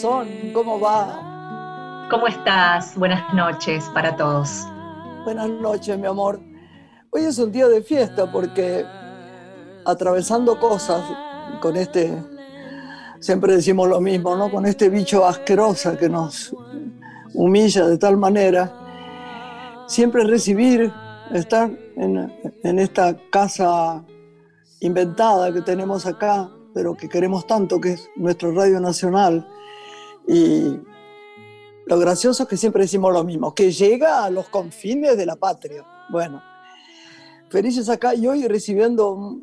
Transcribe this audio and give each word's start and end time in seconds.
corazón, 0.00 0.28
¿cómo 0.54 0.80
va? 0.80 2.08
¿Cómo 2.10 2.26
estás? 2.26 2.96
Buenas 2.96 3.34
noches 3.34 3.84
para 3.92 4.16
todos. 4.16 4.66
Buenas 5.24 5.48
noches, 5.48 5.98
mi 5.98 6.06
amor. 6.06 6.40
Hoy 7.10 7.24
es 7.24 7.38
un 7.38 7.52
día 7.52 7.68
de 7.68 7.82
fiesta 7.82 8.30
porque 8.30 8.84
atravesando 9.84 10.58
cosas 10.58 11.02
con 11.60 11.76
este, 11.76 12.14
siempre 13.18 13.54
decimos 13.56 13.88
lo 13.88 14.00
mismo, 14.00 14.36
¿no? 14.36 14.50
Con 14.50 14.64
este 14.64 14.88
bicho 14.88 15.26
asqueroso 15.26 15.96
que 15.98 16.08
nos 16.08 16.54
humilla 17.34 17.86
de 17.86 17.98
tal 17.98 18.16
manera, 18.16 18.72
siempre 19.86 20.24
recibir, 20.24 20.92
estar 21.32 21.70
en, 21.96 22.32
en 22.62 22.78
esta 22.78 23.16
casa 23.30 24.02
inventada 24.80 25.52
que 25.52 25.60
tenemos 25.60 26.06
acá, 26.06 26.48
pero 26.72 26.94
que 26.94 27.08
queremos 27.08 27.46
tanto, 27.46 27.80
que 27.80 27.92
es 27.92 28.08
nuestro 28.16 28.52
Radio 28.52 28.80
Nacional. 28.80 29.46
Y 30.32 30.78
lo 31.86 31.98
gracioso 31.98 32.44
es 32.44 32.48
que 32.48 32.56
siempre 32.56 32.82
decimos 32.82 33.12
lo 33.12 33.24
mismo, 33.24 33.52
que 33.52 33.72
llega 33.72 34.24
a 34.24 34.30
los 34.30 34.48
confines 34.48 35.16
de 35.16 35.26
la 35.26 35.34
patria. 35.34 35.84
Bueno, 36.08 36.40
felices 37.48 37.88
acá 37.88 38.14
y 38.14 38.28
hoy 38.28 38.46
recibiendo 38.46 39.40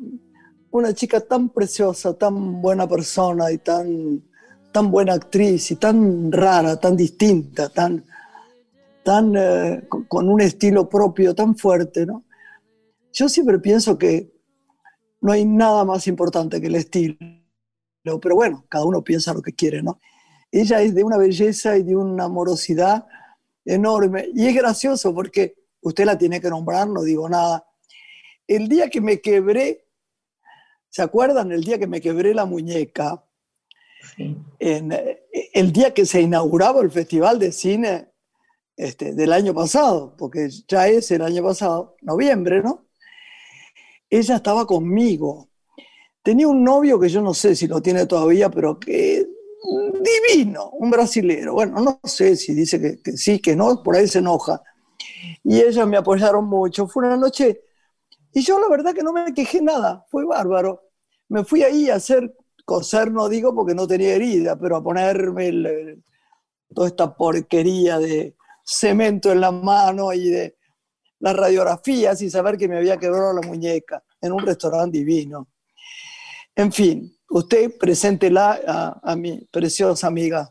una 0.70 0.94
chica 0.94 1.20
tan 1.20 1.50
preciosa, 1.50 2.14
tan 2.14 2.62
buena 2.62 2.88
persona 2.88 3.52
y 3.52 3.58
tan, 3.58 4.22
tan 4.72 4.90
buena 4.90 5.12
actriz 5.12 5.70
y 5.72 5.76
tan 5.76 6.32
rara, 6.32 6.80
tan 6.80 6.96
distinta, 6.96 7.68
tan, 7.68 8.06
tan 9.04 9.34
eh, 9.36 9.86
con 10.08 10.26
un 10.30 10.40
estilo 10.40 10.88
propio 10.88 11.34
tan 11.34 11.54
fuerte, 11.54 12.06
¿no? 12.06 12.24
Yo 13.12 13.28
siempre 13.28 13.58
pienso 13.58 13.98
que 13.98 14.32
no 15.20 15.32
hay 15.32 15.44
nada 15.44 15.84
más 15.84 16.06
importante 16.06 16.62
que 16.62 16.68
el 16.68 16.76
estilo, 16.76 17.18
pero 18.22 18.36
bueno, 18.36 18.64
cada 18.70 18.86
uno 18.86 19.04
piensa 19.04 19.34
lo 19.34 19.42
que 19.42 19.52
quiere, 19.52 19.82
¿no? 19.82 20.00
Ella 20.50 20.80
es 20.80 20.94
de 20.94 21.04
una 21.04 21.16
belleza 21.16 21.76
y 21.76 21.82
de 21.82 21.96
una 21.96 22.24
amorosidad 22.24 23.06
enorme 23.64 24.28
y 24.34 24.46
es 24.46 24.54
gracioso 24.54 25.14
porque 25.14 25.54
usted 25.82 26.04
la 26.04 26.16
tiene 26.16 26.40
que 26.40 26.48
nombrar, 26.48 26.88
no 26.88 27.02
digo 27.02 27.28
nada. 27.28 27.66
El 28.46 28.68
día 28.68 28.88
que 28.88 29.00
me 29.00 29.20
quebré, 29.20 29.86
¿se 30.88 31.02
acuerdan? 31.02 31.52
El 31.52 31.62
día 31.62 31.78
que 31.78 31.86
me 31.86 32.00
quebré 32.00 32.34
la 32.34 32.46
muñeca, 32.46 33.24
en, 34.58 34.92
el 35.52 35.72
día 35.72 35.92
que 35.92 36.06
se 36.06 36.22
inauguraba 36.22 36.80
el 36.80 36.90
Festival 36.90 37.38
de 37.38 37.52
Cine 37.52 38.08
este, 38.76 39.12
del 39.14 39.32
año 39.32 39.52
pasado, 39.52 40.16
porque 40.16 40.48
ya 40.66 40.88
es 40.88 41.10
el 41.10 41.22
año 41.22 41.42
pasado, 41.42 41.96
noviembre, 42.00 42.62
¿no? 42.62 42.88
ella 44.10 44.36
estaba 44.36 44.66
conmigo. 44.66 45.48
Tenía 46.22 46.48
un 46.48 46.64
novio 46.64 46.98
que 46.98 47.08
yo 47.08 47.22
no 47.22 47.34
sé 47.34 47.54
si 47.54 47.66
lo 47.66 47.80
tiene 47.80 48.06
todavía, 48.06 48.50
pero 48.50 48.78
que 48.78 49.26
divino, 49.62 50.70
un 50.70 50.90
brasilero. 50.90 51.54
Bueno, 51.54 51.80
no 51.80 52.00
sé 52.04 52.36
si 52.36 52.54
dice 52.54 53.00
que, 53.02 53.16
sí, 53.16 53.40
que 53.40 53.56
no, 53.56 53.82
por 53.82 53.96
ahí 53.96 54.08
se 54.08 54.20
enoja. 54.20 54.62
Y 55.44 55.60
ellas 55.60 55.86
me 55.86 55.96
apoyaron 55.96 56.46
mucho. 56.46 56.86
Fue 56.86 57.06
una 57.06 57.16
noche, 57.16 57.62
y 58.32 58.42
yo 58.42 58.58
la 58.60 58.68
verdad 58.68 58.94
que 58.94 59.02
no 59.02 59.12
me 59.12 59.32
quejé 59.34 59.60
nada, 59.62 60.04
fue 60.10 60.24
bárbaro. 60.24 60.82
Me 61.28 61.44
fui 61.44 61.62
ahí 61.62 61.90
a 61.90 61.96
hacer 61.96 62.34
coser, 62.64 63.10
no 63.10 63.28
digo 63.28 63.54
porque 63.54 63.74
no 63.74 63.86
tenía 63.86 64.14
herida, 64.14 64.58
pero 64.58 64.76
a 64.76 64.82
ponerme 64.82 65.98
toda 66.74 66.88
esta 66.88 67.14
porquería 67.16 67.98
de 67.98 68.36
cemento 68.62 69.32
en 69.32 69.40
la 69.40 69.50
mano 69.50 70.12
y 70.12 70.28
de 70.28 70.56
las 71.20 71.34
radiografías 71.34 72.20
y 72.22 72.30
saber 72.30 72.56
que 72.56 72.68
me 72.68 72.76
había 72.76 72.98
quebrado 72.98 73.32
la 73.32 73.46
muñeca 73.46 74.02
en 74.20 74.32
un 74.32 74.40
restaurante 74.40 74.98
divino. 74.98 75.48
En 76.54 76.72
fin, 76.72 77.17
usted 77.28 77.70
preséntela 77.78 78.58
a, 78.66 79.00
a 79.02 79.16
mi 79.16 79.46
preciosa 79.50 80.06
amiga. 80.06 80.50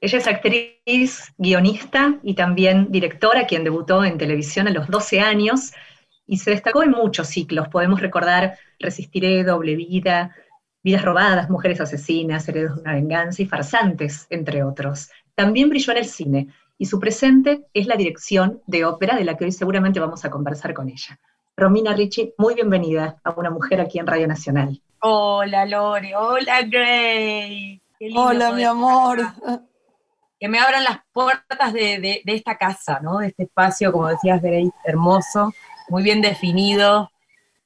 Ella 0.00 0.18
es 0.18 0.26
actriz, 0.26 1.32
guionista 1.38 2.18
y 2.22 2.34
también 2.34 2.90
directora, 2.90 3.46
quien 3.46 3.62
debutó 3.62 4.04
en 4.04 4.18
televisión 4.18 4.66
a 4.66 4.72
los 4.72 4.88
12 4.88 5.20
años 5.20 5.72
y 6.26 6.38
se 6.38 6.50
destacó 6.50 6.82
en 6.82 6.90
muchos 6.90 7.28
ciclos. 7.28 7.68
Podemos 7.68 8.00
recordar 8.00 8.58
Resistiré, 8.80 9.44
Doble 9.44 9.76
Vida, 9.76 10.34
Vidas 10.82 11.04
Robadas, 11.04 11.50
Mujeres 11.50 11.80
Asesinas, 11.80 12.48
Heredos 12.48 12.76
de 12.76 12.80
una 12.82 12.94
Venganza 12.94 13.42
y 13.42 13.46
Farsantes, 13.46 14.26
entre 14.30 14.64
otros. 14.64 15.10
También 15.36 15.68
brilló 15.68 15.92
en 15.92 15.98
el 15.98 16.06
cine, 16.06 16.48
y 16.78 16.86
su 16.86 16.98
presente 16.98 17.66
es 17.72 17.86
la 17.86 17.94
dirección 17.94 18.60
de 18.66 18.84
ópera 18.84 19.16
de 19.16 19.24
la 19.24 19.36
que 19.36 19.44
hoy 19.44 19.52
seguramente 19.52 20.00
vamos 20.00 20.24
a 20.24 20.30
conversar 20.30 20.74
con 20.74 20.88
ella. 20.88 21.20
Romina 21.56 21.94
Ricci, 21.94 22.34
muy 22.38 22.54
bienvenida 22.54 23.20
a 23.22 23.30
Una 23.30 23.50
Mujer 23.50 23.80
aquí 23.80 24.00
en 24.00 24.06
Radio 24.08 24.26
Nacional. 24.26 24.82
Hola 25.04 25.66
Lore, 25.66 26.14
hola 26.14 26.62
Grace. 26.62 27.82
Hola 28.14 28.52
mi 28.52 28.62
amor. 28.62 29.18
Que 30.38 30.48
me 30.48 30.60
abran 30.60 30.84
las 30.84 30.98
puertas 31.12 31.72
de, 31.72 32.22
esta 32.24 32.56
casa, 32.56 33.00
¿no? 33.02 33.18
De 33.18 33.28
este 33.28 33.44
espacio, 33.44 33.90
como 33.90 34.08
decías 34.08 34.40
Grace, 34.40 34.70
hermoso, 34.84 35.52
muy 35.88 36.02
bien 36.02 36.20
definido, 36.20 37.10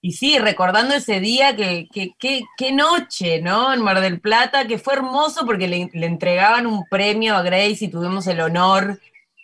y 0.01 0.13
sí, 0.13 0.39
recordando 0.39 0.95
ese 0.95 1.21
día, 1.21 1.57
que, 1.57 1.89
qué 2.17 2.73
noche, 2.73 3.43
¿no? 3.43 3.75
En 3.75 3.83
Mar 3.83 4.01
del 4.01 4.21
Plata, 4.21 4.67
que 4.67 4.79
fue 4.79 4.95
hermoso 4.95 5.45
porque 5.45 5.69
le, 5.69 5.91
entregaban 5.93 6.67
un 6.67 6.85
premio 6.89 7.35
a 7.35 7.43
Grace 7.43 7.87
y 7.87 7.89
tuvimos 7.89 8.27
el 8.29 8.41
honor 8.41 9.01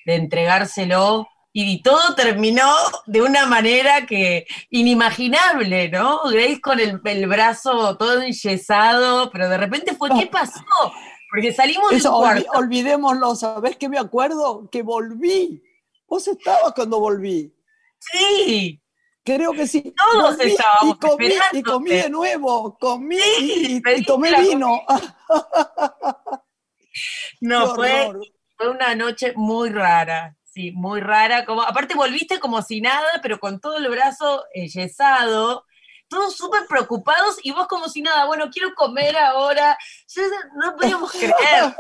de 0.07 0.15
entregárselo. 0.15 1.29
Y 1.53 1.83
todo 1.83 2.15
terminó 2.15 2.73
de 3.07 3.21
una 3.21 3.47
manera 3.47 4.07
que 4.07 4.47
inimaginable, 4.71 5.91
¿no? 5.91 6.23
Grace 6.31 6.61
con 6.61 6.81
el, 6.81 7.27
brazo 7.27 7.97
todo 7.99 8.23
enyesado, 8.23 9.31
pero 9.31 9.49
de 9.49 9.59
repente 9.59 9.95
fue, 9.95 10.09
¿qué 10.19 10.27
pasó? 10.27 10.65
Porque 11.31 11.53
salimos 11.53 11.91
del 11.91 12.03
cuarto. 12.03 12.51
olvidémoslo, 12.55 13.35
¿sabés 13.35 13.77
qué 13.77 13.89
me 13.89 13.99
acuerdo? 13.99 14.69
Que 14.71 14.83
volví. 14.83 15.63
Vos 16.07 16.27
estabas 16.29 16.73
cuando 16.75 17.01
volví. 17.01 17.55
Sí, 17.99 18.83
Creo 19.25 19.53
que 19.53 19.67
sí. 19.67 19.95
Todos 19.97 20.39
estábamos 20.41 20.97
y 20.97 20.99
comí, 20.99 21.35
y 21.53 21.63
comí 21.63 21.91
de 21.91 22.11
nuevo, 22.11 22.77
comí 22.79 23.19
y, 23.39 23.81
tomé 24.05 24.41
vino. 24.41 24.83
no, 27.41 27.75
fue, 27.75 28.13
fue, 28.57 28.71
una 28.71 28.97
noche 28.97 29.33
muy 29.37 29.71
rara, 29.71 30.37
sí, 30.53 30.73
muy 30.73 31.01
rara. 31.01 31.45
Como, 31.45 31.63
aparte 31.63 31.95
volviste 31.95 32.39
como 32.39 32.63
si 32.63 32.81
nada, 32.81 33.09
pero 33.23 33.39
con 33.39 33.61
todo 33.61 33.79
el 33.79 33.89
brazo 33.89 34.45
enyesado, 34.53 35.65
todos 36.09 36.37
súper 36.37 36.67
preocupados 36.69 37.39
y 37.43 37.53
vos 37.53 37.67
como 37.67 37.89
si 37.89 38.03
nada, 38.03 38.27
bueno, 38.27 38.51
quiero 38.53 38.75
comer 38.75 39.17
ahora. 39.17 39.77
no 40.57 40.77
podíamos 40.77 41.11
creer. 41.13 41.75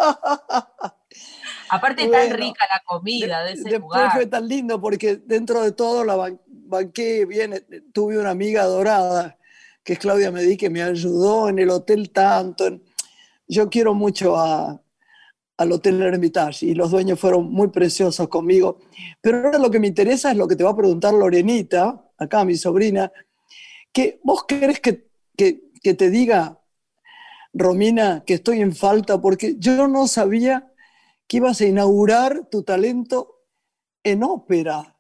Aparte 1.69 2.09
tan 2.09 2.31
rica 2.31 2.67
la 2.71 2.83
comida 2.85 3.45
de, 3.45 3.53
ese 3.53 3.69
después 3.69 4.13
fue 4.13 4.27
tan 4.27 4.49
lindo 4.49 4.81
porque 4.81 5.17
dentro 5.17 5.63
de 5.63 5.73
todo 5.73 6.05
la, 6.05 6.17
banqué 6.47 7.27
bien, 7.27 7.53
eh, 7.53 7.83
tuve 7.93 8.19
una 8.19 8.31
amiga 8.31 8.65
dorada, 8.65 9.39
que 9.85 9.95
es 9.95 9.99
Claudia 9.99 10.31
Medí, 10.31 10.57
que 10.57 10.71
me 10.71 10.83
ayudó 10.83 11.49
en 11.49 11.59
el 11.59 11.71
hotel 11.71 12.11
tanto. 12.11 12.81
Yo 13.47 13.69
quiero 13.69 13.93
mucho 13.95 14.37
a, 14.37 14.81
al 15.63 15.73
Hotel 15.73 16.01
Hermitage 16.01 16.67
y 16.67 16.75
los 16.75 16.91
dueños 16.91 17.19
fueron 17.19 17.51
muy 17.51 17.69
preciosos 17.69 18.29
conmigo. 18.29 18.79
Pero 19.21 19.39
ahora 19.39 19.59
lo 19.59 19.71
que 19.71 19.81
me 19.81 19.87
interesa 19.87 20.31
es 20.31 20.37
lo 20.37 20.47
que 20.47 20.57
te 20.57 20.65
va 20.65 20.71
a 20.71 20.77
preguntar 20.77 21.15
Lorenita, 21.15 22.11
acá 22.19 22.45
mi 22.45 22.57
sobrina, 22.57 23.11
que 23.93 24.21
vos 24.23 24.45
querés 24.45 24.81
que, 24.81 25.09
que, 25.37 25.71
que 25.83 25.95
te 25.95 26.11
diga, 26.11 26.61
Romina, 27.53 28.25
que 28.25 28.35
estoy 28.35 28.61
en 28.61 28.75
falta 28.75 29.21
porque 29.21 29.57
yo 29.59 29.89
no 29.89 30.07
sabía 30.07 30.73
que 31.27 31.39
ibas 31.39 31.61
a 31.61 31.67
inaugurar 31.67 32.49
tu 32.51 32.63
talento 32.63 33.43
en 34.03 34.23
ópera. 34.23 34.99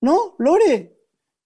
¿No, 0.00 0.34
Lore? 0.38 0.98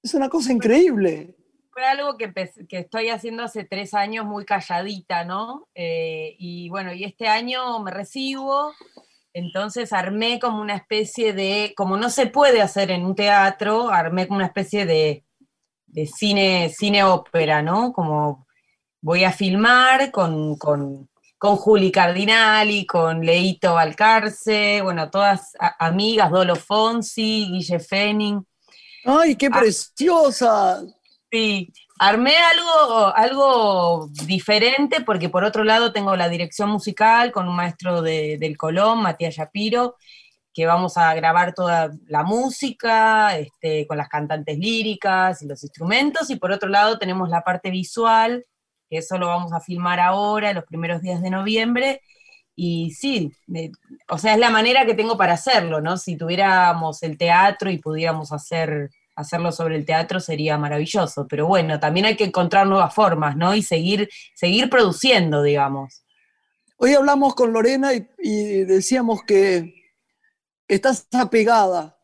Es 0.03 0.15
una 0.15 0.29
cosa 0.29 0.53
increíble. 0.53 1.37
Fue 1.75 1.85
algo 1.85 2.17
que, 2.17 2.32
que 2.69 2.79
estoy 2.79 3.09
haciendo 3.09 3.43
hace 3.43 3.65
tres 3.65 3.94
años 3.94 4.25
muy 4.25 4.44
calladita, 4.44 5.25
¿no? 5.25 5.67
Eh, 5.75 6.37
y 6.38 6.69
bueno, 6.69 6.93
y 6.93 7.03
este 7.03 7.26
año 7.26 7.81
me 7.81 7.91
recibo, 7.91 8.73
entonces 9.32 9.93
armé 9.93 10.38
como 10.38 10.61
una 10.61 10.76
especie 10.76 11.32
de, 11.32 11.75
como 11.76 11.97
no 11.97 12.11
se 12.11 12.26
puede 12.26 12.62
hacer 12.62 12.93
en 12.93 13.05
un 13.05 13.17
teatro, 13.17 13.91
armé 13.91 14.29
como 14.29 14.37
una 14.37 14.47
especie 14.47 14.87
de, 14.87 15.25
de 15.88 16.06
cine, 16.06 16.69
cine 16.69 17.03
ópera, 17.03 17.61
¿no? 17.61 17.93
Como 17.93 18.47
voy 19.00 19.25
a 19.25 19.32
filmar 19.32 20.12
con, 20.12 20.56
con, 20.56 21.11
con 21.38 21.56
Juli 21.56 21.91
Cardinali, 21.91 22.87
con 22.87 23.26
Leito 23.26 23.75
Valcarce, 23.75 24.81
bueno, 24.81 25.11
todas 25.11 25.55
amigas, 25.81 26.31
Dolo 26.31 26.55
Fonsi, 26.55 27.49
Guille 27.50 27.81
Fenning. 27.81 28.47
¡Ay, 29.05 29.35
qué 29.35 29.47
ah. 29.53 29.59
preciosa! 29.59 30.85
Sí, 31.35 31.73
armé 31.99 32.37
algo, 32.37 33.13
algo 33.13 34.09
diferente 34.25 35.01
porque 35.01 35.29
por 35.29 35.43
otro 35.43 35.65
lado 35.65 35.93
tengo 35.93 36.15
la 36.15 36.29
dirección 36.29 36.71
musical 36.71 37.33
con 37.33 37.49
un 37.49 37.57
maestro 37.57 38.03
del 38.03 38.57
Colón, 38.57 39.03
Matías 39.03 39.35
Shapiro, 39.35 39.97
que 40.53 40.65
vamos 40.65 40.97
a 40.97 41.13
grabar 41.15 41.53
toda 41.53 41.91
la 42.07 42.23
música, 42.23 43.37
este, 43.37 43.85
con 43.89 43.97
las 43.97 44.09
cantantes 44.09 44.57
líricas 44.57 45.43
y 45.43 45.49
los 45.49 45.65
instrumentos, 45.65 46.31
y 46.31 46.37
por 46.37 46.53
otro 46.53 46.69
lado 46.69 47.01
tenemos 47.01 47.29
la 47.29 47.43
parte 47.43 47.69
visual, 47.71 48.47
que 48.89 48.99
eso 48.99 49.19
lo 49.19 49.27
vamos 49.27 49.53
a 49.53 49.61
filmar 49.61 49.99
ahora, 49.99 50.53
los 50.53 50.67
primeros 50.67 51.03
días 51.03 51.21
de 51.21 51.31
noviembre, 51.31 52.01
y 52.55 52.93
sí, 52.93 53.33
o 54.09 54.19
sea, 54.19 54.35
es 54.35 54.39
la 54.39 54.51
manera 54.51 54.87
que 54.87 54.95
tengo 54.95 55.17
para 55.17 55.33
hacerlo, 55.33 55.81
¿no? 55.81 55.97
Si 55.97 56.17
tuviéramos 56.17 57.03
el 57.03 57.19
teatro 57.19 57.71
y 57.73 57.79
pudiéramos 57.79 58.31
hacer, 58.31 58.91
hacerlo 59.16 59.52
sobre 59.52 59.76
el 59.76 59.84
teatro 59.84 60.20
sería 60.20 60.58
maravilloso, 60.58 61.26
pero 61.28 61.46
bueno, 61.46 61.81
también 61.81 62.06
hay 62.06 62.16
que 62.16 62.25
encontrar 62.25 62.66
nuevas 62.66 62.94
formas, 62.94 63.37
¿no? 63.37 63.55
Y 63.55 63.62
seguir, 63.62 64.08
seguir 64.34 64.69
produciendo, 64.69 65.43
digamos. 65.43 66.05
Hoy 66.76 66.94
hablamos 66.94 67.34
con 67.34 67.52
Lorena 67.52 67.93
y 67.94 68.64
decíamos 68.64 69.22
que 69.22 69.75
estás 70.69 71.06
apegada, 71.12 71.96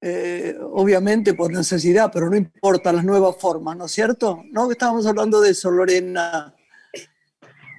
eh, 0.00 0.56
obviamente 0.72 1.34
por 1.34 1.52
necesidad, 1.52 2.10
pero 2.12 2.28
no 2.28 2.36
importa 2.36 2.92
las 2.92 3.04
nuevas 3.04 3.36
formas, 3.38 3.76
¿no 3.76 3.86
es 3.86 3.92
cierto? 3.92 4.42
¿No? 4.50 4.70
Estábamos 4.70 5.06
hablando 5.06 5.40
de 5.40 5.50
eso, 5.50 5.70
Lorena. 5.70 6.54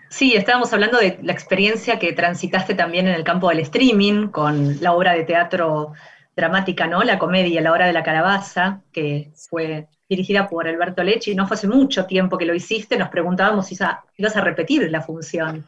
Sí, 0.09 0.33
estábamos 0.35 0.71
hablando 0.71 0.99
de 0.99 1.17
la 1.21 1.33
experiencia 1.33 1.99
que 1.99 2.13
transitaste 2.13 2.75
también 2.75 3.07
en 3.07 3.15
el 3.15 3.23
campo 3.23 3.49
del 3.49 3.59
streaming 3.59 4.27
con 4.27 4.79
la 4.79 4.93
obra 4.93 5.13
de 5.13 5.23
teatro 5.23 5.93
dramática, 6.35 6.87
¿no? 6.87 7.03
La 7.03 7.19
comedia 7.19 7.61
La 7.61 7.71
hora 7.71 7.87
de 7.87 7.93
la 7.93 8.03
calabaza, 8.03 8.81
que 8.91 9.31
fue 9.49 9.87
dirigida 10.09 10.47
por 10.47 10.67
Alberto 10.67 11.03
Lechi, 11.03 11.35
no 11.35 11.47
fue 11.47 11.55
hace 11.55 11.67
mucho 11.67 12.05
tiempo 12.05 12.37
que 12.37 12.45
lo 12.45 12.53
hiciste, 12.53 12.97
nos 12.97 13.09
preguntábamos 13.09 13.67
si 13.67 13.77
ibas 14.17 14.35
a 14.35 14.41
repetir 14.41 14.89
la 14.91 15.01
función. 15.01 15.65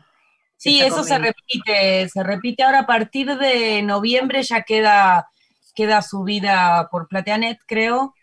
Sí, 0.58 0.82
eso 0.82 1.04
se 1.04 1.18
repite, 1.18 2.08
se 2.10 2.24
repite 2.24 2.64
ahora 2.64 2.82
a 2.82 2.86
partir 2.86 3.38
de 3.38 3.82
noviembre 3.82 4.42
ya 4.44 4.62
queda, 4.62 5.28
queda 5.76 6.02
subida 6.02 6.88
por 6.90 7.08
Plateanet, 7.08 7.60
creo, 7.68 8.14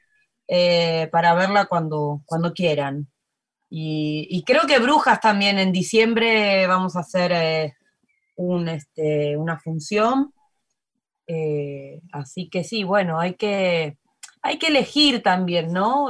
eh, 0.49 1.09
para 1.13 1.35
verla 1.35 1.67
cuando, 1.67 2.23
cuando 2.25 2.53
quieran. 2.53 3.09
Y, 3.75 4.45
creo 4.47 4.63
que 4.67 4.79
Brujas 4.81 5.19
también 5.21 5.59
en 5.59 5.73
diciembre 5.73 6.67
vamos 6.67 6.95
a 6.95 7.01
hacer 7.01 7.33
eh, 7.33 7.75
un, 8.37 8.69
este, 8.69 9.35
una 9.39 9.59
función. 9.59 10.33
Eh, 11.27 12.01
así 12.13 12.49
que 12.49 12.65
sí, 12.65 12.85
bueno, 12.85 13.21
hay 13.21 13.35
que, 13.35 13.99
hay 14.43 14.59
que 14.59 14.69
elegir 14.69 15.23
también, 15.23 15.73
¿no? 15.73 16.09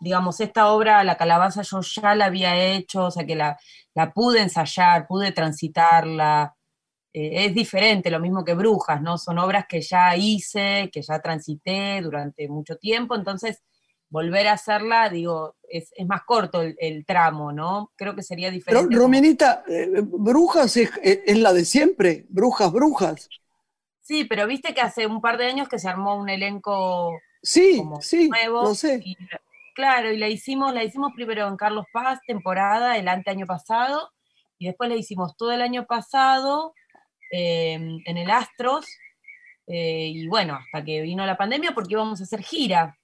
digamos, 0.00 0.40
esta 0.40 0.72
obra, 0.72 1.04
La 1.04 1.16
Calabaza, 1.16 1.62
yo 1.62 1.80
ya 1.80 2.14
la 2.14 2.26
había 2.26 2.56
hecho, 2.56 3.06
o 3.06 3.10
sea 3.10 3.26
que 3.26 3.36
la, 3.36 3.58
la 3.94 4.12
pude 4.12 4.40
ensayar, 4.40 5.06
pude 5.06 5.32
transitarla. 5.32 6.54
Eh, 7.12 7.46
es 7.46 7.54
diferente, 7.54 8.10
lo 8.10 8.20
mismo 8.20 8.44
que 8.44 8.54
Brujas, 8.54 9.00
¿no? 9.00 9.18
Son 9.18 9.38
obras 9.38 9.66
que 9.68 9.80
ya 9.80 10.16
hice, 10.16 10.90
que 10.92 11.00
ya 11.00 11.20
transité 11.20 12.00
durante 12.02 12.48
mucho 12.48 12.76
tiempo, 12.76 13.14
entonces 13.14 13.62
volver 14.10 14.48
a 14.48 14.52
hacerla, 14.52 15.08
digo, 15.08 15.56
es, 15.68 15.90
más 16.06 16.22
corto 16.24 16.62
el, 16.62 17.04
tramo, 17.06 17.52
¿no? 17.52 17.92
Creo 17.96 18.14
que 18.14 18.22
sería 18.22 18.50
diferente. 18.50 18.86
Pero, 18.88 19.02
Rominita, 19.02 19.64
eh, 19.68 19.88
Brujas 20.02 20.76
es, 20.76 21.38
la 21.38 21.52
de 21.52 21.64
siempre, 21.64 22.26
Brujas, 22.28 22.72
Brujas. 22.72 23.28
Sí, 24.04 24.24
pero 24.24 24.46
viste 24.46 24.74
que 24.74 24.82
hace 24.82 25.06
un 25.06 25.22
par 25.22 25.38
de 25.38 25.46
años 25.46 25.66
que 25.66 25.78
se 25.78 25.88
armó 25.88 26.14
un 26.16 26.28
elenco 26.28 27.18
sí, 27.42 27.82
sí, 28.00 28.28
nuevo. 28.28 28.74
sé. 28.74 29.02
Claro, 29.74 30.12
y 30.12 30.18
la 30.18 30.28
hicimos, 30.28 30.74
la 30.74 30.84
hicimos 30.84 31.12
primero 31.14 31.48
en 31.48 31.56
Carlos 31.56 31.86
Paz, 31.90 32.20
temporada, 32.26 32.98
el 32.98 33.08
ante 33.08 33.30
año 33.30 33.46
pasado, 33.46 34.10
y 34.58 34.66
después 34.66 34.90
la 34.90 34.96
hicimos 34.96 35.38
todo 35.38 35.52
el 35.52 35.62
año 35.62 35.86
pasado 35.86 36.74
em, 37.30 37.98
en 38.04 38.18
el 38.18 38.30
Astros, 38.30 38.86
eh, 39.66 40.10
y 40.14 40.28
bueno, 40.28 40.56
hasta 40.56 40.84
que 40.84 41.00
vino 41.00 41.24
la 41.24 41.38
pandemia 41.38 41.72
porque 41.72 41.94
íbamos 41.94 42.20
a 42.20 42.24
hacer 42.24 42.42
gira. 42.42 42.98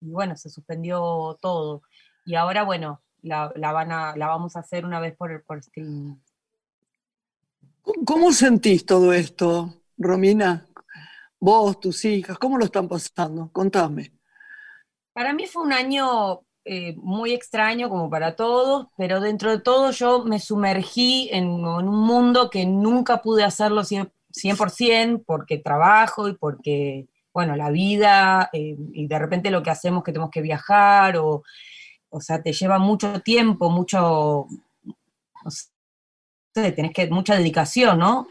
Y 0.00 0.12
bueno, 0.12 0.36
se 0.36 0.50
suspendió 0.50 1.36
todo. 1.42 1.82
Y 2.24 2.36
ahora, 2.36 2.62
bueno, 2.62 3.02
la, 3.22 3.48
van 3.56 3.90
a, 3.90 4.14
la 4.14 4.28
vamos 4.28 4.54
a 4.54 4.60
hacer 4.60 4.84
una 4.86 5.00
vez 5.00 5.16
por, 5.16 5.42
por 5.42 5.58
streaming. 5.58 6.14
¿Cómo 8.04 8.32
sentís 8.32 8.84
todo 8.84 9.12
esto, 9.12 9.82
Romina? 9.96 10.66
Vos, 11.40 11.80
tus 11.80 12.04
hijas, 12.04 12.38
¿cómo 12.38 12.58
lo 12.58 12.64
están 12.64 12.88
pasando? 12.88 13.50
Contame. 13.52 14.12
Para 15.12 15.32
mí 15.32 15.46
fue 15.46 15.62
un 15.62 15.72
año 15.72 16.40
eh, 16.64 16.94
muy 16.96 17.32
extraño 17.32 17.88
como 17.88 18.10
para 18.10 18.36
todos, 18.36 18.88
pero 18.96 19.20
dentro 19.20 19.50
de 19.50 19.60
todo 19.60 19.90
yo 19.90 20.24
me 20.24 20.38
sumergí 20.38 21.30
en, 21.32 21.48
un 21.48 21.86
mundo 21.86 22.50
que 22.50 22.66
nunca 22.66 23.22
pude 23.22 23.44
hacerlo 23.44 23.82
100%, 23.82 25.24
porque 25.24 25.58
trabajo 25.58 26.28
y 26.28 26.34
porque, 26.34 27.06
bueno, 27.32 27.56
la 27.56 27.70
vida 27.70 28.50
eh, 28.52 28.76
y 28.92 29.06
de 29.06 29.18
repente 29.18 29.50
lo 29.50 29.62
que 29.62 29.70
hacemos 29.70 30.02
que 30.02 30.12
tenemos 30.12 30.30
que 30.30 30.42
viajar 30.42 31.16
o, 31.16 31.42
o 32.10 32.20
sea, 32.20 32.42
te 32.42 32.52
lleva 32.52 32.78
mucho 32.78 33.20
tiempo, 33.20 33.70
mucho, 33.70 34.46
tenés 36.72 36.92
que, 36.92 37.06
mucha 37.08 37.36
dedicación, 37.36 37.98
¿no? 37.98 38.28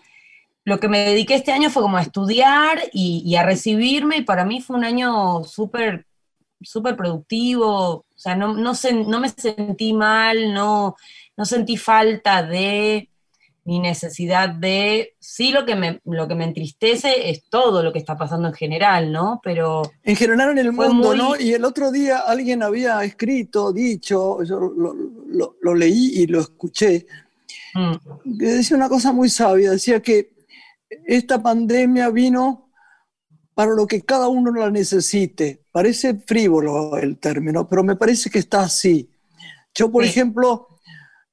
Lo 0.63 0.79
que 0.79 0.89
me 0.89 1.00
dediqué 1.00 1.35
este 1.35 1.51
año 1.51 1.69
fue 1.69 1.81
como 1.81 1.97
a 1.97 2.01
estudiar 2.01 2.81
y, 2.91 3.24
y 3.25 3.35
a 3.35 3.44
recibirme 3.44 4.18
y 4.18 4.24
para 4.24 4.45
mí 4.45 4.62
fue 4.62 4.75
un 4.77 4.83
año 4.83 5.44
súper 5.44 6.06
súper 6.62 6.95
productivo, 6.95 7.68
o 7.68 8.06
sea, 8.15 8.35
no, 8.35 8.53
no, 8.53 8.74
no, 9.06 9.19
me 9.19 9.29
sentí 9.29 9.94
mal, 9.94 10.53
no, 10.53 10.95
no 11.35 11.45
sentí 11.45 11.77
falta 11.77 12.44
de 12.44 13.09
ni 13.65 13.79
necesidad 13.79 14.47
de, 14.47 15.15
sí 15.19 15.51
lo 15.51 15.65
que, 15.65 15.75
me, 15.75 16.00
lo 16.06 16.25
que 16.30 16.35
me 16.35 16.45
entristece 16.45 17.30
es 17.30 17.44
todo 17.50 17.83
lo 17.83 17.91
que 17.91 18.00
está 18.00 18.15
pasando 18.15 18.47
en 18.47 18.53
general, 18.53 19.12
¿no? 19.12 19.41
Pero... 19.44 19.81
En 20.03 20.15
general 20.15 20.51
en 20.51 20.59
el 20.59 20.71
mundo, 20.71 21.13
¿no? 21.13 21.35
Y 21.38 21.51
el 21.51 21.65
otro 21.65 21.91
día 21.91 22.19
alguien 22.19 22.63
había 22.63 23.03
escrito, 23.03 23.73
dicho, 23.73 24.41
yo 24.44 24.71
lo, 24.73 25.75
leí 25.75 26.12
y 26.15 26.27
lo 26.27 26.39
escuché, 26.39 27.07
mm. 27.73 28.37
que 28.39 28.45
decía 28.45 28.77
una 28.77 28.89
cosa 28.89 29.11
muy 29.11 29.29
sabia, 29.29 29.71
decía 29.71 30.01
que 30.01 30.33
esta 31.06 31.42
pandemia 31.42 32.09
vino 32.09 32.69
para 33.53 33.71
lo 33.71 33.87
que 33.87 34.03
cada 34.03 34.27
uno 34.27 34.51
la 34.51 34.69
necesite. 34.69 35.63
Parece 35.71 36.15
frívolo 36.15 36.97
el 36.97 37.18
término, 37.18 37.68
pero 37.68 37.83
me 37.83 37.95
parece 37.95 38.30
que 38.30 38.39
está 38.39 38.61
así. 38.61 39.09
Yo, 39.73 39.92
por 39.92 40.03
ejemplo, 40.03 40.68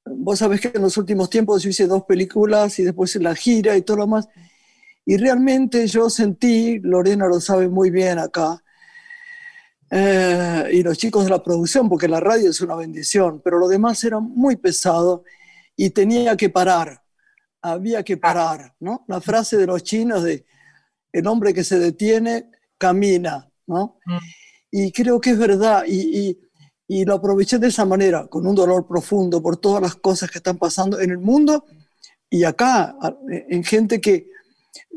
vos 0.06 0.38
sabés 0.38 0.61
que 0.61 0.73
en 0.75 0.82
los 0.82 0.97
últimos 0.97 1.30
tiempos 1.30 1.62
yo 1.62 1.70
hice 1.70 1.87
dos 1.87 2.04
películas 2.04 2.78
y 2.78 2.82
después 2.82 3.14
la 3.16 3.35
gira 3.35 3.76
y 3.76 3.82
todo 3.82 3.99
lo 3.99 4.06
más, 4.06 4.28
y 5.06 5.16
realmente 5.16 5.87
yo 5.87 6.09
sentí, 6.09 6.78
Lorena 6.80 7.26
lo 7.26 7.40
sabe 7.40 7.68
muy 7.68 7.90
bien 7.90 8.18
acá, 8.18 8.62
eh, 9.90 10.70
y 10.73 10.82
los 10.82 10.99
chicos 10.99 11.25
de 11.25 11.30
la 11.30 11.42
producción, 11.42 11.88
porque 11.88 12.09
la 12.09 12.20
radio 12.20 12.50
es 12.50 12.61
una 12.61 12.75
bendición, 12.75 13.40
pero 13.44 13.59
lo 13.59 13.68
demás 13.68 14.02
era 14.02 14.18
muy 14.18 14.56
pesado 14.56 15.25
y 15.76 15.90
tenía 15.90 16.37
que 16.37 16.50
parar, 16.50 17.02
había 17.62 18.02
que 18.02 18.16
parar, 18.16 18.75
¿no? 18.81 19.04
La 19.09 19.21
frase 19.21 19.57
de 19.57 19.66
los 19.66 19.83
chinos 19.83 20.23
de 20.23 20.45
el 21.12 21.26
hombre 21.26 21.54
que 21.54 21.64
se 21.64 21.78
detiene 21.78 22.50
camina, 22.76 23.50
¿no? 23.66 23.99
Mm. 24.04 24.19
Y 24.71 24.93
creo 24.93 25.21
que 25.21 25.31
es 25.31 25.38
verdad, 25.38 25.85
y, 25.87 26.38
lo 26.88 27.14
aproveché 27.14 27.59
de 27.59 27.69
esa 27.69 27.85
manera, 27.85 28.26
con 28.26 28.47
un 28.47 28.54
dolor 28.54 28.87
profundo 28.87 29.43
por 29.43 29.57
todas 29.57 29.81
las 29.81 29.95
cosas 29.95 30.31
que 30.31 30.38
están 30.38 30.59
pasando 30.59 31.00
en 31.00 31.11
el 31.11 31.19
mundo 31.19 31.64
y 32.28 32.45
acá, 32.45 32.97
en 33.49 33.64
gente 33.64 34.00
que 34.00 34.28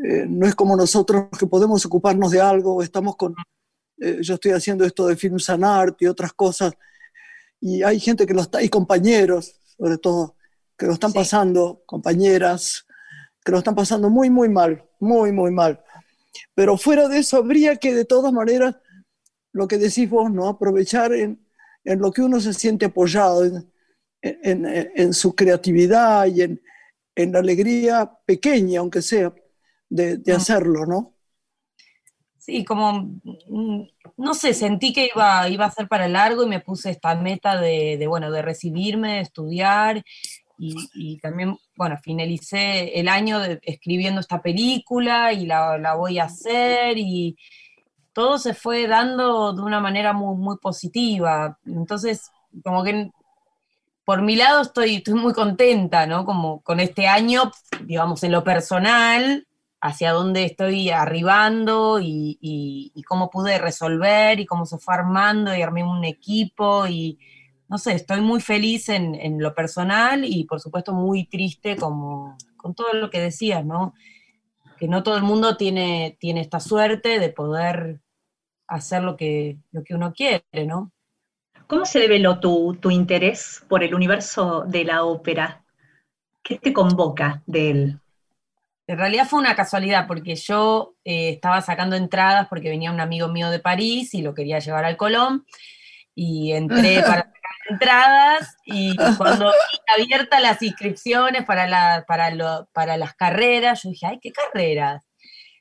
eh, 0.03 0.25
no 0.27 0.48
es 0.48 0.55
como 0.55 0.75
nosotros 0.75 1.27
que 1.39 1.48
podemos 1.48 1.86
ocuparnos 1.86 2.31
de 2.31 2.41
algo, 2.41 2.81
estamos 2.81 3.15
con, 3.15 3.36
eh, 4.00 4.19
yo 4.22 4.36
estoy 4.36 4.51
haciendo 4.51 4.86
esto 4.86 5.07
de 5.07 5.15
Film 5.15 5.39
Sanart 5.39 6.01
y 6.01 6.07
otras 6.07 6.34
cosas, 6.34 6.74
y 7.62 7.84
hay 7.84 8.00
gente 8.00 8.25
que 8.25 8.34
lo 8.34 8.41
está, 8.41 8.62
y 8.62 8.69
compañeros, 8.69 9.60
sobre 9.77 9.98
todo, 9.98 10.37
que 10.77 10.86
lo 10.86 10.93
están 10.93 11.12
pasando, 11.12 11.84
compañeras, 11.86 12.86
que 13.43 13.51
lo 13.51 13.57
están 13.57 13.75
pasando 13.75 14.10
muy, 14.10 14.29
muy 14.29 14.50
mal, 14.50 14.86
muy, 15.00 15.31
muy 15.31 15.51
mal. 15.51 15.81
Pero 16.53 16.77
fuera 16.77 17.07
de 17.07 17.19
eso, 17.19 17.38
habría 17.38 17.77
que 17.77 17.93
de 17.93 18.05
todas 18.05 18.31
maneras, 18.31 18.75
lo 19.51 19.67
que 19.67 19.77
decís 19.77 20.10
vos, 20.10 20.31
¿no? 20.31 20.48
aprovechar 20.48 21.13
en, 21.13 21.46
en 21.84 22.00
lo 22.00 22.12
que 22.12 22.22
uno 22.22 22.39
se 22.39 22.53
siente 22.53 22.86
apoyado, 22.86 23.46
en, 23.46 23.65
en, 24.22 24.91
en 24.96 25.13
su 25.13 25.36
creatividad 25.36 26.27
y 26.27 26.41
en, 26.43 26.62
la 27.15 27.39
alegría 27.39 28.12
pequeña, 28.25 28.79
aunque 28.79 29.01
sea, 29.01 29.34
de, 29.89 30.17
de, 30.17 30.34
mm. 30.34 30.36
hacerlo, 30.36 30.86
¿no? 30.86 31.15
Sí, 32.38 32.63
como, 32.63 33.19
mm, 33.48 33.88
no 34.17 34.34
sé, 34.36 34.53
sentí 34.53 34.93
que 34.93 35.10
iba, 35.13 35.50
iba 35.50 35.65
a 35.65 35.72
ser 35.72 35.88
para 35.88 36.07
largo 36.07 36.43
y 36.43 36.48
me 36.48 36.60
puse 36.60 36.91
esta 36.91 37.15
meta 37.15 37.60
de, 37.60 37.98
de 37.98 38.07
bueno, 38.07 38.29
de 38.29 38.43
recibirme, 38.43 39.13
de 39.13 39.22
estudiar 39.22 40.03
y, 40.57 41.19
también, 41.19 41.57
bueno, 41.75 41.97
finalicé 41.97 42.99
el 42.99 43.07
año 43.07 43.39
escribiendo 43.61 44.21
esta 44.21 44.41
película 44.41 45.31
y 45.33 45.45
la, 45.45 45.95
voy 45.95 46.19
a 46.19 46.25
hacer 46.25 46.97
y 46.97 47.37
todo 48.13 48.39
se 48.39 48.53
fue 48.53 48.87
dando 48.87 49.53
de 49.53 49.61
una 49.61 49.79
manera 49.79 50.13
muy, 50.13 50.35
muy 50.35 50.57
positiva. 50.57 51.59
Entonces, 51.65 52.31
como 52.63 52.83
que 52.83 53.11
por 54.03 54.21
mi 54.21 54.35
lado 54.35 54.61
estoy, 54.61 54.95
estoy 54.95 55.15
muy 55.15 55.33
contenta, 55.33 56.07
¿no? 56.07 56.25
Como 56.25 56.61
con 56.61 56.79
este 56.79 57.07
año, 57.07 57.51
digamos, 57.83 58.23
en 58.23 58.31
lo 58.31 58.43
personal, 58.43 59.45
hacia 59.81 60.11
dónde 60.11 60.45
estoy 60.45 60.89
arribando 60.89 61.99
y, 62.01 63.03
cómo 63.07 63.29
pude 63.29 63.57
resolver 63.57 64.39
y 64.39 64.45
cómo 64.45 64.65
se 64.65 64.77
fue 64.77 64.95
armando 64.95 65.55
y 65.55 65.61
armé 65.61 65.83
un 65.83 66.03
equipo 66.03 66.87
y 66.87 67.19
no 67.69 67.77
sé, 67.77 67.93
estoy 67.93 68.21
muy 68.21 68.39
feliz 68.39 68.89
en, 68.89 69.41
lo 69.41 69.53
personal 69.53 70.24
y 70.24 70.45
por 70.45 70.59
supuesto 70.59 70.93
muy 70.93 71.25
triste 71.25 71.75
como 71.75 72.38
con 72.55 72.74
todo 72.74 72.93
lo 72.93 73.09
que 73.09 73.19
decías, 73.19 73.65
¿no? 73.65 73.93
Que 74.77 74.88
no 74.88 75.03
todo 75.03 75.17
el 75.17 75.24
mundo 75.24 75.57
tiene, 75.57 76.17
tiene 76.19 76.41
esta 76.41 76.59
suerte 76.59 77.19
de 77.19 77.29
poder 77.29 78.01
hacer 78.67 79.03
lo 79.03 79.17
que, 79.17 79.57
lo 79.71 79.83
que 79.83 79.95
uno 79.95 80.13
quiere, 80.13 80.43
¿no? 80.65 80.91
¿Cómo 81.67 81.86
se 81.86 82.00
develó 82.00 82.39
tu, 82.39 82.77
tu 82.79 82.91
interés 82.91 83.63
por 83.67 83.83
el 83.83 83.93
universo 83.93 84.63
de 84.65 84.86
la 84.86 85.03
ópera? 85.03 85.65
¿Qué 86.41 86.57
te 86.59 86.71
convoca 86.71 87.43
de 87.45 87.71
él? 87.71 88.00
En 88.88 88.97
realidad 88.97 89.27
fue 89.27 89.39
una 89.39 89.55
casualidad, 89.55 90.07
porque 90.07 90.36
yo 90.36 90.95
eh, 91.03 91.31
estaba 91.31 91.59
sacando 91.62 91.97
entradas 91.97 92.47
porque 92.47 92.69
venía 92.69 92.91
un 92.91 93.01
amigo 93.01 93.27
mío 93.27 93.50
de 93.50 93.59
París 93.59 94.13
y 94.13 94.21
lo 94.21 94.33
quería 94.33 94.59
llevar 94.59 94.86
al 94.86 94.95
Colón, 94.95 95.45
y 96.15 96.53
entré 96.53 97.01
para 97.05 97.31
entradas, 97.69 98.55
y 98.65 98.95
cuando 99.17 99.51
vi 99.51 100.03
abiertas 100.03 100.41
las 100.41 100.62
inscripciones 100.62 101.45
para, 101.45 102.05
para, 102.05 102.65
para 102.74 102.97
las 102.97 103.13
carreras, 103.15 103.83
yo 103.83 103.89
dije, 103.89 104.07
ay, 104.07 104.19
¿qué 104.21 104.31
carreras? 104.31 105.03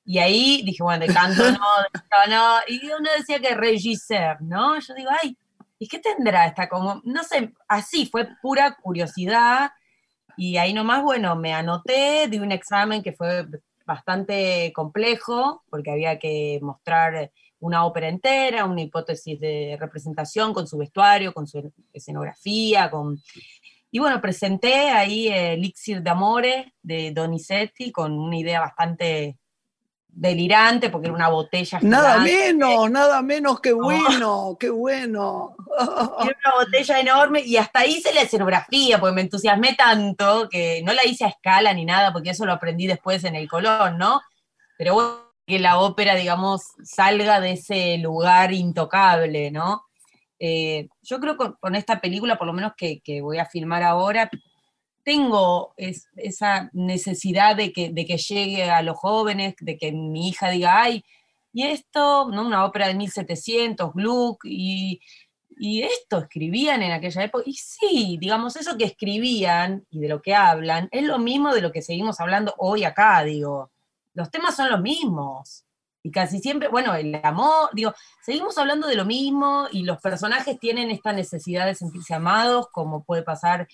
Y 0.05 0.19
ahí 0.19 0.63
dije, 0.65 0.83
bueno, 0.83 1.05
de 1.05 1.13
canto 1.13 1.43
no, 1.43 1.51
de 1.51 1.91
canto 1.93 2.31
no, 2.31 2.59
y 2.69 2.87
uno 2.87 3.11
decía 3.17 3.41
que 3.41 3.55
regisseur, 3.55 4.41
¿no? 4.41 4.79
Yo 4.79 4.95
digo, 4.95 5.11
ay, 5.23 5.37
¿y 5.79 5.89
qué 5.89 5.99
tendrá 5.99 6.47
esta 6.47 6.69
como, 6.69 7.01
no 7.05 7.25
sé, 7.25 7.53
así, 7.67 8.07
fue 8.07 8.29
pura 8.41 8.77
curiosidad, 8.77 9.73
y 10.37 10.59
ahí 10.59 10.73
nomás, 10.73 11.03
bueno, 11.03 11.35
me 11.35 11.55
anoté, 11.55 12.29
di 12.29 12.39
un 12.39 12.53
examen 12.53 13.03
que 13.03 13.13
fue 13.13 13.47
bastante 13.87 14.73
complejo, 14.75 15.65
porque 15.71 15.91
había 15.91 16.19
que 16.19 16.59
mostrar 16.63 17.31
una 17.61 17.85
ópera 17.85 18.09
entera, 18.09 18.65
una 18.65 18.83
hipótesis 18.83 19.39
de 19.41 19.77
representación 19.81 20.53
con 20.53 20.67
su 20.67 20.79
vestuario, 20.79 21.33
con 21.33 21.47
su 21.47 21.73
escenografía, 21.93 22.91
con... 22.91 23.21
Y 23.91 23.99
bueno, 23.99 24.21
presenté 24.21 24.91
ahí 24.91 25.29
Elixir 25.29 26.03
de 26.03 26.11
Amore 26.11 26.75
de 26.83 27.13
Donizetti 27.13 27.93
con 27.93 28.19
una 28.19 28.37
idea 28.37 28.61
bastante 28.61 29.39
delirante 30.17 30.89
porque 30.89 31.09
era 31.09 31.15
una 31.15 31.29
botella 31.29 31.79
Nada 31.83 32.19
menos, 32.19 32.91
nada 32.91 33.21
menos 33.21 33.61
que 33.61 33.73
bueno, 33.73 34.57
qué 34.59 34.71
bueno. 34.71 35.55
Era 35.79 36.39
una 36.45 36.65
botella 36.65 37.01
enorme 37.01 37.41
y 37.43 37.59
hasta 37.59 37.85
hice 37.85 38.15
la 38.15 38.23
escenografía 38.23 38.99
porque 38.99 39.15
me 39.15 39.21
entusiasmé 39.21 39.75
tanto 39.75 40.49
que 40.49 40.83
no 40.85 40.95
la 40.95 41.05
hice 41.05 41.27
a 41.27 41.29
escala 41.29 41.73
ni 41.75 41.85
nada 41.85 42.15
porque 42.15 42.31
eso 42.31 42.47
lo 42.47 42.53
aprendí 42.53 42.87
después 42.87 43.25
en 43.25 43.37
el 43.37 43.47
Colón, 43.47 43.99
¿no? 43.99 44.23
Pero 44.79 44.95
bueno, 44.95 45.26
que 45.47 45.59
la 45.59 45.79
ópera, 45.79 46.15
digamos, 46.15 46.63
salga 46.83 47.41
de 47.41 47.53
ese 47.53 47.99
lugar 47.99 48.53
intocable, 48.53 49.51
¿no? 49.51 49.85
Eh, 50.39 50.89
yo 51.03 51.21
creo 51.21 51.37
que 51.39 51.53
con, 51.61 51.75
esta 51.77 52.01
película, 52.01 52.37
por 52.37 52.47
lo 52.47 52.53
menos 52.53 52.73
que, 52.77 53.01
voy 53.23 53.39
a 53.39 53.47
filmar 53.47 53.83
ahora, 53.83 54.29
tengo 55.05 55.73
esa 55.77 56.69
necesidad 56.73 57.57
de 57.57 57.73
que, 57.73 57.91
de 57.91 58.05
que 58.07 58.19
llegue 58.19 58.65
a 58.65 58.83
los 58.83 58.97
jóvenes, 58.99 59.55
de 59.61 59.79
que 59.79 59.93
mi 59.93 60.29
hija 60.29 60.51
diga, 60.51 60.83
ay, 60.83 61.05
y 61.53 61.63
esto, 61.63 62.29
¿no? 62.31 62.47
Una 62.47 62.65
ópera 62.67 62.89
de 62.89 62.95
1700, 62.95 63.93
Gluck, 63.95 64.45
y, 64.45 65.01
y 65.57 65.83
esto 65.83 66.19
escribían 66.19 66.83
en 66.83 66.93
aquella 66.93 67.25
época. 67.25 67.45
Y 67.47 67.55
sí, 67.55 68.19
digamos, 68.21 68.57
eso 68.57 68.77
que 68.77 68.85
escribían 68.85 69.87
y 69.91 70.01
de 70.01 70.09
lo 70.09 70.21
que 70.21 70.35
hablan 70.35 70.89
es 70.91 71.05
lo 71.05 71.19
mismo 71.19 71.55
de 71.55 71.63
lo 71.63 71.73
que 71.73 71.83
seguimos 71.83 72.21
hablando 72.21 72.55
hoy 72.59 72.85
acá, 72.85 73.23
digo. 73.25 73.71
Los 74.17 74.31
temas 74.31 74.57
son 74.57 74.71
los 74.71 74.81
mismos. 74.81 75.65
Y 76.03 76.11
casi 76.11 76.39
siempre, 76.39 76.69
bueno, 76.69 76.95
el 76.95 77.21
amor, 77.23 77.71
digo, 77.73 77.93
seguimos 78.25 78.57
hablando 78.59 78.87
de 78.87 78.95
lo 78.95 79.05
mismo 79.05 79.67
y 79.73 79.83
los 79.83 80.01
personajes 80.01 80.59
tienen 80.59 80.91
esta 80.91 81.13
necesidad 81.13 81.67
de 81.67 81.75
sentirse 81.75 82.15
amados, 82.15 82.69
como 82.73 83.05
puede 83.05 83.23
pasar 83.23 83.67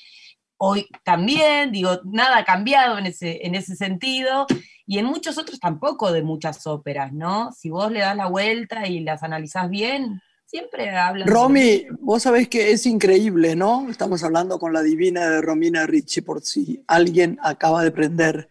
Hoy 0.64 0.86
también, 1.02 1.72
digo, 1.72 2.00
nada 2.04 2.38
ha 2.38 2.44
cambiado 2.44 2.96
en 2.96 3.06
ese, 3.06 3.44
en 3.44 3.56
ese 3.56 3.74
sentido, 3.74 4.46
y 4.86 4.98
en 4.98 5.06
muchos 5.06 5.36
otros 5.36 5.58
tampoco 5.58 6.12
de 6.12 6.22
muchas 6.22 6.68
óperas, 6.68 7.12
¿no? 7.12 7.50
Si 7.50 7.68
vos 7.68 7.90
le 7.90 7.98
das 7.98 8.16
la 8.16 8.28
vuelta 8.28 8.86
y 8.86 9.00
las 9.00 9.24
analizás 9.24 9.68
bien, 9.68 10.20
siempre 10.46 10.88
hablan. 10.90 11.26
Romy, 11.26 11.86
vos 11.98 12.22
sabés 12.22 12.46
que 12.46 12.70
es 12.70 12.86
increíble, 12.86 13.56
¿no? 13.56 13.90
Estamos 13.90 14.22
hablando 14.22 14.60
con 14.60 14.72
la 14.72 14.82
divina 14.82 15.28
de 15.28 15.40
Romina 15.40 15.84
Ricci, 15.84 16.20
por 16.20 16.42
si 16.42 16.84
alguien 16.86 17.40
acaba 17.42 17.82
de 17.82 17.90
prender 17.90 18.48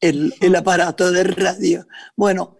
el, 0.00 0.34
el 0.40 0.56
aparato 0.56 1.10
de 1.10 1.24
radio. 1.24 1.86
Bueno, 2.16 2.58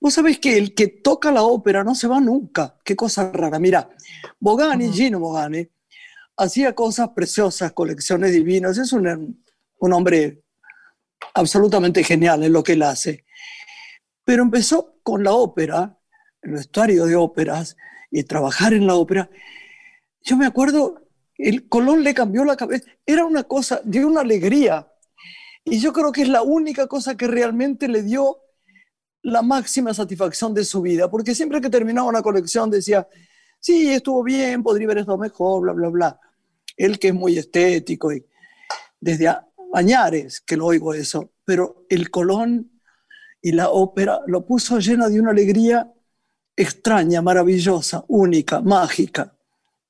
vos 0.00 0.14
sabés 0.14 0.38
que 0.38 0.56
el 0.56 0.74
que 0.74 0.88
toca 0.88 1.32
la 1.32 1.42
ópera 1.42 1.84
no 1.84 1.94
se 1.94 2.08
va 2.08 2.20
nunca. 2.20 2.76
Qué 2.84 2.94
cosa 2.96 3.30
rara. 3.32 3.58
Mira, 3.58 3.90
Bogani, 4.38 4.92
Gino 4.92 5.18
Bogani, 5.18 5.68
hacía 6.36 6.74
cosas 6.74 7.10
preciosas, 7.10 7.72
colecciones 7.72 8.32
divinas, 8.32 8.78
es 8.78 8.92
un, 8.92 9.42
un 9.78 9.92
hombre 9.92 10.42
absolutamente 11.34 12.04
genial 12.04 12.44
en 12.44 12.52
lo 12.52 12.62
que 12.62 12.72
él 12.72 12.82
hace. 12.82 13.24
Pero 14.24 14.42
empezó 14.42 14.98
con 15.02 15.24
la 15.24 15.32
ópera, 15.32 15.98
el 16.42 16.52
vestuario 16.52 17.06
de 17.06 17.16
óperas, 17.16 17.76
y 18.10 18.22
trabajar 18.24 18.72
en 18.72 18.86
la 18.86 18.94
ópera. 18.94 19.30
Yo 20.22 20.36
me 20.36 20.46
acuerdo, 20.46 21.08
el 21.36 21.68
Colón 21.68 22.02
le 22.02 22.14
cambió 22.14 22.44
la 22.44 22.56
cabeza, 22.56 22.86
era 23.04 23.24
una 23.24 23.44
cosa, 23.44 23.80
dio 23.84 24.06
una 24.06 24.20
alegría. 24.20 24.88
Y 25.70 25.80
yo 25.80 25.92
creo 25.92 26.12
que 26.12 26.22
es 26.22 26.28
la 26.28 26.42
única 26.42 26.86
cosa 26.86 27.16
que 27.16 27.26
realmente 27.26 27.88
le 27.88 28.02
dio 28.02 28.38
la 29.22 29.42
máxima 29.42 29.92
satisfacción 29.92 30.54
de 30.54 30.64
su 30.64 30.80
vida, 30.80 31.10
porque 31.10 31.34
siempre 31.34 31.60
que 31.60 31.68
terminaba 31.68 32.08
una 32.08 32.22
colección 32.22 32.70
decía, 32.70 33.06
sí, 33.60 33.90
estuvo 33.90 34.22
bien, 34.22 34.62
podría 34.62 34.86
haber 34.86 34.98
estado 34.98 35.18
mejor, 35.18 35.62
bla, 35.62 35.72
bla, 35.72 35.88
bla 35.88 36.20
él 36.78 36.98
que 36.98 37.08
es 37.08 37.14
muy 37.14 37.36
estético, 37.36 38.12
y 38.12 38.24
desde 39.00 39.34
Añares 39.74 40.40
que 40.40 40.56
lo 40.56 40.66
oigo 40.66 40.94
eso, 40.94 41.32
pero 41.44 41.84
el 41.90 42.10
Colón 42.10 42.80
y 43.42 43.52
la 43.52 43.68
ópera 43.68 44.20
lo 44.26 44.46
puso 44.46 44.78
lleno 44.78 45.10
de 45.10 45.20
una 45.20 45.32
alegría 45.32 45.92
extraña, 46.56 47.20
maravillosa, 47.20 48.04
única, 48.08 48.60
mágica. 48.62 49.34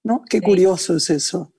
¿No? 0.02 0.22
Qué 0.28 0.40
curioso 0.40 0.96
es 0.96 1.10
eso. 1.10 1.52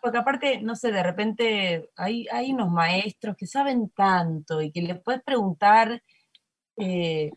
Porque 0.00 0.18
aparte, 0.18 0.60
no 0.60 0.76
sé, 0.76 0.92
de 0.92 1.02
repente 1.02 1.90
hay, 1.96 2.26
hay 2.32 2.52
unos 2.52 2.70
maestros 2.70 3.36
que 3.36 3.46
saben 3.46 3.90
tanto 3.90 4.62
y 4.62 4.70
que 4.70 4.82
le 4.82 4.94
puedes 4.96 5.22
preguntar 5.22 6.02
eh, 6.76 7.30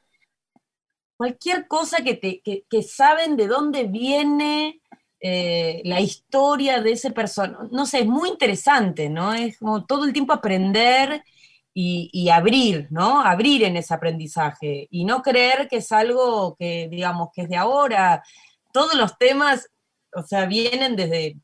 cualquier 1.17 1.67
cosa 1.67 2.03
que, 2.03 2.15
te, 2.15 2.41
que 2.41 2.83
saben 2.83 3.35
de 3.37 3.47
dónde 3.47 3.85
viene 3.85 4.81
eh, 5.23 5.83
la 5.85 6.01
historia 6.01 6.81
de 6.81 6.93
ese 6.93 7.11
personaje, 7.11 7.67
no 7.71 7.85
sé, 7.85 7.99
es 7.99 8.07
muy 8.07 8.29
interesante, 8.29 9.07
¿no? 9.07 9.31
Es 9.35 9.59
como 9.59 9.85
todo 9.85 10.05
el 10.05 10.13
tiempo 10.13 10.33
aprender 10.33 11.23
y, 11.75 12.29
abrir, 12.29 12.87
¿no? 12.89 13.21
Abrir 13.21 13.63
en 13.63 13.77
ese 13.77 13.93
aprendizaje 13.93 14.87
y 14.89 15.05
no 15.05 15.21
creer 15.21 15.67
que 15.69 15.77
es 15.77 15.91
algo 15.91 16.55
que, 16.57 16.87
digamos, 16.89 17.29
que 17.35 17.43
es 17.43 17.49
de 17.49 17.57
ahora. 17.57 18.23
Todos 18.73 18.95
los 18.95 19.15
temas, 19.19 19.69
o 20.15 20.23
sea, 20.23 20.47
vienen 20.47 20.95
desde, 20.95 21.37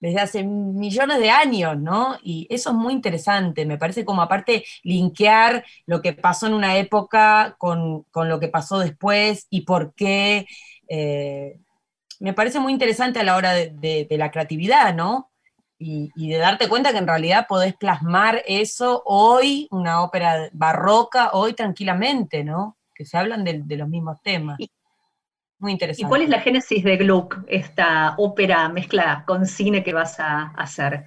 desde 0.00 0.20
hace 0.20 0.44
millones 0.44 1.18
de 1.18 1.30
años, 1.30 1.78
¿no? 1.78 2.16
Y 2.22 2.46
eso 2.50 2.70
es 2.70 2.76
muy 2.76 2.92
interesante, 2.92 3.66
me 3.66 3.78
parece 3.78 4.04
como 4.04 4.22
aparte 4.22 4.64
linkear 4.82 5.64
lo 5.86 6.00
que 6.02 6.12
pasó 6.12 6.46
en 6.46 6.54
una 6.54 6.76
época 6.78 7.56
con, 7.58 8.06
lo 8.14 8.40
que 8.40 8.48
pasó 8.48 8.78
después 8.78 9.46
y 9.50 9.62
por 9.62 9.94
qué. 9.94 10.46
Eh, 10.88 11.58
me 12.20 12.32
parece 12.32 12.60
muy 12.60 12.72
interesante 12.72 13.20
a 13.20 13.24
la 13.24 13.36
hora 13.36 13.52
de, 13.54 14.06
la 14.10 14.30
creatividad, 14.30 14.94
¿no? 14.94 15.30
Y, 15.78 16.10
de 16.28 16.38
darte 16.38 16.68
cuenta 16.68 16.90
que 16.90 16.98
en 16.98 17.06
realidad 17.06 17.46
podés 17.48 17.74
plasmar 17.76 18.42
eso 18.46 19.02
hoy, 19.06 19.68
una 19.70 20.02
ópera 20.02 20.48
barroca, 20.52 21.30
hoy 21.32 21.54
tranquilamente, 21.54 22.42
¿no? 22.42 22.76
Que 22.94 23.04
se 23.04 23.16
hablan 23.16 23.44
de, 23.44 23.76
los 23.76 23.88
mismos 23.88 24.20
temas. 24.22 24.58
Muy 25.58 25.72
interesante. 25.72 26.06
¿Y 26.06 26.08
cuál 26.08 26.22
es 26.22 26.28
la 26.28 26.40
génesis 26.40 26.84
de 26.84 26.96
Gluck, 26.96 27.38
esta 27.48 28.14
ópera 28.18 28.68
mezcla 28.68 29.24
con 29.26 29.46
cine 29.46 29.82
que 29.82 29.92
vas 29.92 30.20
a 30.20 30.52
hacer? 30.56 31.06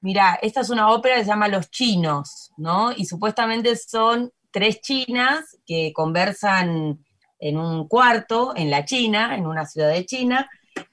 Mira, 0.00 0.38
esta 0.42 0.62
es 0.62 0.70
una 0.70 0.90
ópera 0.90 1.16
que 1.16 1.24
se 1.24 1.28
llama 1.28 1.48
Los 1.48 1.70
Chinos, 1.70 2.52
¿no? 2.56 2.92
Y 2.92 3.04
supuestamente 3.04 3.76
son 3.76 4.32
tres 4.50 4.80
chinas 4.80 5.58
que 5.66 5.92
conversan 5.94 7.04
en 7.38 7.58
un 7.58 7.86
cuarto 7.86 8.52
en 8.56 8.70
la 8.70 8.84
China, 8.84 9.34
en 9.34 9.46
una 9.46 9.66
ciudad 9.66 9.90
de 9.90 10.04
China, 10.04 10.48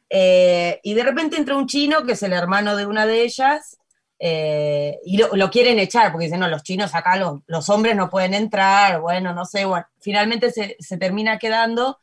eh, 0.10 0.80
y 0.84 0.94
de 0.94 1.04
repente 1.04 1.38
entra 1.38 1.58
un 1.58 1.68
chino 1.68 2.04
que 2.04 2.14
es 2.14 2.24
el 2.24 2.34
hermano 2.34 2.76
de 2.76 2.86
una 2.86 3.06
de 3.06 3.24
ellas, 3.24 3.78
eh, 4.20 5.00
y 5.06 5.18
lo, 5.18 5.52
quieren 5.52 5.78
echar, 5.78 6.12
porque 6.12 6.26
dicen, 6.26 6.40
no, 6.40 6.48
los 6.48 6.64
chinos 6.64 6.96
acá, 6.96 7.18
los, 7.18 7.70
hombres 7.70 7.96
no 7.96 8.10
pueden 8.10 8.34
entrar, 8.34 9.00
bueno, 9.00 9.34
no 9.34 9.46
sé, 9.46 9.66
bueno, 9.66 9.86
finalmente 10.00 10.52
se, 10.52 10.98
termina 10.98 11.38
quedando, 11.38 12.00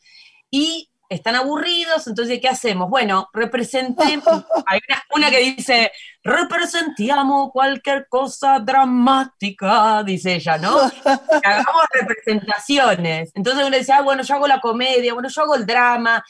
y 0.55 0.89
están 1.09 1.35
aburridos, 1.35 2.07
entonces 2.07 2.39
¿qué 2.41 2.47
hacemos? 2.47 2.89
Bueno, 2.89 3.29
representemos, 3.33 4.25
hay 4.67 4.79
una, 5.17 5.29
que 5.29 5.39
dice, 5.39 5.91
representamos 6.23 7.51
cualquier 7.51 8.07
cosa 8.09 8.61
dramática, 8.61 10.05
dice 10.05 10.37
ella, 10.37 10.57
¿no? 10.59 10.77
hagamos 11.43 11.85
representaciones. 11.93 13.33
Entonces 13.35 13.67
uno 13.67 13.77
dice, 13.77 13.95
ah, 13.95 14.03
bueno, 14.03 14.23
yo 14.23 14.33
hago 14.37 14.47
la 14.47 14.61
comedia, 14.61 15.13
bueno, 15.13 15.29
yo 15.29 15.43
hago 15.43 15.57
el 15.57 15.67
drama, 15.67 16.23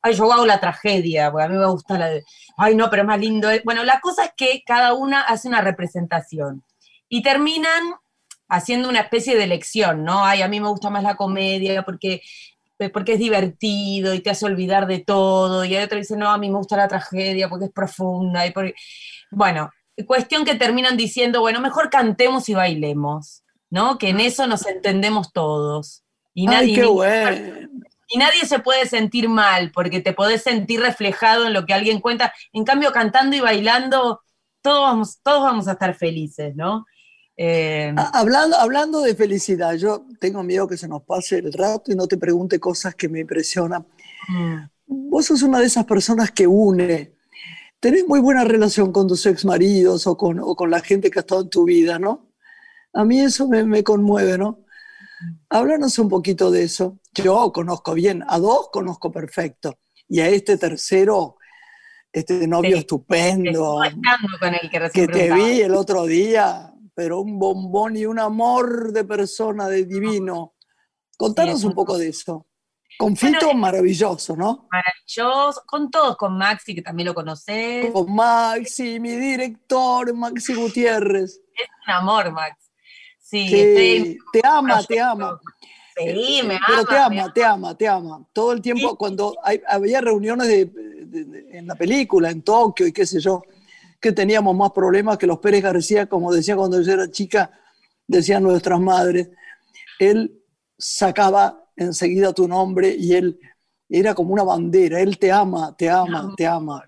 ay, 0.00 0.14
yo 0.14 0.32
hago 0.32 0.46
la 0.46 0.60
tragedia, 0.60 1.32
porque 1.32 1.46
a 1.46 1.48
mí 1.48 1.56
me 1.56 1.66
gusta 1.66 1.98
la 1.98 2.06
de, 2.06 2.22
ay, 2.56 2.76
no, 2.76 2.88
pero 2.88 3.02
es 3.02 3.08
más 3.08 3.18
lindo. 3.18 3.48
Bueno, 3.64 3.82
la 3.82 3.98
cosa 3.98 4.26
es 4.26 4.30
que 4.36 4.62
cada 4.64 4.94
una 4.94 5.22
hace 5.22 5.48
una 5.48 5.60
representación 5.60 6.62
y 7.08 7.20
terminan 7.20 7.96
haciendo 8.52 8.90
una 8.90 9.00
especie 9.00 9.34
de 9.34 9.44
elección, 9.44 10.04
¿no? 10.04 10.24
Ay, 10.24 10.42
a 10.42 10.48
mí 10.48 10.60
me 10.60 10.68
gusta 10.68 10.90
más 10.90 11.02
la 11.02 11.16
comedia 11.16 11.82
porque, 11.84 12.20
porque 12.90 13.14
es 13.14 13.18
divertido 13.18 14.14
y 14.14 14.20
te 14.20 14.30
hace 14.30 14.46
olvidar 14.46 14.86
de 14.86 15.00
todo, 15.00 15.64
y 15.64 15.74
hay 15.74 15.84
otra 15.84 15.96
que 15.96 16.02
dice, 16.02 16.16
no, 16.16 16.30
a 16.30 16.38
mí 16.38 16.50
me 16.50 16.58
gusta 16.58 16.76
la 16.76 16.88
tragedia 16.88 17.48
porque 17.48 17.66
es 17.66 17.72
profunda. 17.72 18.46
Y 18.46 18.52
Bueno, 19.30 19.70
cuestión 20.06 20.44
que 20.44 20.54
terminan 20.54 20.96
diciendo, 20.96 21.40
bueno, 21.40 21.60
mejor 21.60 21.90
cantemos 21.90 22.48
y 22.48 22.54
bailemos, 22.54 23.44
¿no? 23.70 23.98
Que 23.98 24.10
en 24.10 24.20
eso 24.20 24.46
nos 24.46 24.66
entendemos 24.66 25.32
todos. 25.32 26.02
Y 26.34 26.46
nadie, 26.46 26.74
qué 26.74 26.86
bueno. 26.86 27.68
Y 28.08 28.18
nadie 28.18 28.44
se 28.44 28.58
puede 28.58 28.86
sentir 28.86 29.28
mal 29.28 29.70
porque 29.72 30.00
te 30.00 30.12
podés 30.12 30.42
sentir 30.42 30.80
reflejado 30.80 31.46
en 31.46 31.52
lo 31.52 31.64
que 31.64 31.74
alguien 31.74 32.00
cuenta. 32.00 32.32
En 32.52 32.64
cambio, 32.64 32.92
cantando 32.92 33.36
y 33.36 33.40
bailando, 33.40 34.20
todos 34.60 34.82
vamos, 34.82 35.18
todos 35.22 35.42
vamos 35.42 35.68
a 35.68 35.72
estar 35.72 35.94
felices, 35.94 36.54
¿no? 36.54 36.84
Eh, 37.36 37.92
ah, 37.96 38.10
hablando, 38.14 38.56
hablando 38.56 39.00
de 39.00 39.14
felicidad, 39.14 39.74
yo 39.74 40.06
tengo 40.20 40.42
miedo 40.42 40.68
que 40.68 40.76
se 40.76 40.88
nos 40.88 41.02
pase 41.02 41.38
el 41.38 41.52
rato 41.52 41.90
y 41.90 41.94
no 41.94 42.06
te 42.06 42.18
pregunte 42.18 42.60
cosas 42.60 42.94
que 42.94 43.08
me 43.08 43.20
impresionan. 43.20 43.86
Mm. 44.28 44.56
Vos 44.86 45.26
sos 45.26 45.42
una 45.42 45.58
de 45.58 45.66
esas 45.66 45.84
personas 45.84 46.30
que 46.30 46.46
une. 46.46 47.14
Tenés 47.80 48.06
muy 48.06 48.20
buena 48.20 48.44
relación 48.44 48.92
con 48.92 49.08
tus 49.08 49.24
ex 49.26 49.44
maridos 49.44 50.06
o 50.06 50.16
con, 50.16 50.38
o 50.38 50.54
con 50.54 50.70
la 50.70 50.80
gente 50.80 51.10
que 51.10 51.18
ha 51.18 51.22
estado 51.22 51.42
en 51.42 51.50
tu 51.50 51.64
vida, 51.64 51.98
¿no? 51.98 52.28
A 52.92 53.04
mí 53.04 53.20
eso 53.20 53.48
me, 53.48 53.64
me 53.64 53.82
conmueve, 53.82 54.36
¿no? 54.38 54.64
Háblanos 55.48 55.98
un 55.98 56.08
poquito 56.08 56.50
de 56.50 56.64
eso. 56.64 56.98
Yo 57.14 57.52
conozco 57.52 57.94
bien, 57.94 58.22
a 58.28 58.38
dos 58.38 58.68
conozco 58.70 59.10
perfecto, 59.10 59.78
y 60.08 60.20
a 60.20 60.28
este 60.28 60.56
tercero, 60.58 61.36
este 62.12 62.46
novio 62.46 62.76
estupendo, 62.76 63.82
el 63.82 64.70
que, 64.70 64.90
que 64.92 65.08
te 65.08 65.32
vi 65.32 65.62
el 65.62 65.74
otro 65.74 66.06
día, 66.06 66.71
pero 66.94 67.20
un 67.20 67.38
bombón 67.38 67.96
y 67.96 68.06
un 68.06 68.18
amor 68.18 68.92
de 68.92 69.04
persona, 69.04 69.68
de 69.68 69.84
divino. 69.84 70.54
Contanos 71.16 71.64
un 71.64 71.74
poco 71.74 71.96
de 71.98 72.08
eso. 72.08 72.46
Con 72.98 73.16
Fito, 73.16 73.54
maravilloso, 73.54 74.36
¿no? 74.36 74.68
Maravilloso, 74.70 75.62
con 75.66 75.90
todos, 75.90 76.16
con 76.16 76.36
Maxi, 76.36 76.74
que 76.74 76.82
también 76.82 77.06
lo 77.06 77.14
conoces. 77.14 77.90
Con 77.90 78.14
Maxi, 78.14 79.00
mi 79.00 79.12
director, 79.12 80.12
Maxi 80.14 80.54
Gutiérrez. 80.54 81.40
Es 81.54 81.68
un 81.86 81.94
amor, 81.94 82.30
Max. 82.32 82.70
Sí, 83.18 84.18
te 84.32 84.40
ama, 84.44 84.82
te 84.84 85.00
ama. 85.00 85.40
Sí, 85.96 86.42
me 86.44 86.56
ama. 86.56 86.66
Pero 86.66 86.84
te 86.84 86.96
ama, 86.96 87.32
te 87.32 87.44
ama, 87.44 87.74
te 87.76 87.88
ama. 87.88 88.28
Todo 88.32 88.52
el 88.52 88.60
tiempo, 88.60 88.96
cuando 88.96 89.36
había 89.66 90.00
reuniones 90.02 90.48
en 90.48 91.66
la 91.66 91.74
película, 91.74 92.30
en 92.30 92.42
Tokio 92.42 92.86
y 92.86 92.92
qué 92.92 93.06
sé 93.06 93.20
yo, 93.20 93.42
que 94.02 94.12
teníamos 94.12 94.54
más 94.54 94.72
problemas 94.72 95.16
que 95.16 95.26
los 95.26 95.38
Pérez 95.38 95.62
García, 95.62 96.06
como 96.06 96.30
decía 96.30 96.56
cuando 96.56 96.82
yo 96.82 96.92
era 96.92 97.10
chica, 97.10 97.50
decían 98.06 98.42
nuestras 98.42 98.80
madres. 98.80 99.30
Él 99.98 100.42
sacaba 100.76 101.64
enseguida 101.76 102.34
tu 102.34 102.46
nombre 102.46 102.94
y 102.98 103.14
él 103.14 103.38
era 103.88 104.14
como 104.14 104.34
una 104.34 104.42
bandera. 104.42 105.00
Él 105.00 105.18
te 105.18 105.32
ama, 105.32 105.74
te 105.76 105.88
ama, 105.88 106.34
te 106.36 106.46
ama. 106.46 106.82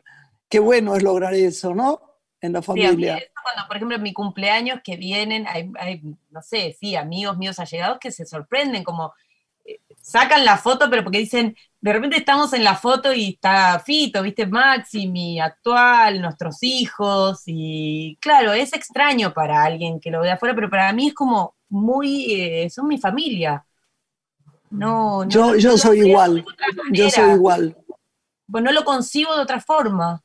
Qué 0.49 0.59
bueno 0.59 0.95
es 0.95 1.03
lograr 1.03 1.33
eso, 1.33 1.75
¿no? 1.75 2.01
En 2.41 2.53
la 2.53 2.61
familia 2.61 3.19
cuando, 3.45 3.69
por 3.69 3.77
ejemplo, 3.77 3.97
en 3.97 4.03
mi 4.03 4.15
cumpleaños 4.15 4.81
que 4.83 4.97
vienen, 4.97 5.47
hay, 5.47 6.01
no 6.31 6.43
sé, 6.43 6.77
sí, 6.81 6.97
amigos 6.97 7.37
míos 7.37 7.59
allegados 7.59 7.99
que 8.01 8.11
se 8.11 8.25
sorprenden, 8.25 8.83
como 8.83 9.13
eh, 9.67 9.81
sacan 10.01 10.47
la 10.47 10.57
foto, 10.57 10.89
pero 10.89 11.05
porque 11.05 11.19
dicen, 11.19 11.55
de 11.85 11.93
repente 11.93 12.17
estamos 12.17 12.53
en 12.53 12.65
la 12.65 12.77
foto 12.77 13.13
y 13.13 13.31
está 13.31 13.79
Fito, 13.79 14.23
viste, 14.23 14.47
Maxi, 14.47 15.07
mi 15.07 15.39
actual, 15.39 16.21
nuestros 16.21 16.63
hijos, 16.63 17.43
y 17.47 18.17
claro, 18.21 18.53
es 18.53 18.73
extraño 18.73 19.35
para 19.35 19.63
alguien 19.63 20.01
que 20.01 20.11
lo 20.11 20.21
ve 20.21 20.31
afuera, 20.31 20.55
pero 20.55 20.71
para 20.71 20.93
mí 20.93 21.09
es 21.09 21.15
como 21.15 21.55
muy, 21.69 22.33
eh, 22.33 22.71
son 22.71 22.89
mi 22.89 22.99
familia. 22.99 23.65
No, 24.71 25.29
yo, 25.29 25.57
yo 25.57 25.77
soy 25.77 26.09
igual, 26.09 26.45
yo 26.91 27.11
soy 27.11 27.33
igual. 27.33 27.77
Pues 28.51 28.65
no 28.65 28.73
lo 28.73 28.85
concibo 28.85 29.35
de 29.35 29.43
otra 29.43 29.61
forma 29.61 30.25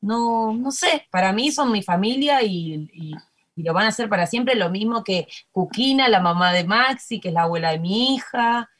no, 0.00 0.54
no 0.54 0.70
sé, 0.70 1.06
para 1.10 1.32
mí 1.32 1.52
son 1.52 1.72
mi 1.72 1.82
familia 1.82 2.42
y, 2.42 2.88
lo 3.56 3.74
van 3.74 3.84
a 3.84 3.88
hacer 3.88 4.08
para 4.08 4.26
siempre, 4.26 4.54
lo 4.54 4.70
mismo 4.70 5.04
que 5.04 5.28
Cuquina, 5.52 6.08
la 6.08 6.20
mamá 6.20 6.50
de 6.52 6.64
Maxi, 6.64 7.20
que 7.20 7.28
es 7.28 7.34
la 7.34 7.42
abuela 7.42 7.72
de 7.72 7.78
mi 7.78 8.14
hija, 8.14 8.70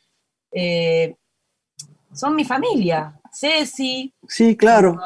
eh, 0.53 1.17
son 2.13 2.35
mi 2.35 2.45
familia, 2.45 3.13
Ceci. 3.33 4.13
Sí, 4.29 4.57
claro. 4.57 5.01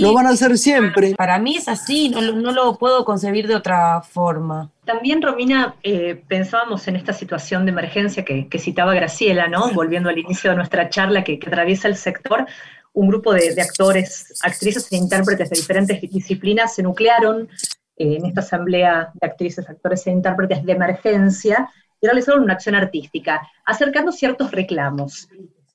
lo 0.00 0.14
van 0.14 0.26
a 0.26 0.30
hacer 0.30 0.56
siempre. 0.56 1.14
Para 1.14 1.38
mí 1.38 1.56
es 1.56 1.68
así, 1.68 2.08
no, 2.08 2.52
lo 2.52 2.76
puedo 2.78 3.04
concebir 3.04 3.46
de 3.46 3.56
otra 3.56 4.02
forma. 4.02 4.70
También, 4.84 5.22
Romina, 5.22 5.74
eh, 5.82 6.22
pensábamos 6.28 6.86
en 6.88 6.96
esta 6.96 7.12
situación 7.12 7.64
de 7.64 7.72
emergencia 7.72 8.24
que, 8.24 8.58
citaba 8.58 8.94
Graciela, 8.94 9.48
¿no? 9.48 9.72
Volviendo 9.72 10.08
al 10.08 10.18
inicio 10.18 10.50
de 10.50 10.56
nuestra 10.56 10.88
charla 10.88 11.24
que, 11.24 11.38
que 11.38 11.48
atraviesa 11.48 11.88
el 11.88 11.96
sector, 11.96 12.46
un 12.92 13.08
grupo 13.08 13.32
de, 13.32 13.60
actores, 13.60 14.40
actrices 14.42 14.90
e 14.92 14.96
intérpretes 14.96 15.50
de 15.50 15.56
diferentes 15.56 16.00
disciplinas 16.00 16.74
se 16.74 16.82
nuclearon 16.82 17.48
eh, 17.96 18.16
en 18.16 18.26
esta 18.26 18.40
asamblea 18.40 19.10
de 19.14 19.26
actrices, 19.26 19.68
actores 19.68 20.06
e 20.06 20.10
intérpretes 20.10 20.64
de 20.64 20.72
emergencia 20.72 21.70
y 22.00 22.06
realizaron 22.06 22.42
una 22.42 22.54
acción 22.54 22.74
artística, 22.74 23.46
acercando 23.64 24.10
ciertos 24.10 24.50
reclamos. 24.50 25.28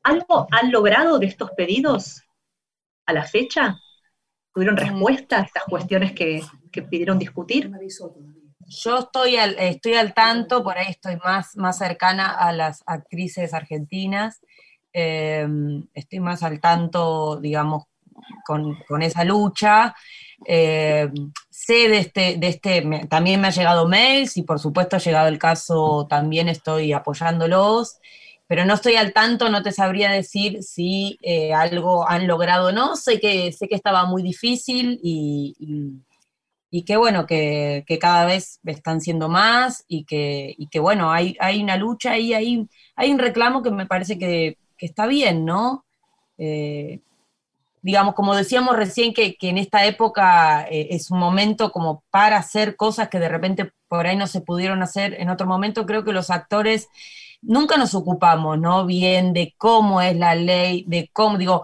¿Algo 0.05 0.47
han 0.51 0.71
logrado 0.71 1.17
de 1.17 1.25
estos 1.25 1.49
pedidos 1.57 2.21
a 3.07 3.13
la 3.13 3.23
fecha? 3.23 3.79
¿Tuvieron 4.53 4.77
respuesta 4.77 5.39
a 5.39 5.41
estas 5.41 5.63
cuestiones 5.63 6.11
que, 6.11 6.43
pidieron 6.91 7.17
discutir? 7.17 7.71
Yo 8.67 8.99
estoy 8.99 9.37
al, 9.37 9.57
estoy 9.57 9.95
al 9.95 10.13
tanto, 10.13 10.63
por 10.63 10.77
ahí 10.77 10.91
estoy 10.91 11.17
más, 11.17 11.57
más 11.57 11.79
cercana 11.79 12.29
a 12.29 12.51
las 12.51 12.83
actrices 12.85 13.55
argentinas. 13.55 14.41
Em, 14.93 15.87
estoy 15.95 16.19
más 16.19 16.43
al 16.43 16.59
tanto, 16.59 17.37
digamos, 17.37 17.85
con, 18.45 19.01
esa 19.01 19.23
lucha. 19.23 19.95
Em, 20.45 21.31
sé 21.49 21.89
de 21.89 21.97
este, 21.97 22.37
de 22.37 22.47
este 22.47 23.07
también 23.09 23.41
me 23.41 23.47
ha 23.47 23.51
llegado 23.51 23.87
mails 23.87 24.37
y 24.37 24.43
por 24.43 24.59
supuesto 24.59 24.97
ha 24.97 24.99
llegado 24.99 25.29
el 25.29 25.39
caso, 25.39 26.05
también 26.07 26.47
estoy 26.47 26.93
apoyándolos, 26.93 27.97
pero 28.47 28.65
no 28.65 28.75
estoy 28.75 28.95
al 28.95 29.13
tanto, 29.13 29.49
no 29.49 29.63
te 29.63 29.71
sabría 29.71 30.11
decir 30.11 30.63
si 30.63 31.17
eh, 31.21 31.53
algo 31.53 32.07
han 32.09 32.27
logrado 32.27 32.69
o 32.69 32.71
no. 32.71 32.95
Sé 32.95 33.19
que, 33.19 33.51
sé 33.51 33.67
que 33.67 33.75
estaba 33.75 34.05
muy 34.05 34.23
difícil 34.23 34.99
y, 35.03 35.55
y, 36.71 36.83
que 36.83 36.97
bueno, 36.97 37.25
que, 37.25 37.85
cada 37.99 38.25
vez 38.25 38.59
están 38.65 39.01
siendo 39.01 39.29
más 39.29 39.83
y 39.87 40.05
que, 40.05 40.53
y 40.57 40.67
que 40.67 40.79
bueno, 40.79 41.11
hay, 41.11 41.37
hay 41.39 41.63
una 41.63 41.77
lucha 41.77 42.17
y 42.17 42.33
hay, 42.33 42.67
hay 42.95 43.11
un 43.11 43.19
reclamo 43.19 43.63
que 43.63 43.71
me 43.71 43.85
parece 43.85 44.19
que 44.19 44.57
que 44.77 44.85
está 44.85 45.07
bien, 45.07 45.45
¿no? 45.45 45.85
Eh, 46.37 47.01
digamos, 47.81 48.15
como 48.15 48.35
decíamos 48.35 48.75
recién, 48.75 49.13
que, 49.13 49.37
en 49.41 49.57
esta 49.57 49.85
época 49.85 50.67
eh, 50.69 50.87
es 50.91 51.11
un 51.11 51.19
momento 51.19 51.71
como 51.71 52.03
para 52.09 52.37
hacer 52.37 52.75
cosas 52.75 53.09
que 53.09 53.19
de 53.19 53.29
repente 53.29 53.71
por 53.87 54.07
ahí 54.07 54.17
no 54.17 54.27
se 54.27 54.41
pudieron 54.41 54.81
hacer 54.81 55.13
en 55.19 55.29
otro 55.29 55.47
momento, 55.47 55.85
creo 55.85 56.03
que 56.03 56.11
los 56.11 56.29
actores 56.29 56.89
nunca 57.45 57.77
nos 57.77 57.95
ocupamos, 57.95 58.59
¿no? 58.59 58.85
Bien 58.85 59.33
de 59.33 59.53
cómo 59.57 60.01
es 60.01 60.15
la 60.15 60.35
ley, 60.35 60.83
de 60.87 61.09
cómo, 61.13 61.37
digo, 61.37 61.63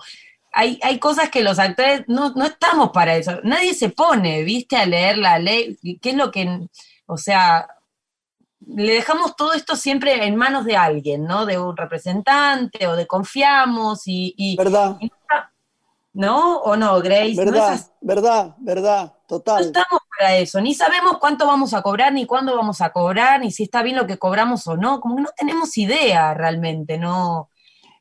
hay, 0.54 0.80
hay 0.84 1.00
cosas 1.00 1.30
que 1.30 1.44
los 1.44 1.60
actores 1.60 2.04
no, 2.08 2.32
no 2.32 2.46
estamos 2.46 2.92
para 2.92 3.16
eso, 3.16 3.40
nadie 3.44 3.74
se 3.74 3.90
pone, 3.90 4.44
viste, 4.44 4.78
a 4.78 4.86
leer 4.86 5.18
la 5.18 5.40
ley, 5.40 5.78
qué 6.02 6.12
es 6.12 6.16
lo 6.16 6.32
que, 6.32 6.68
o 7.06 7.18
sea, 7.18 7.68
le 8.68 8.94
dejamos 8.94 9.36
todo 9.36 9.54
esto 9.54 9.76
siempre 9.76 10.26
en 10.26 10.36
manos 10.36 10.66
de 10.66 10.78
alguien, 10.78 11.26
¿no? 11.26 11.46
De 11.46 11.58
un 11.58 11.76
representante 11.76 12.88
o 12.88 12.96
de 12.96 13.08
confiamos 13.08 14.04
y... 14.06 14.56
¿Verdad? 14.58 14.98
¿No? 16.14 16.60
¿O 16.60 16.76
no, 16.76 17.00
Grace? 17.02 17.36
Verdad, 17.36 17.80
verdad, 18.02 18.56
verdad, 18.60 19.14
total. 19.28 19.62
No 19.62 19.68
estamos 19.68 20.02
para 20.18 20.36
eso, 20.38 20.60
ni 20.60 20.74
sabemos 20.74 21.18
cuánto 21.20 21.48
vamos 21.48 21.74
a 21.74 21.82
cobrar, 21.82 22.12
ni 22.12 22.26
cuándo 22.26 22.56
vamos 22.56 22.82
a 22.82 22.92
cobrar, 22.92 23.40
ni 23.40 23.52
si 23.52 23.64
está 23.64 23.82
bien 23.82 23.96
lo 23.96 24.06
que 24.06 24.18
cobramos 24.18 24.68
o 24.68 24.76
no, 24.76 25.00
como 25.00 25.16
que 25.16 25.22
no 25.22 25.30
tenemos 25.38 25.78
idea 25.78 26.34
realmente, 26.34 26.98
¿no? 26.98 27.50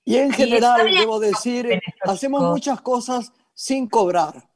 Y 0.04 0.16
en 0.16 0.32
general, 0.32 0.86
debo 0.86 1.20
decir, 1.20 1.80
hacemos 2.02 2.42
muchas 2.42 2.80
cosas 2.80 3.32
sin 3.54 3.88
cobrar. 3.88 4.50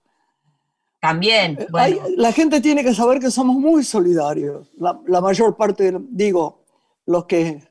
También. 1.05 1.59
Eh, 1.61 2.01
la 2.17 2.33
gente 2.33 2.62
tiene 2.62 2.83
que 2.83 2.95
saber 2.95 3.21
que 3.21 3.31
somos 3.31 3.57
muy 3.57 3.85
solidarios. 3.85 4.73
La, 4.79 5.21
mayor 5.21 5.55
parte, 5.55 5.95
digo, 6.09 6.64
los 7.05 7.27
que 7.27 7.62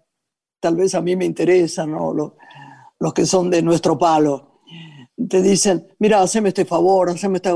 tal 0.59 0.75
vez 0.75 0.93
a 0.93 1.01
mí 1.01 1.15
me 1.15 1.25
interesan, 1.25 1.91
los, 1.91 2.33
los 2.99 3.13
que 3.13 3.25
son 3.25 3.49
de 3.49 3.63
nuestro 3.63 3.97
palo. 3.97 4.52
Te 5.29 5.41
dicen, 5.41 5.87
mira, 5.99 6.21
haceme 6.21 6.49
este 6.49 6.65
favor, 6.65 7.09
haceme 7.09 7.37
esta 7.37 7.55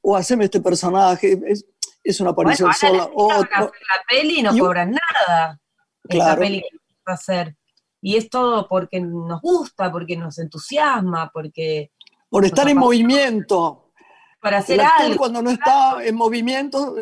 o 0.00 0.16
haceme 0.16 0.44
este 0.44 0.60
personaje. 0.60 1.38
Es, 1.46 1.66
es 2.02 2.20
una 2.20 2.30
aparición 2.30 2.72
sola. 2.72 3.08
O, 3.14 3.30
la 3.32 3.70
peli 4.08 4.42
no 4.42 4.56
cobran 4.56 4.92
nada. 4.92 5.60
Claro. 6.02 6.40
peli 6.40 6.62
que 6.62 7.12
hacer. 7.12 7.56
Y 8.00 8.16
es 8.16 8.30
todo 8.30 8.68
porque 8.68 9.00
nos 9.00 9.40
gusta, 9.40 9.90
porque 9.90 10.16
nos 10.16 10.38
entusiasma, 10.38 11.30
porque... 11.32 11.90
Por 12.30 12.44
estar 12.44 12.68
en 12.68 12.78
movimiento. 12.78 13.92
Para 14.40 14.58
hacer 14.58 14.80
algo. 14.80 15.16
Cuando 15.16 15.42
no 15.42 15.50
está 15.50 15.98
en 16.04 16.14
movimiento 16.14 16.94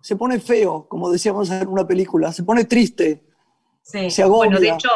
se 0.00 0.16
pone 0.16 0.40
feo, 0.40 0.86
como 0.88 1.10
decíamos 1.10 1.50
en 1.50 1.68
una 1.68 1.86
película, 1.86 2.32
se 2.32 2.42
pone 2.42 2.64
triste. 2.64 3.22
Sí. 3.82 4.10
Se 4.10 4.22
agobia. 4.22 4.50
Bueno, 4.50 4.60
de 4.60 4.70
hecho, 4.70 4.88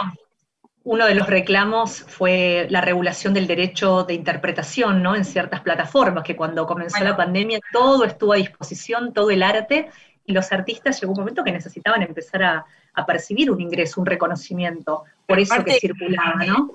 uno 0.85 1.07
de 1.07 1.15
los 1.15 1.27
reclamos 1.27 2.05
fue 2.07 2.67
la 2.69 2.83
regulación 2.83 3.33
del 3.33 3.47
derecho 3.47 4.05
de 4.05 4.13
interpretación, 4.13 5.03
¿no? 5.03 5.17
En 5.17 5.25
ciertas 5.25 5.63
plataformas, 5.63 6.25
que 6.25 6.37
cuando 6.37 6.67
comenzó 6.67 7.03
la 7.03 7.17
pandemia 7.17 7.59
todo 7.73 8.05
estuvo 8.05 8.35
a 8.35 8.37
disposición, 8.37 9.15
todo 9.15 9.31
el 9.31 9.43
arte, 9.43 9.89
y 10.27 10.33
los 10.33 10.53
artistas 10.53 11.01
llegó 11.01 11.13
un 11.13 11.19
momento 11.21 11.43
que 11.43 11.53
necesitaban 11.53 12.03
empezar 12.03 12.43
a, 12.43 12.67
percibir 13.07 13.51
un 13.51 13.61
ingreso, 13.61 14.01
un 14.01 14.07
reconocimiento, 14.07 15.03
por 15.27 15.41
eso 15.41 15.65
que 15.65 15.81
circulaba, 15.81 16.45
¿no? 16.47 16.71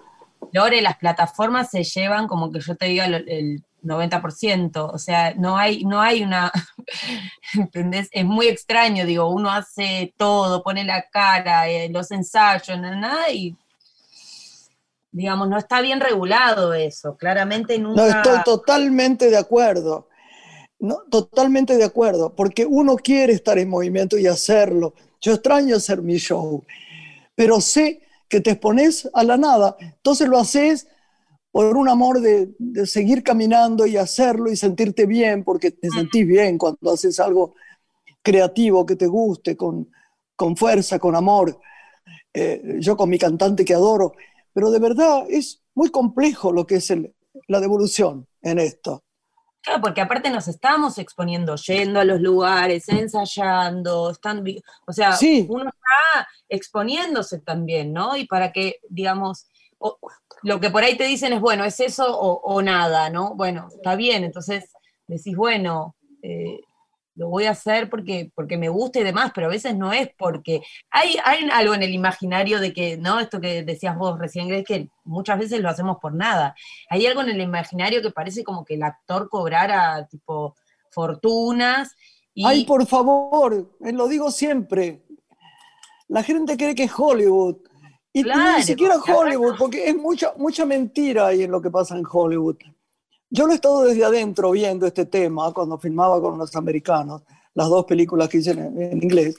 Lore, 0.51 0.81
las 0.81 0.97
plataformas 0.97 1.69
se 1.69 1.83
llevan, 1.83 2.27
como 2.27 2.51
que 2.51 2.59
yo 2.59 2.75
te 2.75 2.87
diga, 2.87 3.05
el, 3.05 3.63
90%, 3.81 4.91
o 4.93 4.97
sea, 4.97 5.33
no 5.35 5.57
hay, 5.57 5.85
no 5.85 6.01
hay 6.01 6.21
una, 6.21 6.51
¿entendés? 7.53 8.09
Es 8.11 8.25
muy 8.25 8.47
extraño, 8.47 9.05
digo, 9.05 9.29
uno 9.29 9.49
hace 9.49 10.13
todo, 10.17 10.61
pone 10.61 10.83
la 10.83 11.03
cara, 11.03 11.69
eh, 11.69 11.87
los 11.89 12.11
ensayos, 12.11 12.77
nada, 12.77 13.31
y 13.31 13.55
digamos, 15.11 15.49
no 15.49 15.57
está 15.57 15.81
bien 15.81 15.99
regulado 15.99 16.73
eso, 16.73 17.17
claramente 17.17 17.77
nunca... 17.79 18.01
No, 18.01 18.07
estoy 18.07 18.43
totalmente 18.43 19.29
de 19.29 19.37
acuerdo, 19.37 20.07
no, 20.79 20.99
totalmente 21.09 21.77
de 21.77 21.83
acuerdo, 21.83 22.35
porque 22.35 22.65
uno 22.65 22.95
quiere 22.95 23.33
estar 23.33 23.57
en 23.57 23.69
movimiento 23.69 24.17
y 24.17 24.27
hacerlo. 24.27 24.93
Yo 25.19 25.33
extraño 25.33 25.75
hacer 25.75 26.01
mi 26.01 26.17
show, 26.17 26.63
pero 27.35 27.59
sé 27.59 28.01
que 28.29 28.39
te 28.39 28.51
expones 28.51 29.09
a 29.13 29.23
la 29.23 29.37
nada, 29.37 29.75
entonces 29.79 30.27
lo 30.27 30.37
haces 30.37 30.87
por 31.51 31.75
un 31.75 31.89
amor 31.89 32.21
de, 32.21 32.53
seguir 32.85 33.23
caminando 33.23 33.87
y 33.87 33.97
hacerlo 33.97 34.51
y 34.51 34.55
sentirte 34.55 35.05
bien, 35.05 35.43
porque 35.43 35.71
te 35.71 35.89
sentís 35.89 36.27
bien 36.27 36.57
cuando 36.57 36.91
haces 36.91 37.19
algo 37.19 37.55
creativo 38.21 38.85
que 38.85 38.95
te 38.95 39.07
guste, 39.07 39.57
con, 39.57 39.91
con 40.35 40.55
fuerza, 40.55 40.99
con 40.99 41.15
amor. 41.15 41.59
Eh, 42.31 42.77
yo 42.79 42.95
con 42.95 43.09
mi 43.09 43.17
cantante 43.17 43.65
que 43.65 43.73
adoro, 43.73 44.13
pero 44.53 44.71
de 44.71 44.79
verdad 44.79 45.25
es 45.29 45.61
muy 45.75 45.89
complejo 45.89 46.51
lo 46.51 46.65
que 46.65 46.75
es 46.75 46.93
la 47.47 47.59
devolución 47.59 48.27
en 48.41 48.59
esto. 48.59 49.03
Claro, 49.61 49.81
porque 49.81 50.01
aparte 50.01 50.29
nos 50.29 50.47
estamos 50.47 50.97
exponiendo, 50.97 51.55
yendo 51.55 51.99
a 51.99 52.05
los 52.05 52.21
lugares, 52.21 52.87
ensayando, 52.87 54.11
están, 54.11 54.43
o 54.87 54.93
sea, 54.93 55.17
uno 55.47 55.69
está 55.69 56.27
exponiéndose 56.47 57.39
también, 57.39 57.91
¿no? 57.91 58.15
Y 58.15 58.25
para 58.25 58.53
que, 58.53 58.77
digamos, 58.89 59.47
lo 60.43 60.59
que 60.59 60.69
por 60.69 60.83
ahí 60.83 60.97
te 60.97 61.05
dicen 61.05 61.33
es, 61.33 61.41
bueno, 61.41 61.65
es 61.65 61.79
eso 61.81 62.17
o, 62.17 62.61
nada, 62.61 63.09
¿no? 63.09 63.35
Bueno, 63.35 63.67
está 63.75 63.95
bien, 63.95 64.23
entonces 64.23 64.71
decís, 65.07 65.35
bueno, 65.35 65.95
eh, 66.21 66.61
lo 67.19 67.27
voy 67.27 67.43
a 67.45 67.51
hacer 67.51 67.89
porque, 67.89 68.31
porque 68.33 68.57
me 68.57 68.69
gusta 68.69 69.01
y 69.01 69.03
demás, 69.03 69.33
pero 69.35 69.47
a 69.47 69.49
veces 69.49 69.75
no 69.75 69.91
es 69.91 70.09
porque 70.17 70.61
hay, 70.89 71.17
hay 71.25 71.49
algo 71.51 71.73
en 71.73 71.83
el 71.83 71.93
imaginario 71.93 72.61
de 72.61 72.71
que, 72.71 72.95
¿no? 72.95 73.19
Esto 73.19 73.41
que 73.41 73.63
decías 73.63 73.97
vos 73.97 74.17
recién, 74.17 74.49
es 74.53 74.63
que 74.63 74.87
muchas 75.03 75.37
veces 75.37 75.59
lo 75.59 75.67
hacemos 75.67 75.97
por 76.01 76.15
nada. 76.15 76.55
Hay 76.89 77.05
algo 77.05 77.19
en 77.19 77.27
el 77.27 77.41
imaginario 77.41 78.01
que 78.01 78.11
parece 78.11 78.45
como 78.45 78.63
que 78.63 78.75
el 78.75 78.83
actor 78.83 79.27
cobrara 79.27 80.07
tipo 80.07 80.55
fortunas. 80.91 81.93
Y... 82.33 82.45
Ay, 82.45 82.63
por 82.63 82.87
favor, 82.87 83.69
lo 83.81 84.07
digo 84.07 84.31
siempre. 84.31 85.03
La 86.07 86.23
gente 86.23 86.55
cree 86.55 86.73
que 86.73 86.85
es 86.85 86.91
Hollywood. 86.97 87.57
Y, 88.13 88.23
ni 88.23 88.63
siquiera 88.63 88.95
Hollywood, 88.95 89.55
porque 89.59 89.89
es 89.89 89.95
mucha, 89.95 90.33
mucha 90.37 90.65
mentira 90.65 91.27
ahí 91.27 91.43
en 91.43 91.51
lo 91.51 91.61
que 91.61 91.69
pasa 91.69 91.97
en 91.97 92.05
Hollywood. 92.09 92.55
Yo 93.29 93.45
lo 93.45 93.51
he 93.51 93.55
estado 93.55 93.83
desde 93.83 94.03
adentro 94.03 94.51
viendo 94.51 94.87
este 94.87 95.05
tema 95.05 95.53
cuando 95.53 95.77
filmaba 95.77 96.19
con 96.19 96.37
los 96.37 96.55
americanos, 96.55 97.21
las 97.53 97.69
dos 97.69 97.85
películas 97.85 98.27
que 98.27 98.39
hice 98.39 98.51
en, 98.51 99.03
inglés, 99.03 99.35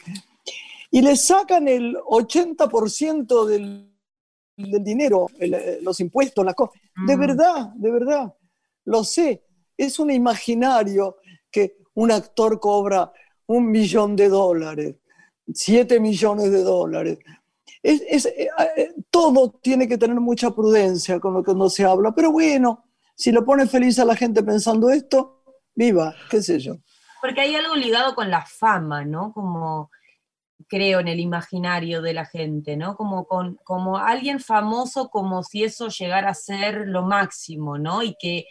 y 0.90 1.02
le 1.02 1.16
sacan 1.16 1.66
el 1.66 1.96
80% 1.96 3.46
del, 3.46 3.90
del 4.56 4.84
dinero, 4.84 5.26
los 5.82 5.98
impuestos, 6.00 6.44
las 6.44 6.54
cosas. 6.54 6.80
De 7.06 7.16
mm. 7.16 7.20
verdad, 7.20 7.72
de 7.74 7.90
verdad, 7.90 8.34
lo 8.84 9.04
sé. 9.04 9.44
Es 9.76 9.98
un 9.98 10.10
imaginario 10.10 11.16
que 11.50 11.78
un 11.94 12.12
actor 12.12 12.60
cobra 12.60 13.12
un 13.46 13.70
millón 13.70 14.14
de 14.14 14.28
dólares, 14.28 14.96
siete 15.52 15.98
millones 15.98 16.52
de 16.52 16.62
dólares. 16.62 17.18
Es, 17.82 18.26
eh, 18.26 18.48
eh, 18.76 18.94
todo 19.10 19.50
tiene 19.60 19.88
que 19.88 19.98
tener 19.98 20.20
mucha 20.20 20.54
prudencia 20.54 21.18
con 21.18 21.34
lo 21.34 21.42
que 21.42 21.54
no 21.54 21.68
se 21.68 21.84
habla, 21.84 22.12
pero 22.14 22.30
bueno, 22.30 22.84
si 23.20 23.32
lo 23.32 23.44
pone 23.44 23.66
feliz 23.66 23.98
a 23.98 24.06
la 24.06 24.16
gente 24.16 24.42
pensando 24.42 24.88
esto, 24.88 25.42
viva, 25.74 26.14
qué 26.30 26.40
sé 26.42 26.58
yo. 26.58 26.76
Porque 27.20 27.42
hay 27.42 27.54
algo 27.54 27.76
ligado 27.76 28.14
con 28.14 28.30
la 28.30 28.46
fama, 28.46 29.04
¿no? 29.04 29.34
Como 29.34 29.90
creo 30.66 31.00
en 31.00 31.08
el 31.08 31.20
imaginario 31.20 32.00
de 32.00 32.14
la 32.14 32.24
gente, 32.24 32.78
¿no? 32.78 32.96
Como, 32.96 33.26
con, 33.26 33.56
como 33.62 33.98
alguien 33.98 34.40
famoso, 34.40 35.10
como 35.10 35.42
si 35.42 35.64
eso 35.64 35.88
llegara 35.88 36.30
a 36.30 36.34
ser 36.34 36.86
lo 36.86 37.02
máximo, 37.02 37.76
¿no? 37.76 38.02
Y 38.02 38.16
que, 38.18 38.46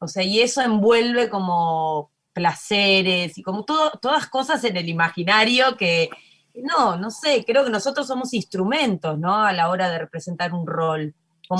o 0.00 0.06
sea, 0.06 0.22
y 0.22 0.40
eso 0.40 0.60
envuelve 0.60 1.30
como 1.30 2.12
placeres 2.34 3.38
y 3.38 3.42
como 3.42 3.64
todo, 3.64 3.92
todas 4.02 4.26
cosas 4.28 4.62
en 4.64 4.76
el 4.76 4.90
imaginario 4.90 5.78
que, 5.78 6.10
no, 6.56 6.98
no 6.98 7.10
sé, 7.10 7.42
creo 7.46 7.64
que 7.64 7.70
nosotros 7.70 8.06
somos 8.06 8.34
instrumentos, 8.34 9.18
¿no? 9.18 9.34
A 9.34 9.54
la 9.54 9.70
hora 9.70 9.88
de 9.88 9.98
representar 9.98 10.52
un 10.52 10.66
rol 10.66 11.14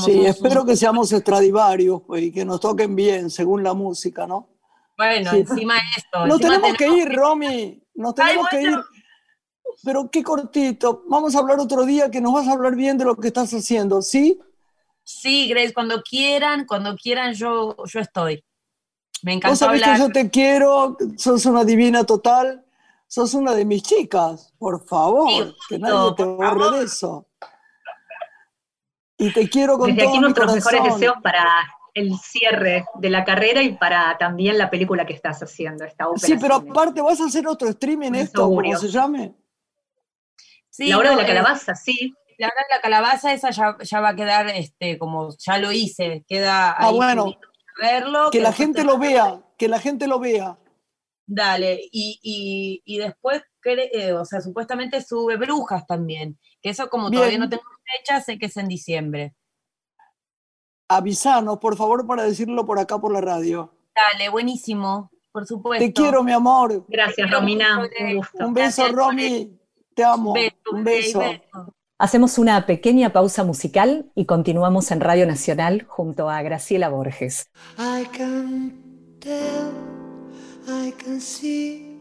sí, 0.04 0.24
espero 0.24 0.64
que 0.64 0.76
seamos 0.76 1.12
extradivarios 1.12 2.02
pues, 2.06 2.24
y 2.24 2.32
que 2.32 2.44
nos 2.44 2.60
toquen 2.60 2.94
bien 2.94 3.30
según 3.30 3.62
la 3.62 3.74
música, 3.74 4.26
¿no? 4.26 4.48
Bueno, 4.96 5.32
encima 5.32 5.74
de 5.74 5.80
esto. 5.96 6.26
Nos 6.26 6.40
tenemos, 6.40 6.74
que 6.74 6.88
ir, 6.88 7.12
Romy. 7.12 7.82
Nos 7.94 8.14
tenemos 8.14 8.48
que 8.48 8.62
ir. 8.62 8.78
Pero 9.82 10.08
qué 10.10 10.22
cortito. 10.22 11.02
Vamos 11.08 11.34
a 11.34 11.40
hablar 11.40 11.58
otro 11.58 11.84
día 11.84 12.10
que 12.10 12.20
nos 12.20 12.32
vas 12.32 12.48
a 12.48 12.52
hablar 12.52 12.76
bien 12.76 12.96
de 12.96 13.04
lo 13.04 13.16
que 13.16 13.28
estás 13.28 13.52
haciendo, 13.52 14.02
¿sí? 14.02 14.40
Sí, 15.02 15.48
Grace, 15.48 15.74
cuando 15.74 16.02
quieran, 16.02 16.64
cuando 16.64 16.96
quieran 16.96 17.34
yo, 17.34 17.76
yo 17.84 18.00
estoy. 18.00 18.42
Me 19.22 19.34
encanta 19.34 19.50
Vos 19.50 19.58
sabés 19.58 19.82
que 19.82 19.98
yo 19.98 20.10
te 20.10 20.30
quiero, 20.30 20.96
sos 21.16 21.44
una 21.46 21.64
divina 21.64 22.04
total, 22.04 22.64
sos 23.06 23.34
una 23.34 23.54
de 23.54 23.64
mis 23.64 23.82
chicas, 23.82 24.52
por 24.58 24.86
favor, 24.86 25.54
que 25.68 25.78
nadie 25.78 26.14
te 26.16 26.24
borre 26.24 26.78
de 26.78 26.84
eso. 26.84 27.26
Y 29.16 29.32
te 29.32 29.48
quiero 29.48 29.78
con 29.78 29.94
Desde 29.94 30.08
aquí 30.08 30.18
nuestros 30.18 30.54
mejores 30.54 30.84
deseos 30.84 31.16
para 31.22 31.46
el 31.94 32.18
cierre 32.18 32.84
de 32.96 33.10
la 33.10 33.24
carrera 33.24 33.62
y 33.62 33.76
para 33.76 34.18
también 34.18 34.58
la 34.58 34.68
película 34.68 35.06
que 35.06 35.12
estás 35.12 35.40
haciendo, 35.42 35.84
esta 35.84 36.08
ópera. 36.08 36.26
Sí, 36.26 36.36
pero 36.40 36.56
aparte 36.56 37.00
vas 37.00 37.20
a 37.20 37.26
hacer 37.26 37.46
otro 37.46 37.68
streaming 37.68 38.12
esto, 38.14 38.48
¿cómo 38.48 38.76
se 38.76 38.88
llame? 38.88 39.34
Sí, 40.68 40.88
la 40.88 40.98
hora 40.98 41.10
de 41.10 41.16
la 41.16 41.26
calabaza, 41.26 41.74
sí. 41.76 42.12
La 42.36 42.48
hora 42.48 42.64
de 42.68 42.74
la 42.74 42.80
calabaza, 42.80 43.32
esa 43.32 43.50
ya, 43.50 44.00
va 44.00 44.08
a 44.08 44.16
quedar, 44.16 44.48
este, 44.48 44.98
como 44.98 45.30
ya 45.38 45.58
lo 45.58 45.70
hice, 45.70 46.24
queda 46.26 46.70
ah, 46.70 46.76
ahí. 46.78 46.86
Ah, 46.88 46.90
bueno. 46.90 47.38
Verlo, 47.80 48.30
que, 48.30 48.40
la 48.40 48.52
gente 48.52 48.84
lo 48.84 48.98
vea, 48.98 49.40
que 49.56 49.68
la 49.68 49.78
gente 49.78 50.08
lo 50.08 50.18
vea. 50.18 50.58
Dale, 51.26 51.80
y, 51.90 52.98
después, 52.98 53.42
eh, 53.64 54.12
o 54.12 54.24
sea, 54.24 54.40
supuestamente 54.40 55.00
sube 55.00 55.36
Brujas 55.36 55.86
también, 55.86 56.38
que 56.64 56.70
eso 56.70 56.88
como 56.88 57.10
todavía 57.10 57.36
no 57.36 57.48
tengo 57.50 57.62
fecha, 57.98 58.22
sé 58.22 58.38
que 58.38 58.46
es 58.46 58.56
en 58.56 58.68
diciembre. 58.68 59.34
Avisanos, 60.88 61.58
por 61.58 61.76
favor, 61.76 62.06
para 62.06 62.22
decirlo 62.22 62.64
por 62.64 62.78
acá 62.78 62.98
por 62.98 63.12
la 63.12 63.20
radio. 63.20 63.70
Dale, 63.94 64.30
buenísimo, 64.30 65.10
por 65.30 65.46
supuesto. 65.46 65.84
Te 65.84 65.92
quiero, 65.92 66.24
mi 66.24 66.32
amor. 66.32 66.86
Gracias, 66.88 67.30
Romina. 67.30 67.86
Un, 68.40 68.54
beso, 68.54 68.88
Romy. 68.88 69.60
Te 69.94 70.04
amo. 70.04 70.34
Un 70.72 70.84
beso. 70.84 71.20
Hacemos 71.98 72.38
una 72.38 72.64
pequeña 72.64 73.12
pausa 73.12 73.44
musical 73.44 74.10
y 74.14 74.24
continuamos 74.24 74.90
en 74.90 75.00
Radio 75.00 75.26
Nacional 75.26 75.84
junto 75.86 76.30
a 76.30 76.40
Graciela 76.40 76.88
Borges. 76.88 77.50
I 77.76 78.06
can 78.06 79.18
tell, 79.20 79.70
I 80.66 80.92
can 80.92 81.20
see, 81.20 82.00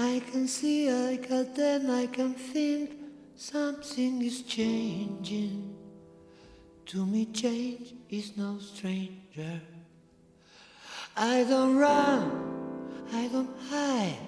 I 0.00 0.20
can 0.32 0.48
see, 0.48 0.88
I 0.88 1.16
can 1.16 1.88
I 1.90 2.08
can 2.08 2.34
think. 2.34 3.03
Something 3.36 4.22
is 4.22 4.42
changing. 4.42 5.74
To 6.86 7.04
me, 7.04 7.26
change 7.26 7.94
is 8.08 8.36
no 8.36 8.58
stranger. 8.60 9.60
I 11.16 11.44
don't 11.44 11.76
run, 11.76 12.30
I 13.12 13.28
don't 13.28 13.50
hide. 13.68 14.18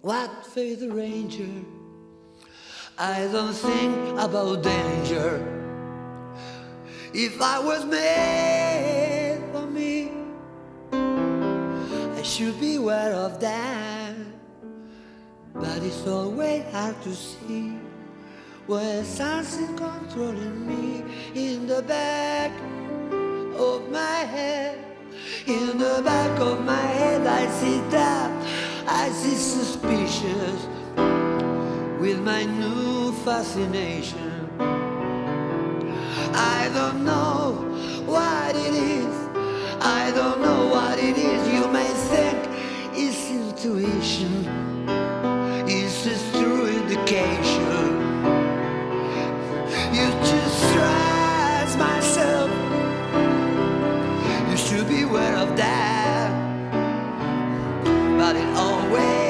What 0.00 0.46
for 0.46 0.60
the 0.60 0.88
ranger? 0.90 1.62
I 2.98 3.28
don't 3.32 3.54
think 3.54 4.18
about 4.18 4.62
danger. 4.62 5.46
If 7.12 7.40
I 7.40 7.58
was 7.58 7.84
made 7.84 9.42
for 9.52 9.66
me, 9.66 10.10
I 10.92 12.22
should 12.22 12.58
be 12.58 12.76
aware 12.76 13.12
of 13.12 13.38
that. 13.40 14.01
But 15.62 15.80
it's 15.84 16.04
always 16.08 16.64
hard 16.72 17.00
to 17.02 17.14
see 17.14 17.78
where 18.66 19.04
something 19.04 19.76
controlling 19.76 20.66
me 20.66 21.04
in 21.34 21.68
the 21.68 21.82
back 21.82 22.50
of 23.56 23.88
my 23.88 24.18
head. 24.34 24.78
In 25.46 25.78
the 25.78 26.02
back 26.04 26.40
of 26.40 26.64
my 26.64 26.86
head, 26.98 27.24
I 27.26 27.46
see 27.60 27.78
that, 27.90 28.30
I 28.88 29.10
see 29.10 29.36
suspicious 29.36 30.66
with 32.00 32.18
my 32.20 32.42
new 32.44 33.12
fascination. 33.24 34.48
I 36.34 36.70
don't 36.74 37.04
know 37.04 37.52
what 38.04 38.56
it 38.56 38.74
is, 38.74 39.14
I 39.80 40.10
don't 40.12 40.40
know 40.40 40.66
what 40.74 40.98
it 40.98 41.16
is. 41.16 41.40
You 41.54 41.68
may 41.68 41.92
think 42.10 42.38
it's 42.94 43.30
intuition, 43.30 44.71
You 47.12 47.18
just 50.24 50.56
stress 50.70 51.76
myself, 51.76 52.50
you 54.50 54.56
should 54.56 54.88
be 54.88 55.02
aware 55.02 55.36
of 55.36 55.54
that, 55.58 56.32
but 58.16 58.34
it 58.36 58.48
always 58.56 59.21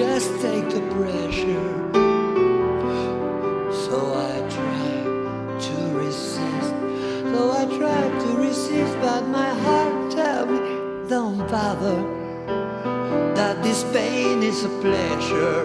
just 0.00 0.40
take 0.40 0.66
the 0.70 0.80
pressure. 0.96 1.72
So 3.84 3.96
I 4.30 4.34
try 4.56 4.92
to 5.66 5.76
resist. 6.02 6.72
So 7.32 7.40
I 7.60 7.64
try 7.78 8.02
to 8.22 8.30
resist, 8.46 8.94
but 9.02 9.22
my 9.28 9.52
heart 9.64 10.10
tells 10.10 10.48
me, 10.48 10.60
don't 11.06 11.46
bother. 11.52 12.00
That 13.36 13.62
this 13.62 13.84
pain 13.92 14.42
is 14.42 14.64
a 14.64 14.72
pleasure. 14.84 15.60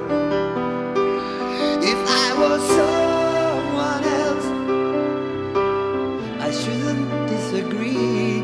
If 1.92 2.00
I 2.24 2.28
was 2.44 2.62
someone 2.82 4.04
else, 4.24 4.48
I 6.48 6.50
shouldn't 6.62 7.10
disagree. 7.30 8.44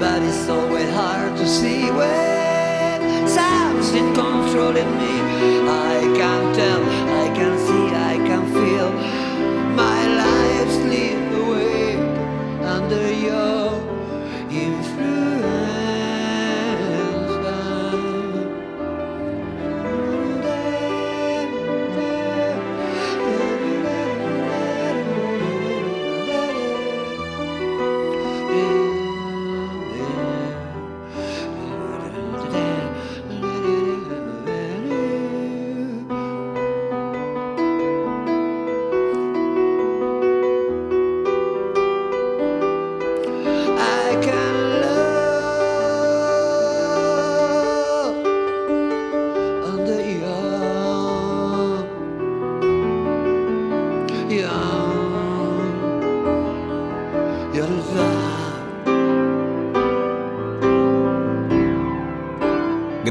But 0.00 0.22
it's 0.22 0.48
always 0.48 0.90
hard 0.94 1.36
to 1.36 1.46
see 1.46 1.90
when 1.90 2.21
something 3.92 4.14
controlling 4.14 4.96
me. 4.96 5.12
I 5.68 6.00
can 6.16 6.54
tell, 6.54 7.01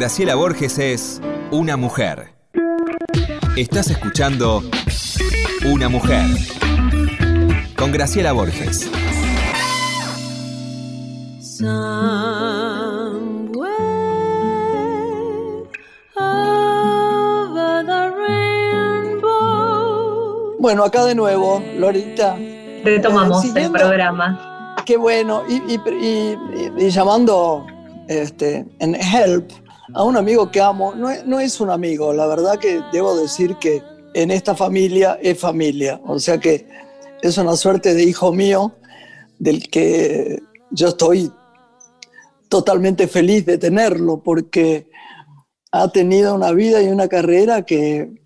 Graciela 0.01 0.33
Borges 0.33 0.79
es 0.79 1.21
una 1.51 1.77
mujer. 1.77 2.33
Estás 3.55 3.91
escuchando 3.91 4.63
Una 5.63 5.89
mujer 5.89 6.25
con 7.77 7.91
Graciela 7.91 8.31
Borges. 8.31 8.89
Bueno, 20.59 20.83
acá 20.83 21.05
de 21.05 21.15
nuevo, 21.15 21.61
Lorita. 21.77 22.35
Retomamos 22.83 23.43
Eh, 23.45 23.51
el 23.55 23.71
programa. 23.71 24.75
Qué 24.85 24.95
bueno. 24.97 25.43
Y, 25.49 25.55
y- 25.73 25.81
y- 25.89 26.37
y- 26.77 26.85
y 26.85 26.89
llamando 26.89 27.65
este, 28.07 28.65
en 28.79 28.95
Help 28.95 29.51
a 29.93 30.03
un 30.03 30.17
amigo 30.17 30.51
que 30.51 30.61
amo. 30.61 30.93
No 30.95 31.09
es, 31.09 31.25
no 31.25 31.39
es 31.39 31.59
un 31.59 31.69
amigo, 31.69 32.13
la 32.13 32.27
verdad 32.27 32.59
que 32.59 32.81
debo 32.91 33.17
decir 33.17 33.55
que 33.57 33.81
en 34.13 34.31
esta 34.31 34.55
familia 34.55 35.17
es 35.21 35.39
familia. 35.39 35.99
O 36.05 36.19
sea 36.19 36.37
que 36.39 36.67
es 37.21 37.37
una 37.37 37.55
suerte 37.55 37.93
de 37.93 38.03
hijo 38.03 38.31
mío 38.31 38.75
del 39.39 39.69
que 39.69 40.41
yo 40.71 40.89
estoy 40.89 41.31
totalmente 42.49 43.07
feliz 43.07 43.45
de 43.45 43.57
tenerlo 43.57 44.21
porque 44.21 44.89
ha 45.71 45.89
tenido 45.91 46.35
una 46.35 46.51
vida 46.51 46.81
y 46.81 46.87
una 46.87 47.07
carrera 47.07 47.63
que... 47.63 48.19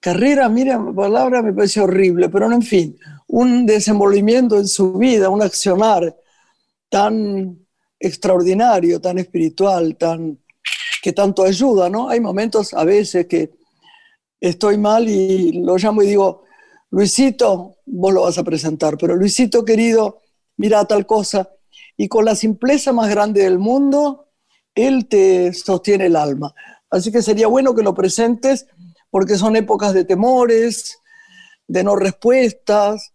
Carrera, 0.00 0.50
mira, 0.50 0.78
la 0.78 0.92
palabra 0.92 1.40
me 1.40 1.54
parece 1.54 1.80
horrible, 1.80 2.28
pero 2.28 2.52
en 2.52 2.60
fin, 2.60 2.98
un 3.26 3.64
desenvolvimiento 3.64 4.58
en 4.58 4.68
su 4.68 4.92
vida, 4.98 5.30
un 5.30 5.40
accionar 5.40 6.14
tan 6.90 7.63
extraordinario, 8.06 9.00
tan 9.00 9.18
espiritual, 9.18 9.96
tan, 9.96 10.38
que 11.02 11.12
tanto 11.12 11.42
ayuda, 11.42 11.88
¿no? 11.88 12.08
Hay 12.08 12.20
momentos 12.20 12.74
a 12.74 12.84
veces 12.84 13.26
que 13.26 13.50
estoy 14.40 14.78
mal 14.78 15.08
y 15.08 15.62
lo 15.62 15.76
llamo 15.76 16.02
y 16.02 16.06
digo, 16.06 16.44
Luisito, 16.90 17.76
vos 17.86 18.12
lo 18.12 18.22
vas 18.22 18.38
a 18.38 18.44
presentar, 18.44 18.96
pero 18.98 19.16
Luisito 19.16 19.64
querido, 19.64 20.22
mira 20.56 20.84
tal 20.84 21.06
cosa, 21.06 21.50
y 21.96 22.08
con 22.08 22.24
la 22.24 22.34
simpleza 22.34 22.92
más 22.92 23.10
grande 23.10 23.42
del 23.42 23.58
mundo, 23.58 24.28
él 24.74 25.06
te 25.08 25.52
sostiene 25.52 26.06
el 26.06 26.16
alma. 26.16 26.54
Así 26.90 27.10
que 27.10 27.22
sería 27.22 27.46
bueno 27.46 27.74
que 27.74 27.82
lo 27.82 27.94
presentes 27.94 28.66
porque 29.10 29.36
son 29.36 29.56
épocas 29.56 29.94
de 29.94 30.04
temores, 30.04 30.98
de 31.66 31.84
no 31.84 31.96
respuestas, 31.96 33.12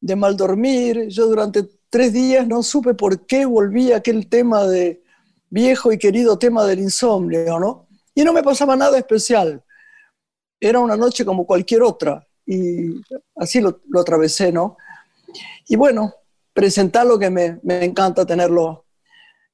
de 0.00 0.16
mal 0.16 0.36
dormir. 0.36 1.08
Yo 1.08 1.26
durante 1.26 1.68
tres 1.90 2.12
días 2.12 2.46
no 2.46 2.62
supe 2.62 2.94
por 2.94 3.26
qué 3.26 3.44
volví 3.44 3.92
a 3.92 3.96
aquel 3.96 4.28
tema 4.28 4.64
de 4.64 5.02
viejo 5.50 5.92
y 5.92 5.98
querido 5.98 6.38
tema 6.38 6.64
del 6.64 6.78
insomnio, 6.78 7.58
¿no? 7.58 7.88
Y 8.14 8.22
no 8.22 8.32
me 8.32 8.42
pasaba 8.42 8.76
nada 8.76 8.96
especial. 8.96 9.62
Era 10.60 10.78
una 10.78 10.96
noche 10.96 11.24
como 11.24 11.44
cualquier 11.44 11.82
otra 11.82 12.26
y 12.46 13.00
así 13.36 13.60
lo, 13.60 13.80
lo 13.88 14.00
atravesé, 14.00 14.52
¿no? 14.52 14.76
Y 15.68 15.76
bueno, 15.76 16.14
presentarlo 16.52 17.18
que 17.18 17.30
me, 17.30 17.58
me 17.62 17.84
encanta 17.84 18.24
tenerlo 18.24 18.86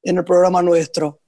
en 0.02 0.18
el 0.18 0.24
programa 0.24 0.62
nuestro. 0.62 1.20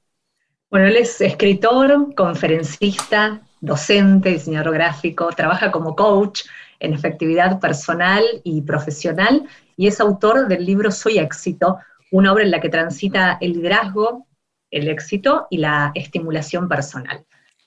Bueno, 0.70 0.86
él 0.86 0.96
es 0.96 1.20
escritor, 1.20 2.14
conferencista, 2.14 3.40
docente, 3.60 4.30
diseñador 4.30 4.74
gráfico, 4.74 5.30
trabaja 5.30 5.72
como 5.72 5.96
coach 5.96 6.42
en 6.80 6.92
efectividad 6.92 7.58
personal 7.58 8.22
y 8.44 8.62
profesional 8.62 9.48
y 9.78 9.86
es 9.86 10.00
autor 10.00 10.48
del 10.48 10.66
libro 10.66 10.90
Soy 10.90 11.18
éxito, 11.18 11.78
una 12.10 12.32
obra 12.32 12.42
en 12.42 12.50
la 12.50 12.60
que 12.60 12.68
transita 12.68 13.38
el 13.40 13.52
liderazgo, 13.52 14.26
el 14.72 14.88
éxito 14.88 15.46
y 15.50 15.58
la 15.58 15.92
estimulación 15.94 16.68
personal. 16.68 17.24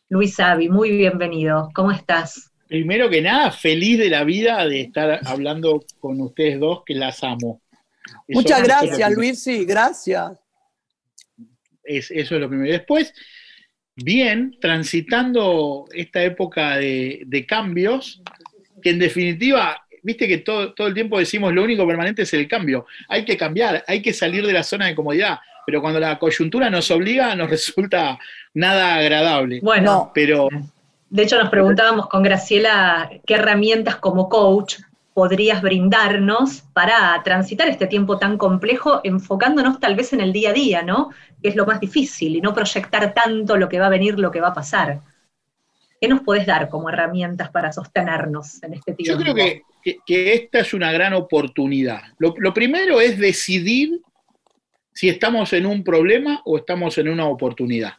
Luis 0.09 0.37
Avi, 0.41 0.67
muy 0.67 0.91
bienvenido. 0.91 1.69
¿Cómo 1.73 1.89
estás? 1.89 2.51
Primero 2.67 3.09
que 3.09 3.21
nada, 3.21 3.49
feliz 3.49 3.97
de 3.97 4.09
la 4.09 4.25
vida 4.25 4.67
de 4.67 4.81
estar 4.81 5.21
hablando 5.25 5.85
con 5.99 6.19
ustedes 6.19 6.59
dos, 6.59 6.83
que 6.85 6.95
las 6.95 7.23
amo. 7.23 7.61
Muchas 8.27 8.61
gracias, 8.61 9.11
Luis, 9.13 9.41
sí, 9.41 9.63
gracias. 9.63 10.33
eso 11.85 12.13
es 12.13 12.31
lo 12.31 12.49
primero. 12.49 12.73
Después, 12.73 13.13
bien, 13.95 14.57
transitando 14.59 15.85
esta 15.93 16.21
época 16.21 16.75
de, 16.75 17.23
de 17.25 17.45
cambios, 17.45 18.21
que 18.81 18.89
en 18.89 18.99
definitiva 18.99 19.80
viste 20.03 20.27
que 20.27 20.39
todo, 20.39 20.73
todo, 20.73 20.87
el 20.87 20.93
tiempo 20.93 21.19
decimos 21.19 21.53
lo 21.53 21.63
único 21.63 21.87
permanente 21.87 22.23
es 22.23 22.33
el 22.33 22.47
cambio. 22.47 22.85
Hay 23.07 23.25
que 23.25 23.37
cambiar, 23.37 23.83
hay 23.87 24.01
que 24.01 24.13
salir 24.13 24.45
de 24.45 24.53
la 24.53 24.63
zona 24.63 24.87
de 24.87 24.95
comodidad 24.95 25.39
pero 25.65 25.81
cuando 25.81 25.99
la 25.99 26.17
coyuntura 26.19 26.69
nos 26.69 26.91
obliga 26.91 27.35
nos 27.35 27.49
resulta 27.49 28.19
nada 28.53 28.95
agradable. 28.95 29.59
Bueno, 29.61 30.11
pero... 30.13 30.49
De 31.09 31.23
hecho 31.23 31.37
nos 31.37 31.49
preguntábamos 31.49 32.07
con 32.07 32.23
Graciela 32.23 33.09
qué 33.25 33.35
herramientas 33.35 33.97
como 33.97 34.29
coach 34.29 34.77
podrías 35.13 35.61
brindarnos 35.61 36.61
para 36.73 37.21
transitar 37.23 37.67
este 37.67 37.85
tiempo 37.87 38.17
tan 38.17 38.37
complejo, 38.37 39.01
enfocándonos 39.03 39.79
tal 39.79 39.95
vez 39.95 40.13
en 40.13 40.21
el 40.21 40.31
día 40.31 40.51
a 40.51 40.53
día, 40.53 40.83
¿no? 40.83 41.09
Que 41.41 41.49
es 41.49 41.55
lo 41.57 41.65
más 41.65 41.81
difícil, 41.81 42.37
y 42.37 42.41
no 42.41 42.53
proyectar 42.53 43.13
tanto 43.13 43.57
lo 43.57 43.67
que 43.67 43.77
va 43.77 43.87
a 43.87 43.89
venir, 43.89 44.17
lo 44.17 44.31
que 44.31 44.39
va 44.39 44.49
a 44.49 44.53
pasar. 44.53 45.01
¿Qué 46.01 46.07
nos 46.07 46.21
podés 46.21 46.47
dar 46.47 46.67
como 46.67 46.89
herramientas 46.89 47.51
para 47.51 47.71
sostenernos 47.71 48.61
en 48.63 48.73
este 48.73 48.95
tiempo? 48.95 49.23
Yo 49.23 49.33
creo 49.33 49.35
que, 49.35 50.33
esta 50.33 50.59
es 50.59 50.73
una 50.73 50.91
gran 50.91 51.13
oportunidad. 51.13 52.01
lo 52.17 52.53
primero 52.53 52.99
es 52.99 53.17
decidir 53.19 54.01
si 54.93 55.09
estamos 55.09 55.53
en 55.53 55.65
un 55.65 55.83
problema 55.83 56.41
o 56.45 56.57
estamos 56.57 56.97
en 56.97 57.09
una 57.09 57.25
oportunidad. 57.25 57.93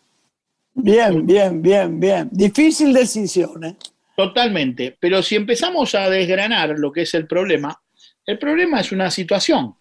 Bien, 0.74 1.26
bien, 1.26 1.62
bien, 1.62 2.00
bien. 2.00 2.28
Difícil 2.30 2.92
decisión. 2.92 3.64
¿eh? 3.64 3.76
Totalmente. 4.16 4.96
Pero 4.98 5.22
si 5.22 5.36
empezamos 5.36 5.94
a 5.94 6.08
desgranar 6.08 6.78
lo 6.78 6.92
que 6.92 7.02
es 7.02 7.14
el 7.14 7.26
problema, 7.26 7.80
el 8.26 8.38
problema 8.38 8.80
es 8.80 8.92
una 8.92 9.10
situación. 9.10 9.74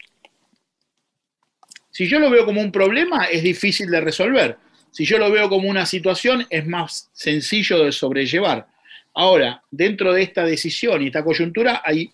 Si 1.89 2.07
yo 2.07 2.19
lo 2.19 2.29
veo 2.29 2.45
como 2.45 2.61
un 2.61 2.71
problema, 2.71 3.25
es 3.25 3.43
difícil 3.43 3.89
de 3.89 4.01
resolver. 4.01 4.57
Si 4.91 5.05
yo 5.05 5.17
lo 5.17 5.31
veo 5.31 5.49
como 5.49 5.69
una 5.69 5.85
situación, 5.85 6.45
es 6.49 6.67
más 6.67 7.09
sencillo 7.13 7.83
de 7.83 7.91
sobrellevar. 7.91 8.67
Ahora, 9.13 9.63
dentro 9.71 10.13
de 10.13 10.23
esta 10.23 10.43
decisión 10.43 11.01
y 11.01 11.07
esta 11.07 11.23
coyuntura 11.23 11.81
hay 11.83 12.11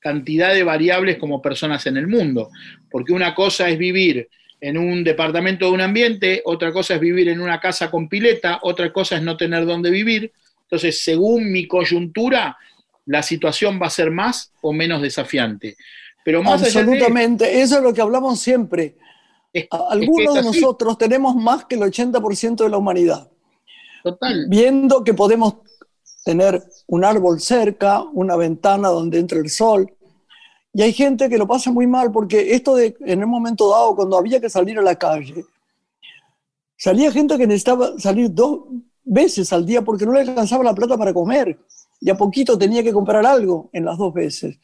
cantidad 0.00 0.52
de 0.52 0.64
variables 0.64 1.18
como 1.18 1.42
personas 1.42 1.86
en 1.86 1.96
el 1.96 2.08
mundo, 2.08 2.50
porque 2.90 3.12
una 3.12 3.34
cosa 3.34 3.68
es 3.68 3.78
vivir 3.78 4.28
en 4.60 4.76
un 4.76 5.04
departamento 5.04 5.66
de 5.66 5.72
un 5.72 5.80
ambiente, 5.80 6.42
otra 6.44 6.72
cosa 6.72 6.94
es 6.94 7.00
vivir 7.00 7.28
en 7.28 7.40
una 7.40 7.60
casa 7.60 7.90
con 7.90 8.08
pileta, 8.08 8.58
otra 8.62 8.92
cosa 8.92 9.16
es 9.16 9.22
no 9.22 9.36
tener 9.36 9.64
dónde 9.64 9.90
vivir. 9.90 10.32
Entonces, 10.62 11.02
según 11.02 11.50
mi 11.50 11.66
coyuntura, 11.66 12.56
la 13.06 13.22
situación 13.22 13.80
va 13.80 13.86
a 13.86 13.90
ser 13.90 14.10
más 14.10 14.52
o 14.60 14.72
menos 14.72 15.00
desafiante. 15.02 15.76
Pero 16.24 16.42
más 16.42 16.62
Absolutamente, 16.62 17.60
eso 17.60 17.78
es 17.78 17.82
lo 17.82 17.94
que 17.94 18.02
hablamos 18.02 18.40
siempre. 18.40 18.96
Algunos 19.70 20.34
de 20.34 20.42
nosotros 20.42 20.96
tenemos 20.96 21.34
más 21.34 21.64
que 21.64 21.74
el 21.74 21.82
80% 21.82 22.56
de 22.56 22.68
la 22.68 22.78
humanidad. 22.78 23.28
Total. 24.02 24.46
Viendo 24.48 25.02
que 25.02 25.14
podemos 25.14 25.56
tener 26.24 26.62
un 26.86 27.04
árbol 27.04 27.40
cerca, 27.40 28.02
una 28.02 28.36
ventana 28.36 28.88
donde 28.88 29.18
entre 29.18 29.40
el 29.40 29.50
sol. 29.50 29.92
Y 30.72 30.82
hay 30.82 30.92
gente 30.92 31.28
que 31.28 31.38
lo 31.38 31.46
pasa 31.46 31.72
muy 31.72 31.86
mal 31.86 32.12
porque 32.12 32.54
esto 32.54 32.76
de 32.76 32.96
en 33.00 33.24
un 33.24 33.30
momento 33.30 33.70
dado, 33.70 33.96
cuando 33.96 34.16
había 34.16 34.40
que 34.40 34.48
salir 34.48 34.78
a 34.78 34.82
la 34.82 34.94
calle, 34.94 35.44
salía 36.76 37.10
gente 37.10 37.36
que 37.36 37.46
necesitaba 37.46 37.98
salir 37.98 38.32
dos 38.32 38.60
veces 39.02 39.52
al 39.52 39.66
día 39.66 39.82
porque 39.82 40.06
no 40.06 40.12
le 40.12 40.20
alcanzaba 40.20 40.62
la 40.62 40.74
plata 40.74 40.96
para 40.96 41.12
comer 41.12 41.58
y 42.00 42.08
a 42.08 42.16
poquito 42.16 42.56
tenía 42.56 42.82
que 42.82 42.92
comprar 42.92 43.26
algo 43.26 43.68
en 43.72 43.84
las 43.84 43.98
dos 43.98 44.14
veces. 44.14 44.58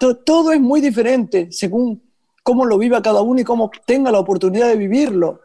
Todo, 0.00 0.16
todo 0.16 0.52
es 0.52 0.60
muy 0.60 0.80
diferente 0.80 1.52
según 1.52 2.02
cómo 2.42 2.64
lo 2.64 2.78
viva 2.78 3.02
cada 3.02 3.22
uno 3.22 3.40
y 3.40 3.44
cómo 3.44 3.70
tenga 3.86 4.10
la 4.10 4.18
oportunidad 4.18 4.68
de 4.68 4.76
vivirlo. 4.76 5.40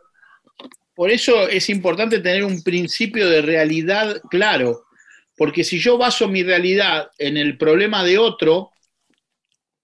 Por 0.96 1.12
eso 1.12 1.48
es 1.48 1.70
importante 1.70 2.20
tener 2.20 2.44
un 2.44 2.64
principio 2.64 3.30
de 3.30 3.42
realidad 3.42 4.22
claro 4.30 4.88
porque 5.38 5.64
si 5.64 5.80
yo 5.80 5.98
baso 5.98 6.28
mi 6.28 6.44
realidad 6.44 7.12
en 7.20 7.38
el 7.38 7.58
problema 7.58 8.04
de 8.04 8.18
otro 8.18 8.72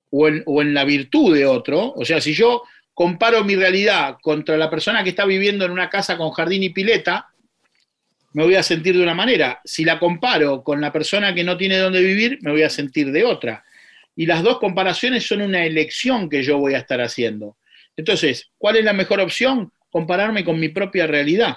o 0.09 0.27
en, 0.61 0.73
la 0.73 0.83
virtud 0.83 1.35
de 1.35 1.45
otro, 1.45 1.93
o 1.95 2.03
sea, 2.05 2.19
si 2.19 2.33
yo 2.33 2.63
comparo 2.93 3.43
mi 3.43 3.55
realidad 3.55 4.17
contra 4.21 4.57
la 4.57 4.69
persona 4.69 5.03
que 5.03 5.11
está 5.11 5.25
viviendo 5.25 5.65
en 5.65 5.71
una 5.71 5.89
casa 5.89 6.17
con 6.17 6.31
jardín 6.31 6.63
y 6.63 6.69
pileta, 6.69 7.29
me 8.33 8.43
voy 8.43 8.55
a 8.55 8.63
sentir 8.63 8.95
de 8.95 9.03
una 9.03 9.13
manera. 9.13 9.61
Si 9.63 9.85
la 9.85 9.99
comparo 9.99 10.63
con 10.63 10.81
la 10.81 10.91
persona 10.91 11.33
que 11.33 11.43
no 11.43 11.55
tiene 11.55 11.77
dónde 11.77 12.01
vivir, 12.01 12.39
me 12.41 12.51
voy 12.51 12.63
a 12.63 12.69
sentir 12.69 13.11
de 13.11 13.23
otra. 13.23 13.63
Y 14.15 14.25
las 14.25 14.43
dos 14.43 14.59
comparaciones 14.59 15.25
son 15.27 15.41
una 15.41 15.65
elección 15.65 16.29
que 16.29 16.43
yo 16.43 16.57
voy 16.57 16.75
a 16.75 16.79
estar 16.79 17.01
haciendo. 17.01 17.57
Entonces, 17.95 18.51
¿cuál 18.57 18.77
es 18.77 18.85
la 18.85 18.93
mejor 18.93 19.19
opción? 19.19 19.71
Compararme 19.89 20.43
con 20.43 20.59
mi 20.59 20.69
propia 20.69 21.07
realidad. 21.07 21.55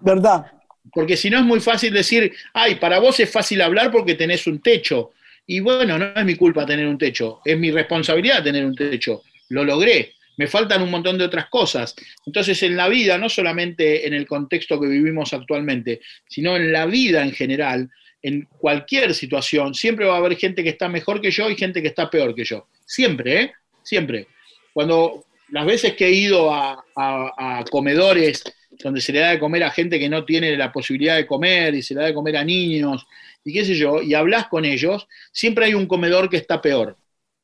¿Verdad? 0.00 0.46
Porque 0.92 1.16
si 1.16 1.30
no 1.30 1.38
es 1.38 1.44
muy 1.44 1.60
fácil 1.60 1.92
decir, 1.92 2.32
ay, 2.52 2.76
para 2.76 2.98
vos 2.98 3.20
es 3.20 3.30
fácil 3.30 3.60
hablar 3.60 3.90
porque 3.90 4.14
tenés 4.14 4.46
un 4.46 4.60
techo. 4.60 5.10
Y 5.46 5.60
bueno, 5.60 5.98
no 5.98 6.12
es 6.14 6.24
mi 6.24 6.36
culpa 6.36 6.64
tener 6.64 6.86
un 6.86 6.98
techo, 6.98 7.40
es 7.44 7.58
mi 7.58 7.70
responsabilidad 7.70 8.42
tener 8.42 8.64
un 8.64 8.74
techo. 8.74 9.22
Lo 9.48 9.64
logré, 9.64 10.14
me 10.36 10.46
faltan 10.46 10.80
un 10.82 10.90
montón 10.90 11.18
de 11.18 11.24
otras 11.24 11.48
cosas. 11.48 11.94
Entonces 12.24 12.62
en 12.62 12.76
la 12.76 12.88
vida, 12.88 13.18
no 13.18 13.28
solamente 13.28 14.06
en 14.06 14.14
el 14.14 14.26
contexto 14.26 14.80
que 14.80 14.86
vivimos 14.86 15.32
actualmente, 15.34 16.00
sino 16.28 16.56
en 16.56 16.72
la 16.72 16.86
vida 16.86 17.22
en 17.22 17.32
general, 17.32 17.90
en 18.22 18.48
cualquier 18.58 19.14
situación, 19.14 19.74
siempre 19.74 20.06
va 20.06 20.14
a 20.14 20.18
haber 20.18 20.36
gente 20.36 20.62
que 20.62 20.70
está 20.70 20.88
mejor 20.88 21.20
que 21.20 21.30
yo 21.30 21.48
y 21.48 21.56
gente 21.56 21.80
que 21.80 21.88
está 21.88 22.10
peor 22.10 22.34
que 22.34 22.44
yo. 22.44 22.66
Siempre, 22.84 23.40
¿eh? 23.40 23.52
Siempre. 23.82 24.28
Cuando 24.72 25.24
las 25.48 25.66
veces 25.66 25.94
que 25.94 26.06
he 26.06 26.12
ido 26.12 26.52
a, 26.52 26.84
a 26.96 27.64
comedores 27.70 28.44
donde 28.82 29.00
se 29.00 29.12
le 29.12 29.20
da 29.20 29.30
de 29.30 29.38
comer 29.38 29.64
a 29.64 29.70
gente 29.70 29.98
que 29.98 30.08
no 30.08 30.24
tiene 30.24 30.56
la 30.56 30.72
posibilidad 30.72 31.16
de 31.16 31.26
comer 31.26 31.74
y 31.74 31.82
se 31.82 31.94
le 31.94 32.00
da 32.00 32.06
de 32.06 32.14
comer 32.14 32.36
a 32.36 32.44
niños 32.44 33.06
y 33.44 33.52
qué 33.52 33.64
sé 33.64 33.74
yo, 33.74 34.02
y 34.02 34.14
hablas 34.14 34.48
con 34.48 34.64
ellos, 34.64 35.06
siempre 35.32 35.66
hay 35.66 35.74
un 35.74 35.86
comedor 35.86 36.28
que 36.28 36.36
está 36.36 36.60
peor, 36.60 36.96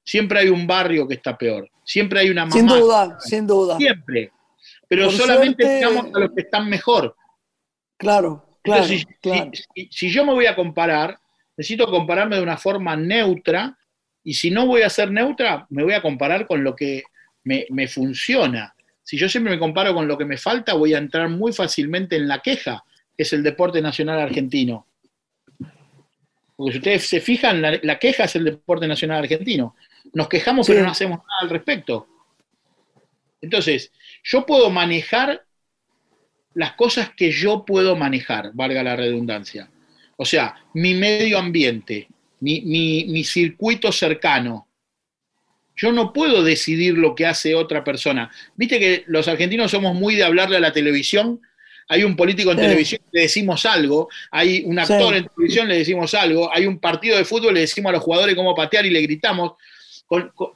siempre 0.05 0.41
hay 0.41 0.49
un 0.49 0.67
barrio 0.67 1.09
que 1.09 1.15
está 1.15 1.37
peor, 1.37 1.71
siempre 1.85 2.21
hay 2.21 2.31
una 2.31 2.45
mamá. 2.45 2.53
Sin 2.53 2.67
duda, 2.67 3.19
sin 3.21 3.47
duda. 3.47 3.77
Siempre. 3.79 4.31
Pero 4.89 5.11
solamente 5.11 5.77
digamos 5.77 6.07
a 6.15 6.19
los 6.19 6.31
que 6.33 6.43
están 6.43 6.69
mejor. 6.69 7.17
Claro, 7.97 8.46
claro, 8.67 8.85
si, 8.85 9.05
Si, 9.91 10.11
yo 10.11 10.25
me 10.25 10.33
voy 10.33 10.47
a 10.47 10.55
comparar, 10.55 11.19
necesito 11.57 11.87
compararme 11.87 12.37
de 12.37 12.43
una 12.43 12.57
forma 12.57 12.97
neutra, 12.97 13.79
y 14.23 14.35
si 14.35 14.51
no 14.51 14.67
voy 14.67 14.83
a 14.83 14.91
ser 14.91 15.11
neutra, 15.11 15.67
me 15.71 15.85
voy 15.85 15.95
a 15.95 16.03
comparar 16.03 16.47
con 16.47 16.63
lo 16.63 16.75
que 16.75 17.05
me, 17.45 17.67
me 17.71 17.89
funciona. 17.89 18.75
Si 19.03 19.17
yo 19.17 19.29
siempre 19.29 19.53
me 19.53 19.59
comparo 19.59 19.95
con 19.95 20.09
lo 20.09 20.19
que 20.19 20.25
me 20.25 20.37
falta, 20.37 20.75
voy 20.75 20.95
a 20.95 20.99
entrar 20.99 21.29
muy 21.29 21.53
fácilmente 21.53 22.17
en 22.17 22.27
la 22.27 22.41
queja, 22.41 22.85
que 23.17 23.23
es 23.23 23.33
el 23.33 23.43
deporte 23.43 23.81
nacional 23.81 24.21
argentino. 24.21 24.87
Porque 26.57 26.73
si 26.73 26.79
ustedes 26.79 27.09
se 27.09 27.21
fijan, 27.21 27.63
la, 27.63 27.99
queja 27.99 28.25
es 28.25 28.35
el 28.35 28.45
deporte 28.45 28.89
nacional 28.89 29.19
argentino. 29.19 29.77
Nos 30.15 30.29
quejamos, 30.29 30.67
pero 30.67 30.83
no 30.83 30.91
hacemos 30.91 31.19
nada 31.19 31.41
al 31.43 31.51
respecto. 31.51 32.09
Entonces, 33.43 33.93
yo 34.25 34.47
puedo 34.47 34.71
manejar 34.71 35.45
las 36.57 36.73
cosas 36.73 37.11
que 37.15 37.31
yo 37.31 37.65
puedo 37.67 37.97
manejar, 37.97 38.51
valga 38.55 38.83
la 38.83 38.97
redundancia. 38.97 39.69
O 40.17 40.25
sea, 40.25 40.55
mi 40.73 40.95
medio 40.95 41.39
ambiente, 41.39 42.09
mi, 42.41 42.63
mi 42.63 43.25
circuito 43.25 43.93
cercano, 43.93 44.67
yo 45.77 45.93
no 45.93 46.15
puedo 46.15 46.43
decidir 46.43 46.97
lo 46.97 47.15
que 47.15 47.27
hace 47.27 47.55
otra 47.55 47.85
persona. 47.85 48.31
Viste 48.57 48.81
que 48.81 49.05
los 49.07 49.29
argentinos 49.29 49.71
somos 49.71 49.95
muy 49.95 50.15
de 50.15 50.25
hablarle 50.25 50.57
a 50.57 50.61
la 50.61 50.73
televisión. 50.73 51.43
Hay 51.89 52.03
un 52.05 52.17
político 52.17 52.53
en 52.53 52.57
televisión, 52.57 53.03
le 53.13 53.23
decimos 53.23 53.67
algo. 53.67 54.09
Hay 54.31 54.63
un 54.65 54.79
actor 54.79 55.15
en 55.15 55.29
televisión, 55.29 55.69
le 55.69 55.77
decimos 55.77 56.15
algo. 56.15 56.51
Hay 56.53 56.67
un 56.67 56.79
partido 56.79 57.19
de 57.19 57.27
fútbol, 57.27 57.53
le 57.53 57.61
decimos 57.61 57.91
a 57.91 57.93
los 57.93 58.03
jugadores 58.03 58.35
cómo 58.35 58.55
patear 58.55 58.87
y 58.87 58.91
le 58.91 59.03
gritamos. 59.03 59.53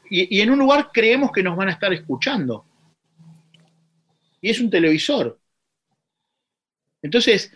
y, 0.08 0.38
y 0.38 0.40
en 0.40 0.50
un 0.50 0.58
lugar 0.58 0.88
creemos 0.90 1.30
que 1.30 1.42
nos 1.42 1.54
van 1.54 1.68
a 1.68 1.72
estar 1.72 1.92
escuchando. 1.92 2.64
Y 4.40 4.48
es 4.48 4.60
un 4.60 4.70
televisor. 4.70 5.38
Entonces, 7.02 7.52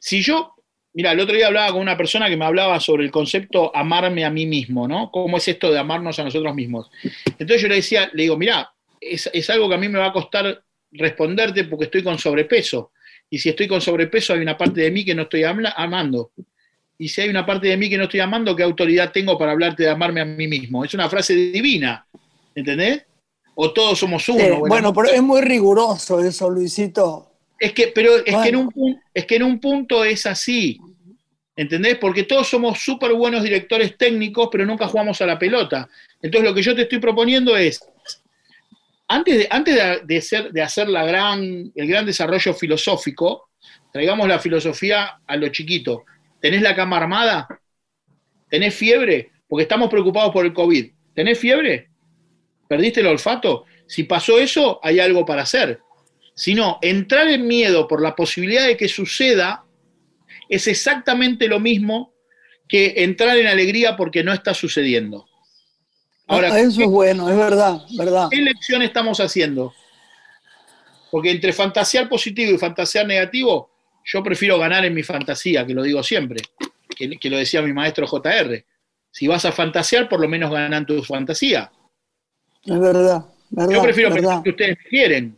si 0.00 0.22
yo 0.22 0.54
Mira, 0.98 1.12
el 1.12 1.20
otro 1.20 1.36
día 1.36 1.46
hablaba 1.46 1.70
con 1.70 1.80
una 1.80 1.96
persona 1.96 2.28
que 2.28 2.36
me 2.36 2.44
hablaba 2.44 2.80
sobre 2.80 3.04
el 3.04 3.12
concepto 3.12 3.70
amarme 3.72 4.24
a 4.24 4.30
mí 4.30 4.46
mismo, 4.46 4.88
¿no? 4.88 5.12
¿Cómo 5.12 5.36
es 5.36 5.46
esto 5.46 5.70
de 5.70 5.78
amarnos 5.78 6.18
a 6.18 6.24
nosotros 6.24 6.52
mismos? 6.56 6.90
Entonces 7.24 7.62
yo 7.62 7.68
le 7.68 7.76
decía, 7.76 8.10
le 8.14 8.24
digo, 8.24 8.36
mira, 8.36 8.72
es, 9.00 9.50
algo 9.50 9.68
que 9.68 9.76
a 9.76 9.78
mí 9.78 9.88
me 9.88 10.00
va 10.00 10.06
a 10.06 10.12
costar 10.12 10.62
responderte 10.90 11.64
porque 11.64 11.84
estoy 11.84 12.02
con 12.02 12.18
sobrepeso. 12.18 12.90
Y 13.30 13.38
si 13.38 13.50
estoy 13.50 13.68
con 13.68 13.80
sobrepeso, 13.80 14.32
hay 14.32 14.40
una 14.40 14.56
parte 14.56 14.80
de 14.80 14.90
mí 14.90 15.04
que 15.04 15.14
no 15.14 15.22
estoy 15.22 15.44
amando. 15.44 16.32
Y 16.98 17.08
si 17.08 17.20
hay 17.20 17.28
una 17.28 17.46
parte 17.46 17.68
de 17.68 17.76
mí 17.76 17.88
que 17.88 17.98
no 17.98 18.04
estoy 18.04 18.18
amando, 18.18 18.56
¿qué 18.56 18.62
autoridad 18.62 19.12
tengo 19.12 19.38
para 19.38 19.52
hablarte 19.52 19.84
de 19.84 19.90
amarme 19.90 20.22
a 20.22 20.24
mí 20.24 20.48
mismo? 20.48 20.84
Es 20.84 20.94
una 20.94 21.08
frase 21.08 21.34
divina, 21.34 22.06
¿entendés? 22.54 23.04
O 23.54 23.72
todos 23.72 23.98
somos 23.98 24.28
uno. 24.28 24.60
bueno, 24.66 24.92
pero 24.92 25.10
es 25.10 25.22
muy 25.22 25.42
riguroso 25.42 26.20
eso, 26.20 26.48
Luisito. 26.48 27.27
Es 27.58 27.72
que, 27.72 27.88
pero 27.88 28.16
es, 28.24 28.36
que 28.36 28.48
en 28.48 28.56
un, 28.56 29.00
es 29.12 29.26
que 29.26 29.36
en 29.36 29.42
un 29.42 29.60
punto 29.60 30.04
es 30.04 30.26
así. 30.26 30.78
¿Entendés? 31.56 31.98
Porque 31.98 32.22
todos 32.22 32.46
somos 32.48 32.78
súper 32.78 33.12
buenos 33.14 33.42
directores 33.42 33.96
técnicos, 33.98 34.48
pero 34.52 34.64
nunca 34.64 34.86
jugamos 34.86 35.20
a 35.20 35.26
la 35.26 35.38
pelota. 35.38 35.88
Entonces 36.22 36.48
lo 36.48 36.54
que 36.54 36.62
yo 36.62 36.74
te 36.74 36.82
estoy 36.82 37.00
proponiendo 37.00 37.56
es, 37.56 37.80
antes 39.08 39.38
de, 39.38 39.48
antes 39.50 40.06
de, 40.06 40.20
ser, 40.20 40.52
de 40.52 40.62
hacer 40.62 40.88
la 40.88 41.04
gran, 41.04 41.72
el 41.74 41.88
gran 41.88 42.06
desarrollo 42.06 42.54
filosófico, 42.54 43.48
traigamos 43.92 44.28
la 44.28 44.38
filosofía 44.38 45.20
a 45.26 45.36
lo 45.36 45.48
chiquito. 45.48 46.04
¿Tenés 46.40 46.62
la 46.62 46.76
cama 46.76 46.98
armada? 46.98 47.48
¿Tenés 48.48 48.76
fiebre? 48.76 49.32
Porque 49.48 49.64
estamos 49.64 49.90
preocupados 49.90 50.32
por 50.32 50.46
el 50.46 50.52
COVID. 50.52 50.92
¿Tenés 51.12 51.40
fiebre? 51.40 51.88
¿Perdiste 52.68 53.00
el 53.00 53.08
olfato? 53.08 53.64
Si 53.86 54.04
pasó 54.04 54.38
eso, 54.38 54.78
hay 54.82 55.00
algo 55.00 55.24
para 55.26 55.42
hacer. 55.42 55.80
Si 56.38 56.54
no, 56.54 56.78
entrar 56.82 57.26
en 57.26 57.48
miedo 57.48 57.88
por 57.88 58.00
la 58.00 58.14
posibilidad 58.14 58.64
de 58.64 58.76
que 58.76 58.86
suceda 58.86 59.64
es 60.48 60.68
exactamente 60.68 61.48
lo 61.48 61.58
mismo 61.58 62.14
que 62.68 62.94
entrar 62.98 63.36
en 63.38 63.48
alegría 63.48 63.96
porque 63.96 64.22
no 64.22 64.32
está 64.32 64.54
sucediendo. 64.54 65.26
Ahora, 66.28 66.52
ah, 66.52 66.60
eso 66.60 66.80
es 66.80 66.86
bueno, 66.88 67.28
es 67.28 67.36
verdad, 67.36 67.80
verdad. 67.96 68.28
¿Qué 68.30 68.40
lección 68.40 68.82
estamos 68.82 69.18
haciendo? 69.18 69.74
Porque 71.10 71.32
entre 71.32 71.52
fantasear 71.52 72.08
positivo 72.08 72.52
y 72.52 72.58
fantasear 72.58 73.04
negativo, 73.04 73.72
yo 74.04 74.22
prefiero 74.22 74.60
ganar 74.60 74.84
en 74.84 74.94
mi 74.94 75.02
fantasía, 75.02 75.66
que 75.66 75.74
lo 75.74 75.82
digo 75.82 76.04
siempre, 76.04 76.40
que, 76.96 77.30
lo 77.30 77.36
decía 77.36 77.62
mi 77.62 77.72
maestro 77.72 78.06
JR. 78.06 78.64
Si 79.10 79.26
vas 79.26 79.44
a 79.44 79.50
fantasear, 79.50 80.08
por 80.08 80.20
lo 80.20 80.28
menos 80.28 80.52
ganan 80.52 80.86
tu 80.86 81.02
fantasía. 81.02 81.72
Es 82.64 82.78
verdad, 82.78 83.26
verdad 83.50 83.74
Yo 83.74 83.82
prefiero 83.82 84.14
pensar 84.14 84.40
que 84.44 84.50
ustedes 84.50 84.78
quieren. 84.88 85.36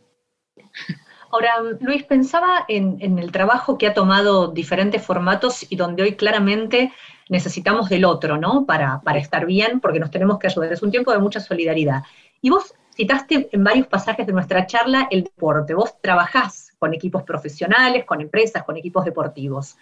Ahora, 1.32 1.60
Luis, 1.80 2.02
pensaba 2.02 2.64
en, 2.66 3.18
el 3.18 3.30
trabajo 3.30 3.78
que 3.78 3.86
ha 3.86 3.94
tomado 3.94 4.48
diferentes 4.48 5.04
formatos 5.04 5.64
y 5.70 5.76
donde 5.76 6.02
hoy 6.02 6.16
claramente 6.16 6.92
necesitamos 7.28 7.88
del 7.88 8.04
otro, 8.04 8.36
¿no? 8.36 8.66
Para, 8.66 9.00
para 9.02 9.20
estar 9.20 9.46
bien, 9.46 9.80
porque 9.80 10.00
nos 10.00 10.10
tenemos 10.10 10.40
que 10.40 10.48
ayudar. 10.48 10.72
Es 10.72 10.82
un 10.82 10.90
tiempo 10.90 11.12
de 11.12 11.18
mucha 11.18 11.38
solidaridad. 11.38 12.02
Y 12.42 12.50
vos 12.50 12.74
citaste 12.96 13.48
en 13.52 13.62
varios 13.62 13.86
pasajes 13.86 14.26
de 14.26 14.32
nuestra 14.32 14.66
charla 14.66 15.06
el 15.10 15.22
deporte. 15.22 15.72
Vos 15.74 15.94
trabajás 16.00 16.72
con 16.80 16.94
equipos 16.94 17.22
profesionales, 17.22 18.04
con 18.04 18.20
empresas, 18.20 18.64
con 18.64 18.76
equipos 18.76 19.04
deportivos. 19.04 19.76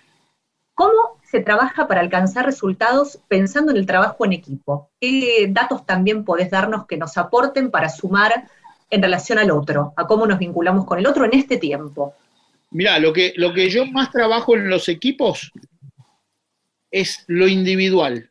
¿Cómo 0.74 1.18
se 1.22 1.40
trabaja 1.40 1.88
para 1.88 2.00
alcanzar 2.00 2.44
resultados 2.44 3.20
pensando 3.26 3.72
en 3.72 3.78
el 3.78 3.86
trabajo 3.86 4.24
en 4.24 4.32
equipo? 4.32 4.90
¿Qué 5.00 5.48
datos 5.50 5.86
también 5.86 6.24
podés 6.24 6.50
darnos 6.50 6.86
que 6.86 6.96
nos 6.96 7.16
aporten 7.16 7.70
para 7.70 7.88
sumar 7.88 8.48
en 8.90 9.02
relación 9.02 9.38
al 9.38 9.50
otro, 9.50 9.92
a 9.96 10.06
cómo 10.06 10.26
nos 10.26 10.38
vinculamos 10.38 10.84
con 10.84 10.98
el 10.98 11.06
otro 11.06 11.24
en 11.24 11.34
este 11.34 11.58
tiempo. 11.58 12.14
Mira, 12.70 12.98
lo 12.98 13.12
que, 13.12 13.32
lo 13.36 13.52
que 13.52 13.70
yo 13.70 13.86
más 13.86 14.10
trabajo 14.10 14.54
en 14.54 14.68
los 14.68 14.88
equipos 14.88 15.52
es 16.90 17.24
lo 17.26 17.48
individual. 17.48 18.30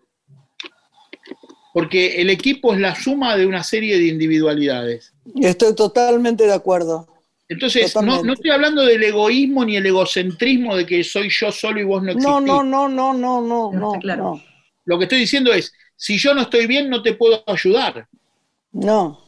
Porque 1.73 2.21
el 2.21 2.29
equipo 2.29 2.73
es 2.73 2.79
la 2.79 2.95
suma 2.95 3.35
de 3.35 3.45
una 3.45 3.63
serie 3.63 3.97
de 3.97 4.07
individualidades. 4.07 5.13
Estoy 5.35 5.75
totalmente 5.75 6.45
de 6.45 6.53
acuerdo. 6.53 7.07
Entonces, 7.49 7.95
no, 7.95 8.33
estoy 8.33 8.51
hablando 8.51 8.83
del 8.83 9.03
egoísmo 9.03 9.63
ni 9.63 9.77
el 9.77 9.85
egocentrismo 9.85 10.75
de 10.75 10.85
que 10.85 11.03
soy 11.03 11.29
yo 11.29 11.51
solo 11.51 11.79
y 11.79 11.83
vos 11.83 12.03
no 12.03 12.11
existís. 12.11 12.27
No, 12.27 12.41
no, 12.41 12.63
no, 12.63 12.89
no, 12.89 13.13
no, 13.13 13.41
no, 13.41 13.71
no, 13.71 13.91
claro. 13.99 14.41
Lo 14.85 14.97
que 14.97 15.05
estoy 15.05 15.19
diciendo 15.19 15.53
es, 15.53 15.71
si 15.95 16.17
yo 16.17 16.33
no 16.33 16.41
estoy 16.41 16.67
bien, 16.67 16.89
no 16.89 17.01
te 17.01 17.13
puedo 17.13 17.43
ayudar. 17.47 18.07
No. 18.71 19.26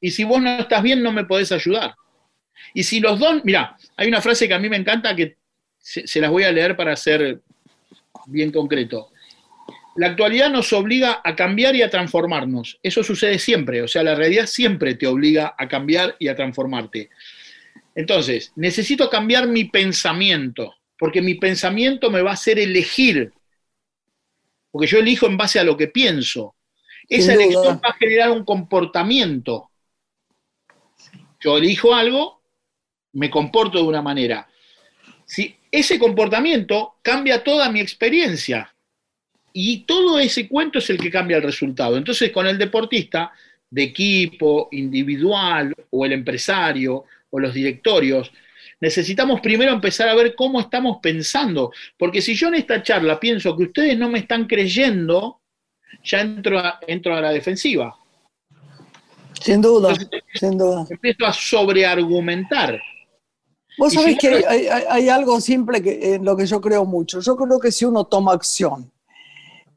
Y 0.00 0.10
si 0.10 0.24
vos 0.24 0.40
no 0.40 0.58
estás 0.58 0.82
bien, 0.82 1.02
no 1.02 1.12
me 1.12 1.24
podés 1.24 1.52
ayudar. 1.52 1.94
Y 2.74 2.84
si 2.84 3.00
los 3.00 3.18
dos, 3.18 3.44
mira, 3.44 3.76
hay 3.96 4.08
una 4.08 4.20
frase 4.20 4.48
que 4.48 4.54
a 4.54 4.58
mí 4.58 4.68
me 4.68 4.76
encanta 4.76 5.14
que 5.14 5.36
se, 5.78 6.20
las 6.20 6.30
voy 6.30 6.44
a 6.44 6.52
leer 6.52 6.76
para 6.76 6.94
ser 6.96 7.40
bien 8.26 8.52
concreto. 8.52 9.10
La 9.96 10.08
actualidad 10.08 10.50
nos 10.50 10.72
obliga 10.72 11.20
a 11.24 11.34
cambiar 11.34 11.74
y 11.74 11.82
a 11.82 11.90
transformarnos. 11.90 12.78
Eso 12.82 13.02
sucede 13.02 13.38
siempre, 13.38 13.82
o 13.82 13.88
sea, 13.88 14.02
la 14.02 14.14
realidad 14.14 14.46
siempre 14.46 14.94
te 14.94 15.06
obliga 15.06 15.54
a 15.58 15.68
cambiar 15.68 16.16
y 16.18 16.28
a 16.28 16.36
transformarte. 16.36 17.10
Entonces, 17.94 18.52
necesito 18.56 19.10
cambiar 19.10 19.48
mi 19.48 19.64
pensamiento, 19.64 20.74
porque 20.98 21.20
mi 21.20 21.34
pensamiento 21.34 22.10
me 22.10 22.22
va 22.22 22.30
a 22.30 22.34
hacer 22.34 22.58
elegir, 22.58 23.32
porque 24.70 24.86
yo 24.86 24.98
elijo 24.98 25.26
en 25.26 25.36
base 25.36 25.58
a 25.58 25.64
lo 25.64 25.76
que 25.76 25.88
pienso. 25.88 26.54
Esa 27.08 27.34
elección 27.34 27.80
va 27.84 27.90
a 27.90 27.94
generar 27.94 28.30
un 28.30 28.44
comportamiento. 28.44 29.69
Yo 31.40 31.56
elijo 31.56 31.94
algo, 31.94 32.42
me 33.12 33.30
comporto 33.30 33.78
de 33.78 33.84
una 33.84 34.02
manera. 34.02 34.46
Si 35.24 35.56
ese 35.70 35.98
comportamiento 35.98 36.96
cambia 37.02 37.42
toda 37.42 37.70
mi 37.70 37.80
experiencia 37.80 38.72
y 39.52 39.80
todo 39.80 40.18
ese 40.18 40.48
cuento 40.48 40.78
es 40.78 40.90
el 40.90 40.98
que 40.98 41.10
cambia 41.10 41.38
el 41.38 41.42
resultado. 41.42 41.96
Entonces, 41.96 42.30
con 42.30 42.46
el 42.46 42.58
deportista 42.58 43.32
de 43.70 43.84
equipo, 43.84 44.68
individual 44.72 45.74
o 45.90 46.04
el 46.04 46.12
empresario 46.12 47.04
o 47.30 47.38
los 47.38 47.54
directorios, 47.54 48.30
necesitamos 48.80 49.40
primero 49.40 49.72
empezar 49.72 50.08
a 50.08 50.14
ver 50.14 50.34
cómo 50.34 50.60
estamos 50.60 50.98
pensando, 51.00 51.72
porque 51.96 52.20
si 52.22 52.34
yo 52.34 52.48
en 52.48 52.54
esta 52.54 52.82
charla 52.82 53.20
pienso 53.20 53.56
que 53.56 53.64
ustedes 53.64 53.96
no 53.96 54.08
me 54.08 54.20
están 54.20 54.46
creyendo, 54.46 55.40
ya 56.02 56.20
entro 56.20 56.62
entro 56.86 57.14
a 57.14 57.20
la 57.20 57.30
defensiva. 57.30 57.96
Sin 59.40 59.60
duda, 59.60 59.94
sin 60.34 60.58
duda. 60.58 60.86
Empiezo 60.88 61.26
a 61.26 61.32
sobreargumentar. 61.32 62.80
Vos 63.78 63.94
sabés 63.94 64.18
que 64.18 64.44
hay, 64.46 65.08
algo 65.08 65.40
simple 65.40 65.82
que, 65.82 66.14
en 66.14 66.24
lo 66.24 66.36
que 66.36 66.44
yo 66.44 66.60
creo 66.60 66.84
mucho. 66.84 67.20
Yo 67.20 67.36
creo 67.36 67.58
que 67.58 67.72
si 67.72 67.84
uno 67.86 68.04
toma 68.04 68.32
acción 68.32 68.92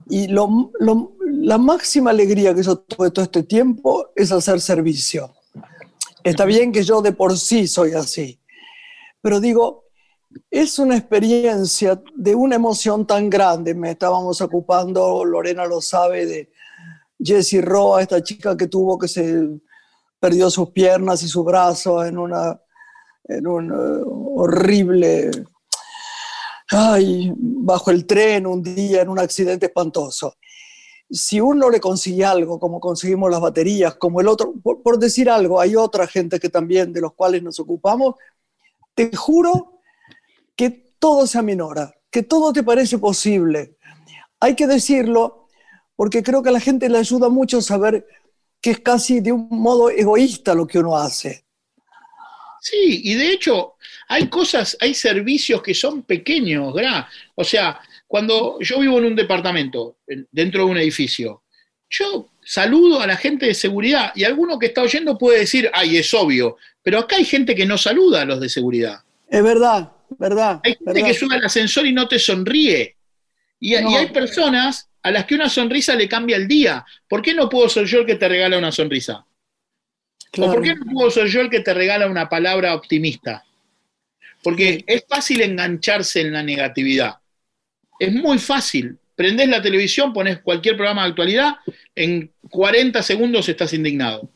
y 0.09 0.27
la 0.27 1.57
máxima 1.57 2.09
alegría 2.09 2.53
que 2.53 2.63
yo 2.63 2.79
tuve 2.79 3.11
todo 3.11 3.23
este 3.23 3.43
tiempo 3.43 4.09
es 4.15 4.31
hacer 4.31 4.59
servicio. 4.59 5.33
Está 6.23 6.45
bien 6.45 6.71
que 6.71 6.83
yo 6.83 7.01
de 7.01 7.13
por 7.13 7.37
sí 7.37 7.67
soy 7.67 7.93
así, 7.93 8.39
pero 9.21 9.39
digo, 9.39 9.85
es 10.49 10.79
una 10.79 10.97
experiencia 10.97 12.01
de 12.15 12.35
una 12.35 12.55
emoción 12.55 13.05
tan 13.05 13.29
grande. 13.29 13.73
Me 13.73 13.91
estábamos 13.91 14.41
ocupando, 14.41 15.23
Lorena 15.23 15.65
lo 15.65 15.81
sabe, 15.81 16.25
de, 16.25 16.49
Jessie 17.23 17.61
Roa, 17.61 18.01
esta 18.01 18.21
chica 18.21 18.57
que 18.57 18.67
tuvo 18.67 18.97
que 18.97 19.07
se 19.07 19.47
perdió 20.19 20.49
sus 20.49 20.71
piernas 20.71 21.23
y 21.23 21.27
su 21.27 21.43
brazo 21.43 22.03
en 22.03 22.17
una 22.17 22.59
en 23.25 23.47
un 23.47 23.71
eh, 23.71 24.03
horrible 24.35 25.31
ay, 26.73 27.31
bajo 27.35 27.91
el 27.91 28.05
tren 28.05 28.47
un 28.47 28.61
día 28.63 29.01
en 29.01 29.09
un 29.09 29.19
accidente 29.19 29.67
espantoso. 29.67 30.35
Si 31.09 31.39
uno 31.39 31.69
le 31.69 31.79
consigue 31.79 32.25
algo, 32.25 32.59
como 32.59 32.79
conseguimos 32.79 33.29
las 33.29 33.41
baterías, 33.41 33.95
como 33.95 34.21
el 34.21 34.27
otro, 34.27 34.53
por, 34.61 34.97
decir 34.97 35.29
algo, 35.29 35.59
hay 35.59 35.75
otra 35.75 36.07
gente 36.07 36.39
que 36.39 36.49
también 36.49 36.91
de 36.91 37.01
los 37.01 37.13
cuales 37.13 37.43
nos 37.43 37.59
ocupamos, 37.59 38.15
te 38.95 39.15
juro 39.15 39.81
que 40.55 40.95
todo 40.97 41.27
se 41.27 41.37
aminora, 41.37 41.93
que 42.09 42.23
todo 42.23 42.51
te 42.51 42.63
parece 42.63 42.97
posible. 42.97 43.77
Hay 44.39 44.55
que 44.55 44.65
decirlo 44.65 45.42
porque 45.95 46.23
creo 46.23 46.41
que 46.41 46.49
a 46.49 46.53
la 46.53 46.59
gente 46.59 46.89
le 46.89 46.97
ayuda 46.97 47.29
mucho 47.29 47.61
saber 47.61 48.05
que 48.61 48.71
es 48.71 48.79
casi 48.79 49.19
de 49.19 49.31
un 49.31 49.47
modo 49.49 49.89
egoísta 49.89 50.55
lo 50.55 50.65
que 50.65 50.79
uno 50.79 50.97
hace. 50.97 51.43
Sí, 52.61 53.01
y 53.03 53.15
de 53.15 53.31
hecho 53.31 53.73
hay 54.07 54.29
cosas, 54.29 54.77
hay 54.79 54.93
servicios 54.93 55.61
que 55.61 55.73
son 55.73 56.03
pequeños, 56.03 56.73
¿verdad? 56.73 57.05
O 57.35 57.43
sea, 57.43 57.79
cuando 58.07 58.57
yo 58.61 58.79
vivo 58.79 58.99
en 58.99 59.05
un 59.05 59.15
departamento, 59.15 59.97
dentro 60.31 60.65
de 60.65 60.71
un 60.71 60.77
edificio, 60.77 61.43
yo 61.89 62.29
saludo 62.43 63.01
a 63.01 63.07
la 63.07 63.17
gente 63.17 63.47
de 63.47 63.53
seguridad 63.53 64.11
y 64.15 64.23
alguno 64.23 64.57
que 64.57 64.67
está 64.67 64.81
oyendo 64.81 65.17
puede 65.17 65.39
decir, 65.39 65.69
ay, 65.73 65.97
es 65.97 66.13
obvio, 66.13 66.57
pero 66.81 66.99
acá 66.99 67.17
hay 67.17 67.25
gente 67.25 67.53
que 67.55 67.65
no 67.65 67.77
saluda 67.77 68.21
a 68.21 68.25
los 68.25 68.39
de 68.39 68.49
seguridad. 68.49 69.03
Es 69.29 69.43
verdad, 69.43 69.91
verdad. 70.17 70.61
Hay 70.63 70.75
gente 70.75 71.03
que 71.03 71.13
sube 71.13 71.35
al 71.35 71.45
ascensor 71.45 71.85
y 71.85 71.93
no 71.93 72.07
te 72.07 72.17
sonríe. 72.17 72.95
Y, 73.63 73.75
y 73.75 73.95
hay 73.95 74.07
personas 74.07 74.89
a 75.01 75.09
las 75.09 75.23
que 75.23 75.35
una 75.35 75.47
sonrisa 75.47 75.95
le 75.95 76.09
cambia 76.09 76.35
el 76.35 76.49
día. 76.49 76.85
¿Por 77.07 77.21
qué 77.21 77.33
no 77.33 77.47
puedo 77.47 77.69
ser 77.69 77.85
yo 77.85 78.01
el 78.01 78.05
que 78.05 78.15
te 78.15 78.27
regala 78.27 78.57
una 78.57 78.73
sonrisa? 78.73 79.25
¿O 80.37 80.51
por 80.51 80.61
qué 80.61 80.75
no 80.75 80.85
puedo 80.91 81.09
ser 81.09 81.27
yo 81.27 81.39
el 81.39 81.49
que 81.49 81.61
te 81.61 81.73
regala 81.73 82.07
una 82.07 82.27
palabra 82.27 82.75
optimista? 82.75 83.45
Porque 84.41 84.83
es 84.85 85.05
fácil 85.07 85.39
engancharse 85.39 86.19
en 86.19 86.33
la 86.33 86.43
negatividad. 86.43 87.15
Es 87.97 88.11
muy 88.11 88.37
fácil. 88.37 88.97
Prendés 89.15 89.47
la 89.47 89.61
televisión, 89.61 90.11
pones 90.11 90.39
cualquier 90.41 90.75
programa 90.75 91.03
de 91.03 91.09
actualidad, 91.11 91.55
en 91.95 92.29
40 92.49 93.01
segundos 93.01 93.47
estás 93.47 93.71
indignado. 93.71 94.29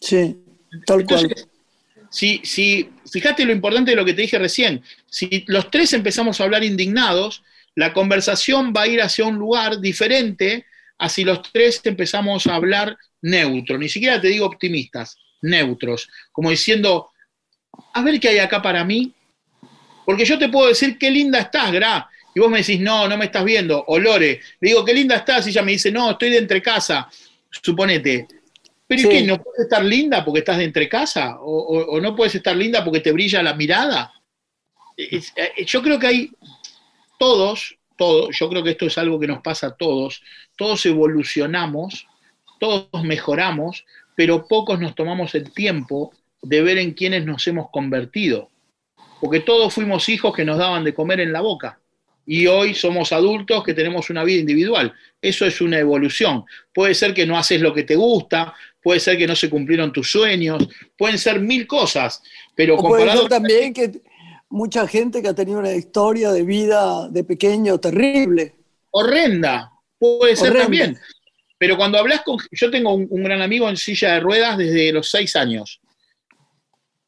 Sí, 0.00 0.36
tal 0.86 1.04
cual. 1.04 1.34
si, 2.10 2.40
si, 2.44 2.90
fíjate 3.10 3.44
lo 3.44 3.50
importante 3.50 3.90
de 3.90 3.96
lo 3.96 4.04
que 4.04 4.14
te 4.14 4.22
dije 4.22 4.38
recién, 4.38 4.84
si 5.10 5.42
los 5.48 5.68
tres 5.68 5.92
empezamos 5.94 6.40
a 6.40 6.44
hablar 6.44 6.62
indignados, 6.62 7.42
la 7.78 7.92
conversación 7.92 8.72
va 8.76 8.82
a 8.82 8.86
ir 8.88 9.00
hacia 9.00 9.24
un 9.24 9.36
lugar 9.36 9.80
diferente 9.80 10.66
a 10.98 11.08
si 11.08 11.22
los 11.22 11.42
tres 11.52 11.80
empezamos 11.84 12.48
a 12.48 12.56
hablar 12.56 12.96
neutro, 13.22 13.78
ni 13.78 13.88
siquiera 13.88 14.20
te 14.20 14.26
digo 14.26 14.46
optimistas, 14.46 15.16
neutros, 15.42 16.08
como 16.32 16.50
diciendo, 16.50 17.10
a 17.92 18.02
ver 18.02 18.18
qué 18.18 18.30
hay 18.30 18.38
acá 18.40 18.60
para 18.60 18.84
mí, 18.84 19.14
porque 20.04 20.24
yo 20.24 20.36
te 20.40 20.48
puedo 20.48 20.66
decir 20.66 20.98
qué 20.98 21.08
linda 21.08 21.38
estás, 21.38 21.70
Gra, 21.70 22.10
y 22.34 22.40
vos 22.40 22.50
me 22.50 22.58
decís, 22.58 22.80
no, 22.80 23.06
no 23.06 23.16
me 23.16 23.26
estás 23.26 23.44
viendo, 23.44 23.84
o 23.86 23.96
Lore, 23.96 24.40
le 24.58 24.68
digo, 24.68 24.84
qué 24.84 24.92
linda 24.92 25.14
estás, 25.14 25.46
y 25.46 25.50
ella 25.50 25.62
me 25.62 25.70
dice, 25.70 25.92
no, 25.92 26.10
estoy 26.10 26.30
de 26.30 26.38
entre 26.38 26.60
casa, 26.60 27.08
suponete, 27.48 28.26
pero 28.88 29.02
¿y 29.02 29.08
qué? 29.08 29.22
¿No 29.22 29.40
puedes 29.40 29.60
estar 29.60 29.84
linda 29.84 30.24
porque 30.24 30.40
estás 30.40 30.58
de 30.58 30.64
entre 30.64 30.88
casa? 30.88 31.36
¿O, 31.42 32.00
no 32.00 32.16
puedes 32.16 32.34
estar 32.34 32.56
linda 32.56 32.82
porque 32.82 33.00
te 33.00 33.12
brilla 33.12 33.40
la 33.40 33.54
mirada? 33.54 34.12
Eh, 34.96 35.20
yo 35.64 35.80
creo 35.80 35.98
que 35.98 36.06
hay 36.08 36.30
todos, 37.18 37.78
todos, 37.96 38.36
yo 38.38 38.48
creo 38.48 38.62
que 38.62 38.70
esto 38.70 38.86
es 38.86 38.96
algo 38.98 39.18
que 39.18 39.26
nos 39.26 39.42
pasa 39.42 39.68
a 39.68 39.76
todos, 39.76 40.22
todos 40.56 40.86
evolucionamos, 40.86 42.06
todos 42.58 43.02
mejoramos, 43.04 43.84
pero 44.14 44.46
pocos 44.46 44.80
nos 44.80 44.94
tomamos 44.94 45.34
el 45.34 45.52
tiempo 45.52 46.12
de 46.42 46.62
ver 46.62 46.78
en 46.78 46.92
quiénes 46.92 47.24
nos 47.26 47.46
hemos 47.46 47.70
convertido. 47.70 48.50
Porque 49.20 49.40
todos 49.40 49.74
fuimos 49.74 50.08
hijos 50.08 50.34
que 50.34 50.44
nos 50.44 50.58
daban 50.58 50.84
de 50.84 50.94
comer 50.94 51.20
en 51.20 51.32
la 51.32 51.40
boca 51.40 51.80
y 52.30 52.46
hoy 52.46 52.74
somos 52.74 53.10
adultos 53.12 53.64
que 53.64 53.72
tenemos 53.72 54.10
una 54.10 54.22
vida 54.22 54.40
individual. 54.40 54.92
Eso 55.20 55.46
es 55.46 55.62
una 55.62 55.78
evolución. 55.78 56.44
Puede 56.74 56.94
ser 56.94 57.14
que 57.14 57.26
no 57.26 57.38
haces 57.38 57.60
lo 57.62 57.72
que 57.72 57.84
te 57.84 57.96
gusta, 57.96 58.54
puede 58.82 59.00
ser 59.00 59.16
que 59.16 59.26
no 59.26 59.34
se 59.34 59.48
cumplieron 59.48 59.94
tus 59.94 60.10
sueños, 60.10 60.68
pueden 60.96 61.16
ser 61.16 61.40
mil 61.40 61.66
cosas, 61.66 62.22
pero 62.54 62.76
comparado... 62.76 63.06
Puede 63.06 63.18
ser 63.20 63.28
también 63.28 63.72
que 63.72 63.92
mucha 64.50 64.86
gente 64.86 65.22
que 65.22 65.28
ha 65.28 65.34
tenido 65.34 65.58
una 65.58 65.72
historia 65.72 66.30
de 66.32 66.42
vida 66.42 67.08
de 67.08 67.24
pequeño 67.24 67.78
terrible. 67.78 68.54
Horrenda, 68.90 69.72
puede 69.98 70.36
ser 70.36 70.56
también. 70.56 70.98
Pero 71.58 71.76
cuando 71.76 71.98
hablas 71.98 72.22
con... 72.22 72.38
Yo 72.52 72.70
tengo 72.70 72.94
un, 72.94 73.22
gran 73.22 73.42
amigo 73.42 73.68
en 73.68 73.76
silla 73.76 74.14
de 74.14 74.20
ruedas 74.20 74.56
desde 74.56 74.92
los 74.92 75.10
seis 75.10 75.34
años. 75.36 75.80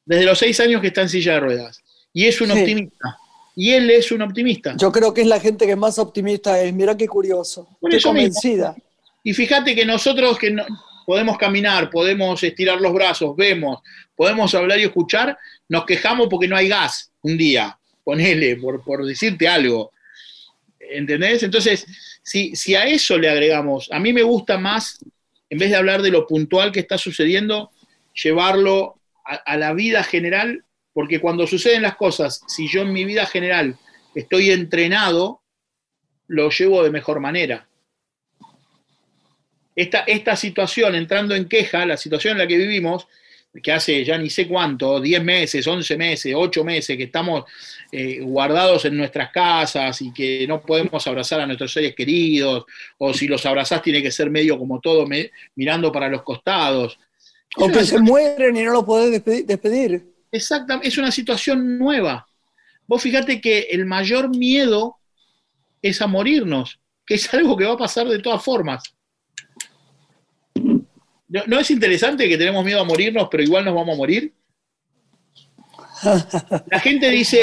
Desde 0.04 0.24
los 0.24 0.38
seis 0.38 0.58
años 0.60 0.80
que 0.80 0.88
está 0.88 1.02
en 1.02 1.08
silla 1.08 1.34
de 1.34 1.40
ruedas. 1.40 1.80
Y 2.12 2.26
es 2.26 2.40
un 2.40 2.50
optimista 2.50 3.16
y 3.56 3.72
él 3.72 3.90
es 3.90 4.10
un 4.10 4.22
optimista. 4.22 4.74
Yo 4.78 4.90
creo 4.90 5.12
que 5.12 5.20
es 5.20 5.26
la 5.26 5.38
gente 5.38 5.66
que 5.66 5.76
más 5.76 5.98
optimista 5.98 6.60
es. 6.60 6.72
Mira 6.72 6.96
qué 6.96 7.06
curioso. 7.06 7.68
convencida. 8.02 8.74
Y 9.22 9.34
fíjate 9.34 9.74
que 9.74 9.84
nosotros 9.84 10.38
que 10.38 10.50
no, 10.50 10.64
podemos 11.04 11.36
caminar, 11.36 11.90
podemos 11.90 12.42
estirar 12.42 12.80
los 12.80 12.92
brazos, 12.94 13.36
vemos, 13.36 13.80
podemos 14.16 14.54
hablar 14.54 14.78
y 14.78 14.84
escuchar, 14.84 15.36
nos 15.68 15.84
quejamos 15.84 16.28
porque 16.30 16.48
no 16.48 16.56
hay 16.56 16.68
gas 16.68 17.09
un 17.22 17.36
día. 17.36 17.78
Ponele, 18.04 18.56
por, 18.56 18.82
por 18.82 19.04
decirte 19.04 19.48
algo. 19.48 19.92
¿Entendés? 20.78 21.42
Entonces, 21.42 21.86
si, 22.22 22.54
si 22.56 22.74
a 22.74 22.84
eso 22.84 23.18
le 23.18 23.28
agregamos, 23.28 23.90
a 23.92 23.98
mí 23.98 24.12
me 24.12 24.22
gusta 24.22 24.58
más, 24.58 25.04
en 25.48 25.58
vez 25.58 25.70
de 25.70 25.76
hablar 25.76 26.02
de 26.02 26.10
lo 26.10 26.26
puntual 26.26 26.72
que 26.72 26.80
está 26.80 26.98
sucediendo, 26.98 27.70
llevarlo 28.14 28.96
a 29.24 29.56
la 29.56 29.72
vida 29.74 30.02
general 30.02 30.64
porque 30.92 31.20
cuando 31.20 31.46
suceden 31.46 31.82
las 31.82 31.96
cosas, 31.96 32.42
si 32.48 32.68
yo 32.68 32.82
en 32.82 32.92
mi 32.92 33.04
vida 33.04 33.26
general 33.26 33.76
estoy 34.14 34.50
entrenado, 34.50 35.40
lo 36.26 36.50
llevo 36.50 36.82
de 36.82 36.90
mejor 36.90 37.20
manera. 37.20 37.68
Esta, 39.76 40.00
esta 40.00 40.36
situación, 40.36 40.94
entrando 40.94 41.34
en 41.34 41.48
queja, 41.48 41.86
la 41.86 41.96
situación 41.96 42.32
en 42.32 42.38
la 42.38 42.46
que 42.46 42.58
vivimos, 42.58 43.06
que 43.62 43.72
hace 43.72 44.04
ya 44.04 44.16
ni 44.16 44.30
sé 44.30 44.46
cuánto, 44.46 45.00
10 45.00 45.24
meses, 45.24 45.66
11 45.66 45.96
meses, 45.96 46.34
8 46.36 46.64
meses, 46.64 46.96
que 46.96 47.04
estamos 47.04 47.44
eh, 47.90 48.20
guardados 48.20 48.84
en 48.84 48.96
nuestras 48.96 49.30
casas 49.32 50.00
y 50.02 50.12
que 50.12 50.46
no 50.46 50.60
podemos 50.62 51.04
abrazar 51.06 51.40
a 51.40 51.46
nuestros 51.46 51.72
seres 51.72 51.94
queridos, 51.94 52.64
o 52.98 53.12
si 53.12 53.26
los 53.26 53.44
abrazás 53.46 53.82
tiene 53.82 54.02
que 54.02 54.12
ser 54.12 54.30
medio 54.30 54.58
como 54.58 54.80
todo, 54.80 55.06
mirando 55.56 55.90
para 55.90 56.08
los 56.08 56.22
costados. 56.22 56.98
O 57.56 57.68
que 57.68 57.84
se 57.84 57.98
mueren 57.98 58.56
y 58.56 58.62
no 58.62 58.72
los 58.72 58.84
podés 58.84 59.10
despedir. 59.46 60.04
Exactamente, 60.30 60.88
es 60.88 60.98
una 60.98 61.10
situación 61.10 61.76
nueva. 61.76 62.28
Vos 62.86 63.02
fíjate 63.02 63.40
que 63.40 63.60
el 63.70 63.84
mayor 63.84 64.36
miedo 64.36 64.96
es 65.82 66.00
a 66.02 66.06
morirnos, 66.06 66.78
que 67.04 67.14
es 67.14 67.32
algo 67.34 67.56
que 67.56 67.64
va 67.64 67.72
a 67.72 67.78
pasar 67.78 68.06
de 68.06 68.20
todas 68.20 68.44
formas. 68.44 68.82
¿No, 71.46 71.58
es 71.58 71.70
interesante 71.70 72.28
que 72.28 72.36
tenemos 72.36 72.64
miedo 72.64 72.80
a 72.80 72.84
morirnos, 72.84 73.28
pero 73.30 73.42
igual 73.42 73.64
nos 73.64 73.74
vamos 73.74 73.94
a 73.94 73.96
morir? 73.96 74.34
La 76.66 76.80
gente 76.80 77.08
dice, 77.10 77.42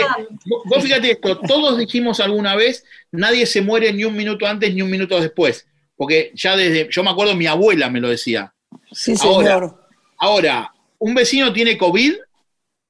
vos 0.65 0.83
fíjate 0.83 1.11
esto, 1.11 1.39
todos 1.39 1.77
dijimos 1.77 2.19
alguna 2.19 2.55
vez, 2.55 2.83
nadie 3.11 3.45
se 3.45 3.61
muere 3.61 3.93
ni 3.93 4.03
un 4.03 4.15
minuto 4.15 4.47
antes 4.47 4.73
ni 4.73 4.81
un 4.81 4.89
minuto 4.89 5.19
después, 5.21 5.67
porque 5.95 6.31
ya 6.33 6.55
desde, 6.55 6.87
yo 6.91 7.03
me 7.03 7.11
acuerdo, 7.11 7.35
mi 7.35 7.45
abuela 7.45 7.89
me 7.89 8.01
lo 8.01 8.09
decía. 8.09 8.53
Sí, 8.91 9.15
señor. 9.15 9.79
ahora 10.17 10.71
un 10.99 11.13
vecino 11.13 11.53
tiene 11.53 11.77
COVID 11.77 12.13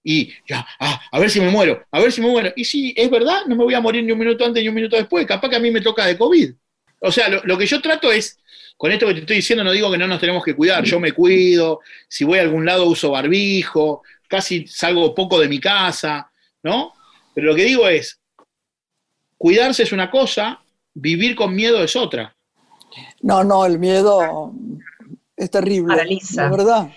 y 0.03 0.33
ya, 0.47 0.65
ah, 0.79 1.01
a 1.11 1.19
ver 1.19 1.29
si 1.29 1.41
me 1.41 1.49
muero, 1.49 1.85
a 1.91 1.99
ver 1.99 2.11
si 2.11 2.21
me 2.21 2.29
muero. 2.29 2.53
Y 2.55 2.63
si 2.63 2.93
es 2.95 3.09
verdad, 3.09 3.41
no 3.45 3.55
me 3.55 3.63
voy 3.65 3.73
a 3.73 3.81
morir 3.81 4.03
ni 4.03 4.13
un 4.13 4.19
minuto 4.19 4.45
antes 4.45 4.63
ni 4.63 4.69
un 4.69 4.75
minuto 4.75 4.95
después, 4.95 5.25
capaz 5.25 5.49
que 5.49 5.57
a 5.57 5.59
mí 5.59 5.69
me 5.69 5.81
toca 5.81 6.05
de 6.05 6.17
COVID. 6.17 6.53
O 6.99 7.11
sea, 7.11 7.27
lo, 7.29 7.57
que 7.57 7.65
yo 7.65 7.81
trato 7.81 8.11
es, 8.11 8.36
con 8.77 8.91
esto 8.91 9.07
que 9.07 9.15
te 9.15 9.19
estoy 9.21 9.37
diciendo, 9.37 9.63
no 9.63 9.71
digo 9.71 9.91
que 9.91 9.97
no 9.97 10.07
nos 10.07 10.19
tenemos 10.19 10.43
que 10.43 10.55
cuidar, 10.55 10.83
yo 10.83 10.99
me 10.99 11.11
cuido, 11.11 11.81
si 12.07 12.23
voy 12.23 12.37
a 12.37 12.43
algún 12.43 12.63
lado 12.63 12.85
uso 12.85 13.09
barbijo, 13.09 14.03
casi 14.27 14.67
salgo 14.67 15.15
poco 15.15 15.39
de 15.39 15.49
mi 15.49 15.59
casa, 15.59 16.31
¿no? 16.61 16.93
Pero 17.33 17.47
lo 17.47 17.55
que 17.55 17.65
digo 17.65 17.87
es, 17.89 18.19
cuidarse 19.37 19.83
es 19.83 19.91
una 19.91 20.11
cosa, 20.11 20.61
vivir 20.93 21.35
con 21.35 21.55
miedo 21.55 21.83
es 21.83 21.95
otra. 21.95 22.35
No, 23.21 23.43
no, 23.43 23.65
el 23.65 23.79
miedo 23.79 24.53
es 25.35 25.49
terrible. 25.49 25.95
Paraliza. 25.95 26.49
verdad. 26.49 26.89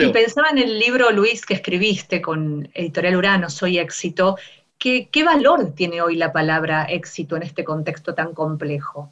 Y 0.00 0.08
pensaba 0.08 0.48
en 0.50 0.58
el 0.58 0.78
libro, 0.78 1.10
Luis, 1.10 1.44
que 1.44 1.54
escribiste 1.54 2.22
con 2.22 2.70
Editorial 2.72 3.16
Urano, 3.16 3.50
Soy 3.50 3.78
éxito. 3.78 4.36
¿Qué, 4.78 5.08
¿Qué 5.10 5.24
valor 5.24 5.72
tiene 5.74 6.00
hoy 6.00 6.16
la 6.16 6.32
palabra 6.32 6.84
éxito 6.84 7.36
en 7.36 7.42
este 7.42 7.64
contexto 7.64 8.14
tan 8.14 8.32
complejo? 8.32 9.10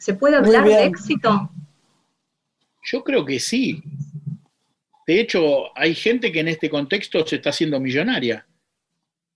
¿Se 0.00 0.14
puede 0.14 0.36
hablar 0.36 0.64
de 0.64 0.86
éxito? 0.86 1.50
Yo 2.82 3.04
creo 3.04 3.22
que 3.22 3.38
sí. 3.38 3.82
De 5.06 5.20
hecho, 5.20 5.76
hay 5.76 5.94
gente 5.94 6.32
que 6.32 6.40
en 6.40 6.48
este 6.48 6.70
contexto 6.70 7.26
se 7.26 7.36
está 7.36 7.50
haciendo 7.50 7.78
millonaria. 7.78 8.46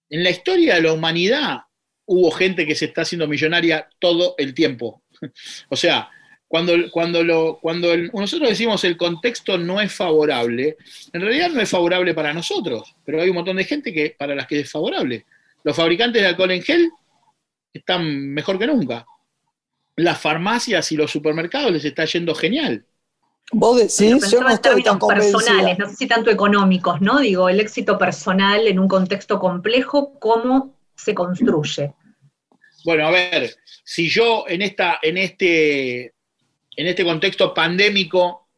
En 0.08 0.24
la 0.24 0.30
historia 0.30 0.76
de 0.76 0.82
la 0.82 0.94
humanidad 0.94 1.58
hubo 2.06 2.30
gente 2.30 2.64
que 2.64 2.74
se 2.74 2.86
está 2.86 3.02
haciendo 3.02 3.28
millonaria 3.28 3.90
todo 3.98 4.36
el 4.38 4.54
tiempo. 4.54 5.02
o 5.68 5.76
sea, 5.76 6.08
cuando, 6.48 6.90
cuando, 6.90 7.22
lo, 7.22 7.58
cuando 7.60 7.94
nosotros 8.14 8.48
decimos 8.48 8.84
el 8.84 8.96
contexto 8.96 9.58
no 9.58 9.82
es 9.82 9.92
favorable, 9.92 10.78
en 11.12 11.20
realidad 11.20 11.50
no 11.50 11.60
es 11.60 11.68
favorable 11.68 12.14
para 12.14 12.32
nosotros, 12.32 12.96
pero 13.04 13.20
hay 13.20 13.28
un 13.28 13.36
montón 13.36 13.56
de 13.56 13.64
gente 13.64 13.92
que, 13.92 14.16
para 14.18 14.34
las 14.34 14.46
que 14.46 14.60
es 14.60 14.70
favorable. 14.70 15.26
Los 15.62 15.76
fabricantes 15.76 16.22
de 16.22 16.28
alcohol 16.28 16.52
en 16.52 16.62
gel 16.62 16.90
están 17.70 18.32
mejor 18.32 18.58
que 18.58 18.66
nunca. 18.66 19.04
Las 19.96 20.20
farmacias 20.20 20.90
y 20.92 20.96
los 20.96 21.10
supermercados 21.10 21.72
les 21.72 21.84
está 21.84 22.04
yendo 22.04 22.34
genial. 22.34 22.84
Vos 23.52 23.76
decís, 23.76 24.30
yo 24.30 24.40
no 24.40 24.48
estoy 24.48 24.82
tan 24.82 24.98
personales, 24.98 25.78
no 25.78 25.88
sé 25.88 25.96
si 25.96 26.06
tanto 26.06 26.30
económicos, 26.30 27.00
¿no? 27.00 27.20
Digo, 27.20 27.48
el 27.48 27.60
éxito 27.60 27.98
personal 27.98 28.66
en 28.66 28.78
un 28.78 28.88
contexto 28.88 29.38
complejo, 29.38 30.18
¿cómo 30.18 30.74
se 30.96 31.14
construye? 31.14 31.92
Bueno, 32.84 33.06
a 33.06 33.10
ver, 33.10 33.54
si 33.84 34.08
yo 34.08 34.44
en, 34.48 34.62
esta, 34.62 34.98
en 35.02 35.18
este 35.18 36.14
en 36.76 36.86
este 36.86 37.04
contexto 37.04 37.54
pandémico, 37.54 38.48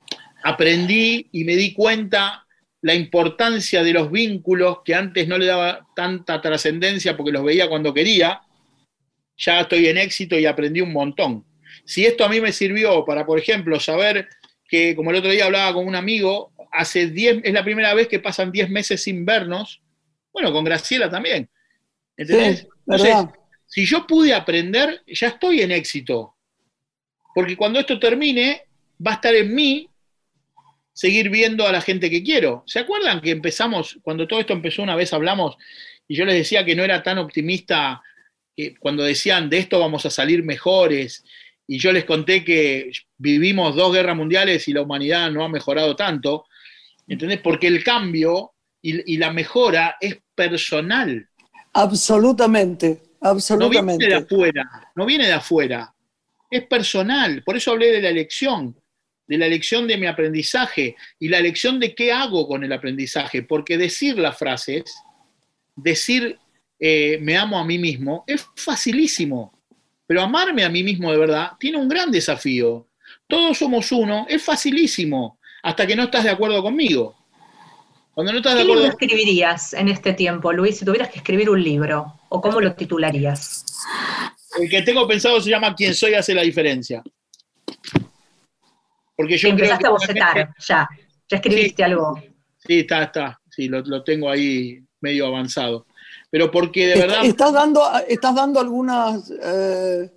aprendí 0.42 1.28
y 1.32 1.44
me 1.44 1.56
di 1.56 1.72
cuenta 1.72 2.46
la 2.82 2.94
importancia 2.94 3.82
de 3.82 3.92
los 3.92 4.10
vínculos 4.10 4.78
que 4.84 4.94
antes 4.94 5.26
no 5.26 5.38
le 5.38 5.46
daba 5.46 5.86
tanta 5.94 6.40
trascendencia 6.40 7.16
porque 7.16 7.32
los 7.32 7.44
veía 7.44 7.68
cuando 7.68 7.92
quería, 7.92 8.42
ya 9.36 9.60
estoy 9.60 9.86
en 9.86 9.98
éxito 9.98 10.38
y 10.38 10.46
aprendí 10.46 10.80
un 10.80 10.92
montón. 10.92 11.44
Si 11.84 12.04
esto 12.04 12.24
a 12.24 12.28
mí 12.28 12.40
me 12.40 12.52
sirvió 12.52 13.04
para, 13.04 13.26
por 13.26 13.38
ejemplo, 13.38 13.78
saber 13.78 14.28
que, 14.68 14.96
como 14.96 15.10
el 15.10 15.16
otro 15.16 15.30
día 15.30 15.44
hablaba 15.44 15.74
con 15.74 15.86
un 15.86 15.94
amigo, 15.94 16.52
hace 16.72 17.08
10, 17.08 17.40
es 17.44 17.52
la 17.52 17.64
primera 17.64 17.94
vez 17.94 18.08
que 18.08 18.18
pasan 18.18 18.50
10 18.50 18.70
meses 18.70 19.02
sin 19.02 19.24
vernos, 19.24 19.82
bueno, 20.32 20.52
con 20.52 20.64
Graciela 20.64 21.10
también. 21.10 21.48
¿Entendés? 22.16 22.66
Entonces, 22.86 23.14
si 23.66 23.84
yo 23.84 24.06
pude 24.06 24.34
aprender, 24.34 25.02
ya 25.06 25.28
estoy 25.28 25.60
en 25.60 25.72
éxito 25.72 26.36
porque 27.36 27.54
cuando 27.54 27.78
esto 27.78 27.98
termine, 27.98 28.62
va 29.06 29.10
a 29.10 29.14
estar 29.16 29.34
en 29.34 29.54
mí 29.54 29.90
seguir 30.94 31.28
viendo 31.28 31.66
a 31.66 31.70
la 31.70 31.82
gente 31.82 32.08
que 32.08 32.22
quiero. 32.22 32.64
¿Se 32.66 32.78
acuerdan 32.78 33.20
que 33.20 33.30
empezamos, 33.30 33.98
cuando 34.00 34.26
todo 34.26 34.40
esto 34.40 34.54
empezó 34.54 34.82
una 34.82 34.96
vez 34.96 35.12
hablamos, 35.12 35.58
y 36.08 36.16
yo 36.16 36.24
les 36.24 36.34
decía 36.34 36.64
que 36.64 36.74
no 36.74 36.82
era 36.82 37.02
tan 37.02 37.18
optimista 37.18 38.02
cuando 38.80 39.02
decían 39.02 39.50
de 39.50 39.58
esto 39.58 39.78
vamos 39.78 40.06
a 40.06 40.10
salir 40.10 40.42
mejores, 40.42 41.24
y 41.66 41.78
yo 41.78 41.92
les 41.92 42.04
conté 42.04 42.44
que 42.44 42.90
vivimos 43.18 43.74
dos 43.74 43.92
guerras 43.92 44.16
mundiales 44.16 44.66
y 44.68 44.72
la 44.72 44.82
humanidad 44.82 45.30
no 45.30 45.44
ha 45.44 45.48
mejorado 45.48 45.96
tanto, 45.96 46.46
¿entendés? 47.06 47.40
Porque 47.40 47.66
el 47.66 47.82
cambio 47.82 48.52
y, 48.80 49.16
la 49.16 49.32
mejora 49.32 49.96
es 50.00 50.18
personal. 50.34 51.28
Absolutamente, 51.72 53.02
absolutamente. 53.20 53.84
No 53.84 53.98
viene 53.98 54.14
de 54.14 54.14
afuera, 54.14 54.90
no 54.94 55.06
viene 55.06 55.26
de 55.26 55.32
afuera, 55.32 55.94
es 56.48 56.66
personal. 56.66 57.42
Por 57.42 57.56
eso 57.56 57.72
hablé 57.72 57.90
de 57.90 58.00
la 58.00 58.10
elección, 58.10 58.80
de 59.26 59.38
la 59.38 59.46
elección 59.46 59.88
de 59.88 59.96
mi 59.96 60.06
aprendizaje 60.06 60.94
y 61.18 61.28
la 61.28 61.38
elección 61.38 61.80
de 61.80 61.96
qué 61.96 62.12
hago 62.12 62.46
con 62.46 62.62
el 62.62 62.72
aprendizaje, 62.72 63.42
porque 63.42 63.76
decir 63.76 64.18
las 64.18 64.38
frases, 64.38 64.84
decir 65.74 66.38
eh, 66.78 67.18
me 67.20 67.36
amo 67.36 67.58
a 67.58 67.64
mí 67.64 67.78
mismo, 67.78 68.24
es 68.26 68.46
facilísimo, 68.54 69.52
pero 70.06 70.22
amarme 70.22 70.64
a 70.64 70.68
mí 70.68 70.82
mismo 70.82 71.10
de 71.10 71.18
verdad 71.18 71.52
tiene 71.58 71.78
un 71.78 71.88
gran 71.88 72.10
desafío. 72.10 72.88
Todos 73.26 73.58
somos 73.58 73.90
uno, 73.92 74.26
es 74.28 74.42
facilísimo, 74.42 75.38
hasta 75.62 75.86
que 75.86 75.96
no 75.96 76.04
estás 76.04 76.24
de 76.24 76.30
acuerdo 76.30 76.62
conmigo. 76.62 77.16
Cuando 78.12 78.32
no 78.32 78.38
estás 78.38 78.54
de 78.54 78.62
acuerdo... 78.62 78.82
¿Qué 78.82 78.88
libro 78.88 78.98
escribirías 78.98 79.74
en 79.74 79.88
este 79.88 80.14
tiempo, 80.14 80.52
Luis, 80.52 80.78
si 80.78 80.84
tuvieras 80.84 81.10
que 81.10 81.18
escribir 81.18 81.50
un 81.50 81.62
libro? 81.62 82.18
¿O 82.30 82.40
cómo 82.40 82.60
lo 82.60 82.74
titularías? 82.74 83.64
El 84.58 84.70
que 84.70 84.82
tengo 84.82 85.06
pensado 85.06 85.40
se 85.40 85.50
llama 85.50 85.74
Quien 85.74 85.94
soy 85.94 86.14
hace 86.14 86.34
la 86.34 86.42
diferencia. 86.42 87.02
Porque 89.16 89.36
yo 89.36 89.48
Empezaste 89.48 89.82
creo 89.82 89.90
a 89.90 89.98
bocetar, 89.98 90.54
ya. 90.58 90.88
Ya 91.28 91.36
escribiste 91.36 91.82
algo. 91.84 92.20
Sí, 92.58 92.80
está, 92.80 93.04
está. 93.04 93.40
Sí, 93.50 93.68
lo, 93.68 94.02
tengo 94.02 94.30
ahí 94.30 94.80
medio 95.00 95.26
avanzado. 95.26 95.86
Pero 96.30 96.50
porque 96.50 96.88
de 96.88 96.98
verdad. 97.00 97.24
Estás 97.24 97.52
dando, 97.52 97.82
estás 98.08 98.34
dando 98.34 98.60
algunas 98.60 99.30
eh, 99.30 100.10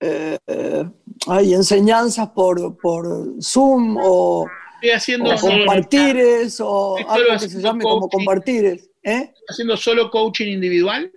eh, 0.00 0.84
hay 1.26 1.52
enseñanzas 1.52 2.30
por, 2.30 2.78
por 2.78 3.34
Zoom 3.42 3.98
o, 4.00 4.46
haciendo 4.94 5.34
compartires 5.36 6.58
o 6.60 6.96
algo 7.06 7.32
que 7.38 7.48
se 7.48 7.60
llame 7.60 7.82
como 7.82 8.08
compartires. 8.08 8.90
¿eh? 9.02 9.32
Haciendo 9.46 9.76
solo 9.76 10.10
coaching 10.10 10.46
individual. 10.46 11.12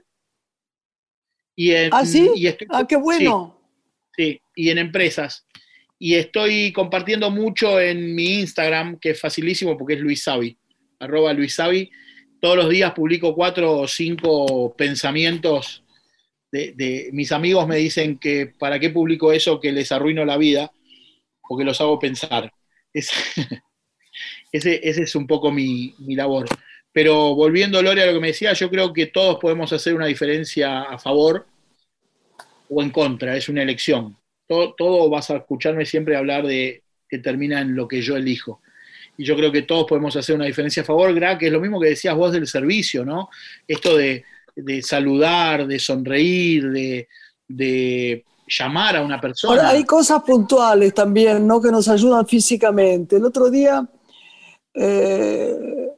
Y 1.56 1.74
ah, 1.74 2.06
sí. 2.06 2.30
ah, 2.70 2.86
qué 2.88 2.98
bueno. 2.98 3.62
Sí, 4.16 4.42
y 4.56 4.70
en 4.70 4.80
empresas. 4.80 5.46
Y 5.98 6.16
estoy 6.16 6.74
compartiendo 6.74 7.32
mucho 7.32 7.80
en 7.80 8.14
mi 8.14 8.40
Instagram, 8.40 9.00
que 9.00 9.12
es 9.12 9.22
facilísimo 9.22 9.78
porque 9.78 9.94
es 9.94 10.00
Luis 10.02 10.24
Savi, 10.24 10.58
arroba 11.00 11.32
Luis 11.32 11.56
Savi. 11.56 11.90
Todos 12.44 12.58
los 12.58 12.70
días 12.70 12.92
publico 12.92 13.34
cuatro 13.34 13.72
o 13.72 13.88
cinco 13.88 14.76
pensamientos 14.76 15.82
de, 16.52 17.10
mis 17.14 17.32
amigos 17.32 17.66
me 17.66 17.78
dicen 17.78 18.18
que 18.18 18.48
para 18.60 18.82
qué 18.82 18.90
publico 18.90 19.32
eso 19.32 19.62
que 19.62 19.72
les 19.72 19.94
arruino 19.94 20.26
la 20.26 20.36
vida, 20.36 20.70
porque 21.48 21.64
los 21.64 21.80
hago 21.80 21.98
pensar. 22.00 22.52
ese, 22.94 23.62
es 24.52 25.16
un 25.16 25.26
poco 25.26 25.54
mi, 25.54 25.96
labor. 26.00 26.48
Pero 26.92 27.34
volviendo, 27.34 27.82
Lore, 27.82 28.04
a 28.04 28.08
lo 28.08 28.14
que 28.16 28.20
me 28.20 28.28
decía, 28.28 28.52
yo 28.52 28.70
creo 28.70 28.92
que 28.92 29.06
todos 29.06 29.40
podemos 29.40 29.72
hacer 29.72 29.96
una 29.96 30.08
diferencia 30.08 30.82
a 30.82 31.00
favor 31.00 31.48
o 32.68 32.84
en 32.84 32.90
contra, 32.90 33.38
es 33.38 33.48
una 33.48 33.64
elección. 33.64 34.18
Todo 34.48 35.10
vas 35.10 35.30
a 35.30 35.38
escucharme 35.38 35.86
siempre 35.86 36.18
hablar 36.18 36.46
de 36.46 36.84
que 37.08 37.20
termina 37.20 37.62
en 37.62 37.74
lo 37.74 37.88
que 37.88 38.02
yo 38.02 38.18
elijo. 38.18 38.62
Y 39.18 39.26
yo 39.26 39.36
creo 39.36 39.52
que 39.52 39.62
todos 39.64 39.86
podemos 39.88 40.16
hacer 40.16 40.36
una 40.36 40.46
diferencia 40.46 40.82
a 40.84 40.86
favor, 40.86 41.14
Gra, 41.14 41.38
que 41.38 41.48
es 41.48 41.52
lo 41.54 41.60
mismo 41.60 41.80
que 41.80 41.90
decías 41.90 42.16
vos 42.16 42.32
del 42.32 42.48
servicio, 42.48 43.06
¿no? 43.06 43.30
Esto 43.68 43.96
de, 43.96 44.24
de 44.56 44.82
saludar, 44.82 45.68
de 45.68 45.80
sonreír, 45.80 47.08
de, 47.48 48.26
llamar 48.48 48.98
a 48.98 49.02
una 49.02 49.22
persona. 49.22 49.54
Ahora, 49.54 49.70
hay 49.70 49.84
cosas 49.84 50.22
puntuales 50.24 50.94
también, 50.94 51.48
¿no? 51.48 51.62
Que 51.62 51.72
nos 51.72 51.88
ayudan 51.88 52.28
físicamente. 52.28 53.16
El 53.16 53.26
otro 53.26 53.50
día, 53.50 53.88
eh, 54.74 55.90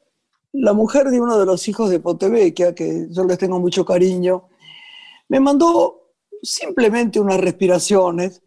la 0.53 0.73
mujer 0.73 1.09
de 1.09 1.19
uno 1.19 1.37
de 1.37 1.45
los 1.45 1.67
hijos 1.67 1.89
de 1.89 1.99
Potevecchia, 1.99 2.75
que 2.75 3.07
yo 3.09 3.23
les 3.25 3.37
tengo 3.37 3.59
mucho 3.59 3.83
cariño, 3.83 4.47
me 5.27 5.39
mandó 5.39 6.13
simplemente 6.41 7.19
unas 7.19 7.39
respiraciones 7.39 8.41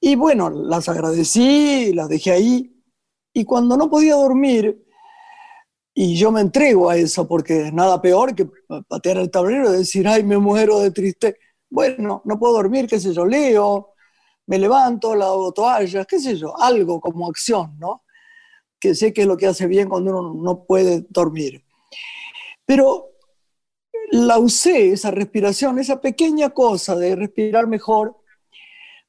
y 0.00 0.14
bueno, 0.14 0.50
las 0.50 0.88
agradecí, 0.88 1.92
las 1.94 2.08
dejé 2.08 2.32
ahí. 2.32 2.75
Y 3.38 3.44
cuando 3.44 3.76
no 3.76 3.90
podía 3.90 4.14
dormir, 4.14 4.82
y 5.92 6.16
yo 6.16 6.32
me 6.32 6.40
entrego 6.40 6.88
a 6.88 6.96
eso 6.96 7.28
porque 7.28 7.66
es 7.66 7.72
nada 7.74 8.00
peor 8.00 8.34
que 8.34 8.48
patear 8.88 9.18
el 9.18 9.30
tablero 9.30 9.68
y 9.74 9.76
decir, 9.76 10.08
ay, 10.08 10.22
me 10.22 10.38
muero 10.38 10.80
de 10.80 10.90
triste. 10.90 11.36
Bueno, 11.68 12.22
no 12.24 12.38
puedo 12.38 12.54
dormir, 12.54 12.86
qué 12.86 12.98
sé 12.98 13.12
yo, 13.12 13.26
leo, 13.26 13.92
me 14.46 14.58
levanto, 14.58 15.14
lavo 15.14 15.52
toallas, 15.52 16.06
qué 16.06 16.18
sé 16.18 16.34
yo, 16.34 16.58
algo 16.58 16.98
como 16.98 17.28
acción, 17.28 17.78
¿no? 17.78 18.04
Que 18.80 18.94
sé 18.94 19.12
que 19.12 19.20
es 19.20 19.26
lo 19.26 19.36
que 19.36 19.48
hace 19.48 19.66
bien 19.66 19.90
cuando 19.90 20.18
uno 20.18 20.32
no 20.42 20.64
puede 20.64 21.04
dormir. 21.10 21.62
Pero 22.64 23.10
la 24.12 24.38
usé, 24.38 24.92
esa 24.92 25.10
respiración, 25.10 25.78
esa 25.78 26.00
pequeña 26.00 26.54
cosa 26.54 26.96
de 26.96 27.14
respirar 27.14 27.66
mejor, 27.66 28.16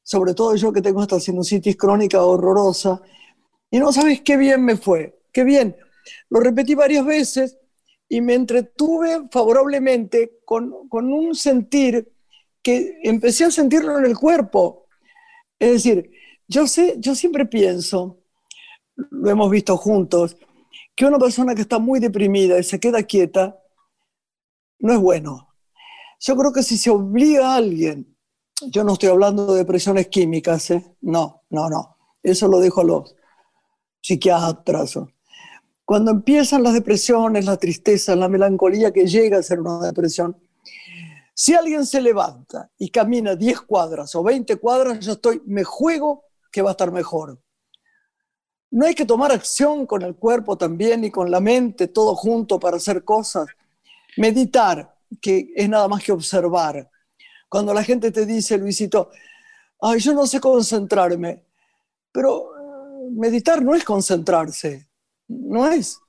sobre 0.03 0.33
todo 0.33 0.53
yo 0.57 0.73
que 0.73 0.81
tengo 0.81 1.01
esta 1.01 1.17
sinusitis 1.17 1.77
crónica 1.77 2.21
horrorosa, 2.21 3.01
y 3.71 3.79
no 3.79 3.91
sabes 3.91 4.21
qué 4.21 4.37
bien 4.37 4.63
me 4.63 4.77
fue, 4.77 5.19
qué 5.31 5.43
bien 5.43 5.75
lo 6.29 6.39
repetí 6.39 6.75
varias 6.75 7.05
veces 7.05 7.57
y 8.09 8.21
me 8.21 8.33
entretuve 8.33 9.27
favorablemente 9.31 10.39
con, 10.45 10.73
un 10.91 11.35
sentir 11.35 12.11
que 12.61 12.99
empecé 13.03 13.45
a 13.45 13.51
sentirlo 13.51 13.97
en 13.97 14.05
el 14.05 14.17
cuerpo. 14.17 14.87
Es 15.59 15.71
decir, 15.71 16.11
yo, 16.47 16.67
sé, 16.67 16.95
yo 16.99 17.15
siempre 17.15 17.45
pienso, 17.45 18.21
lo 18.95 19.29
hemos 19.29 19.49
visto 19.49 19.75
juntos, 19.77 20.37
que 20.95 21.05
una 21.05 21.19
persona 21.19 21.53
que 21.53 21.61
está 21.61 21.79
muy 21.79 21.99
deprimida 21.99 22.57
y 22.57 22.63
se 22.63 22.79
queda 22.79 23.03
quieta, 23.03 23.59
no 24.79 24.93
es 24.93 24.99
bueno. 24.99 25.53
Yo 26.19 26.35
creo 26.35 26.51
que 26.51 26.63
si 26.63 26.77
se 26.77 26.89
obliga 26.89 27.53
a 27.53 27.57
alguien, 27.57 28.15
yo 28.69 28.83
no 28.83 28.93
estoy 28.93 29.09
hablando 29.09 29.53
de 29.53 29.59
depresiones 29.59 30.07
químicas, 30.07 30.71
¿eh? 30.71 30.83
no, 31.01 31.43
no, 31.49 31.69
no, 31.69 31.97
eso 32.23 32.47
lo 32.47 32.59
dejo 32.59 32.81
a 32.81 32.85
los 32.85 33.15
psiquiatras. 34.07 34.97
Cuando 35.83 36.11
empiezan 36.11 36.63
las 36.63 36.73
depresiones, 36.73 37.45
la 37.45 37.57
tristeza, 37.57 38.15
la 38.15 38.29
melancolía 38.29 38.93
que 38.93 39.05
llega 39.05 39.37
a 39.37 39.43
ser 39.43 39.59
una 39.59 39.85
depresión, 39.85 40.37
si 41.33 41.53
alguien 41.53 41.85
se 41.85 42.01
levanta 42.01 42.71
y 42.77 42.89
camina 42.89 43.35
10 43.35 43.61
cuadras 43.61 44.15
o 44.15 44.23
20 44.23 44.55
cuadras, 44.55 44.99
yo 45.05 45.11
estoy, 45.13 45.41
me 45.45 45.63
juego 45.63 46.23
que 46.51 46.61
va 46.61 46.69
a 46.69 46.71
estar 46.71 46.91
mejor. 46.91 47.37
No 48.71 48.85
hay 48.85 48.95
que 48.95 49.05
tomar 49.05 49.31
acción 49.31 49.85
con 49.85 50.01
el 50.01 50.15
cuerpo 50.15 50.57
también 50.57 51.03
y 51.03 51.11
con 51.11 51.29
la 51.29 51.39
mente, 51.39 51.89
todo 51.89 52.15
junto 52.15 52.59
para 52.59 52.77
hacer 52.77 53.03
cosas. 53.03 53.47
Meditar, 54.15 54.95
que 55.21 55.51
es 55.55 55.69
nada 55.69 55.87
más 55.87 56.03
que 56.03 56.11
observar. 56.11 56.89
Cuando 57.49 57.73
la 57.73 57.83
gente 57.83 58.11
te 58.11 58.25
dice, 58.25 58.57
Luisito, 58.57 59.11
ay, 59.81 59.99
yo 59.99 60.13
no 60.13 60.25
sé 60.25 60.39
concentrarme, 60.39 61.43
pero 62.11 62.56
meditar 63.11 63.61
no 63.61 63.75
es 63.75 63.83
concentrarse, 63.83 64.87
no 65.27 65.67
es. 65.69 65.99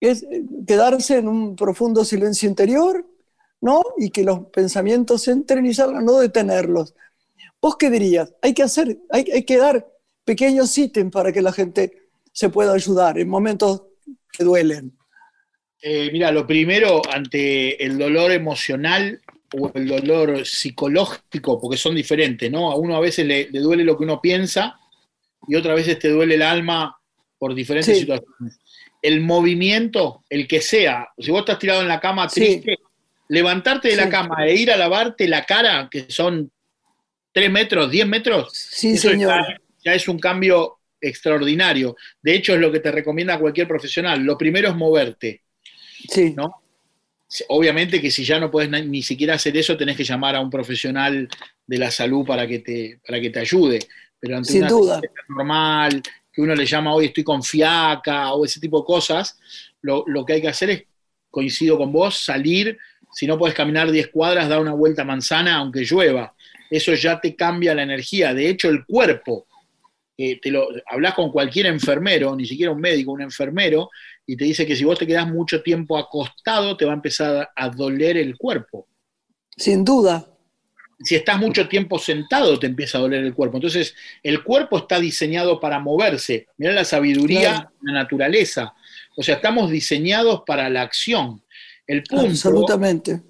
Es 0.00 0.24
quedarse 0.66 1.18
en 1.18 1.28
un 1.28 1.56
profundo 1.56 2.04
silencio 2.04 2.48
interior, 2.48 3.06
¿no? 3.60 3.82
Y 3.98 4.10
que 4.10 4.24
los 4.24 4.46
pensamientos 4.46 5.28
entren 5.28 5.66
y 5.66 5.74
salgan, 5.74 6.04
no 6.04 6.18
detenerlos. 6.18 6.94
¿Vos 7.60 7.76
qué 7.76 7.90
dirías? 7.90 8.32
Hay 8.40 8.54
que 8.54 8.62
hacer, 8.62 8.98
hay, 9.10 9.44
que 9.44 9.56
dar 9.58 9.86
pequeños 10.24 10.76
ítems 10.78 11.12
para 11.12 11.32
que 11.32 11.42
la 11.42 11.52
gente 11.52 12.08
se 12.32 12.48
pueda 12.48 12.72
ayudar 12.72 13.18
en 13.18 13.28
momentos 13.28 13.82
que 14.32 14.44
duelen. 14.44 14.96
Eh, 15.82 16.08
mira, 16.12 16.32
lo 16.32 16.46
primero, 16.46 17.02
ante 17.10 17.82
el 17.84 17.98
dolor 17.98 18.32
emocional 18.32 19.20
o 19.52 19.70
el 19.74 19.88
dolor 19.88 20.46
psicológico, 20.46 21.60
porque 21.60 21.76
son 21.76 21.94
diferentes, 21.94 22.50
¿no? 22.50 22.70
A 22.70 22.76
uno 22.76 22.96
a 22.96 23.00
veces 23.00 23.26
le 23.26 23.60
duele 23.60 23.84
lo 23.84 23.98
que 23.98 24.04
uno 24.04 24.20
piensa 24.20 24.79
y 25.50 25.56
otras 25.56 25.74
veces 25.74 25.98
te 25.98 26.08
duele 26.08 26.36
el 26.36 26.42
alma 26.42 26.96
por 27.36 27.56
diferentes 27.56 27.98
situaciones. 27.98 28.60
El 29.02 29.20
movimiento, 29.20 30.24
el 30.30 30.46
que 30.46 30.60
sea, 30.60 31.08
si 31.18 31.32
vos 31.32 31.40
estás 31.40 31.58
tirado 31.58 31.82
en 31.82 31.88
la 31.88 31.98
cama 31.98 32.28
triste, 32.28 32.78
levantarte 33.28 33.88
de 33.88 33.96
la 33.96 34.08
cama 34.08 34.46
e 34.46 34.54
ir 34.54 34.70
a 34.70 34.76
lavarte 34.76 35.26
la 35.26 35.44
cara, 35.44 35.88
que 35.90 36.06
son 36.08 36.52
3 37.32 37.50
metros, 37.50 37.90
10 37.90 38.06
metros, 38.06 38.52
sí, 38.52 38.96
señor. 38.96 39.42
Ya, 39.84 39.94
es 39.94 40.06
un 40.06 40.20
cambio 40.20 40.78
extraordinario. 41.00 41.96
De 42.22 42.34
hecho, 42.34 42.54
es 42.54 42.60
lo 42.60 42.70
que 42.70 42.78
te 42.78 42.92
recomienda 42.92 43.40
cualquier 43.40 43.66
profesional. 43.66 44.20
Lo 44.20 44.38
primero 44.38 44.68
es 44.68 44.76
moverte. 44.76 45.42
Sí. 46.08 46.32
¿no? 46.36 46.62
Obviamente 47.48 48.00
que 48.00 48.10
si 48.12 48.24
ya 48.24 48.38
no 48.38 48.52
puedes 48.52 48.70
ni 48.86 49.02
siquiera 49.02 49.34
hacer 49.34 49.56
eso, 49.56 49.76
tenés 49.76 49.96
que 49.96 50.04
llamar 50.04 50.36
a 50.36 50.40
un 50.40 50.50
profesional 50.50 51.28
de 51.66 51.78
la 51.78 51.90
salud 51.90 52.24
para 52.24 52.46
que 52.46 52.60
te, 52.60 53.00
para 53.04 53.20
que 53.20 53.30
te 53.30 53.40
ayude. 53.40 53.80
Pero 54.20 54.36
ante 54.36 54.52
Sin 54.52 54.62
una 54.62 54.70
duda. 54.70 55.00
normal, 55.28 56.02
que 56.32 56.42
uno 56.42 56.54
le 56.54 56.66
llama 56.66 56.94
hoy 56.94 57.06
estoy 57.06 57.24
con 57.24 57.42
fiaca 57.42 58.32
o 58.34 58.44
ese 58.44 58.60
tipo 58.60 58.80
de 58.80 58.84
cosas, 58.84 59.38
lo, 59.82 60.04
que 60.26 60.34
hay 60.34 60.40
que 60.40 60.48
hacer 60.48 60.70
es, 60.70 60.84
coincido 61.30 61.78
con 61.78 61.92
vos, 61.92 62.24
salir, 62.24 62.76
si 63.12 63.26
no 63.26 63.38
puedes 63.38 63.54
caminar 63.54 63.90
10 63.90 64.08
cuadras, 64.08 64.48
dar 64.48 64.60
una 64.60 64.74
vuelta 64.74 65.04
manzana 65.04 65.56
aunque 65.56 65.84
llueva. 65.84 66.34
Eso 66.70 66.94
ya 66.94 67.20
te 67.20 67.34
cambia 67.34 67.74
la 67.74 67.82
energía. 67.82 68.34
De 68.34 68.48
hecho, 68.48 68.68
el 68.68 68.84
cuerpo, 68.84 69.46
te 70.16 70.50
lo 70.50 70.68
hablas 70.86 71.14
con 71.14 71.32
cualquier 71.32 71.66
enfermero, 71.66 72.36
ni 72.36 72.46
siquiera 72.46 72.72
un 72.72 72.80
médico, 72.80 73.12
un 73.12 73.22
enfermero, 73.22 73.90
y 74.26 74.36
te 74.36 74.44
dice 74.44 74.66
que 74.66 74.76
si 74.76 74.84
vos 74.84 74.98
te 74.98 75.06
quedás 75.06 75.26
mucho 75.26 75.62
tiempo 75.62 75.96
acostado, 75.96 76.76
te 76.76 76.84
va 76.84 76.92
a 76.92 76.94
empezar 76.94 77.50
a 77.56 77.68
doler 77.68 78.16
el 78.16 78.36
cuerpo. 78.36 78.86
Sin 79.56 79.84
duda. 79.84 80.29
Si 81.02 81.14
estás 81.14 81.38
mucho 81.38 81.66
tiempo 81.68 81.98
sentado, 81.98 82.58
te 82.58 82.66
empieza 82.66 82.98
a 82.98 83.00
doler 83.00 83.24
el 83.24 83.34
cuerpo. 83.34 83.56
Entonces, 83.56 83.94
el 84.22 84.42
cuerpo 84.42 84.78
está 84.78 85.00
diseñado 85.00 85.58
para 85.58 85.78
moverse. 85.78 86.46
Mira 86.58 86.72
la 86.72 86.84
sabiduría 86.84 87.40
Claro. 87.52 87.70
la 87.82 87.92
naturaleza. 87.94 88.74
O 89.16 89.22
sea, 89.22 89.36
estamos 89.36 89.70
diseñados 89.70 90.42
para 90.46 90.68
la 90.68 90.82
acción. 90.82 91.42
El 91.86 92.02
punto, 92.04 92.26
Absolutamente. 92.26 93.20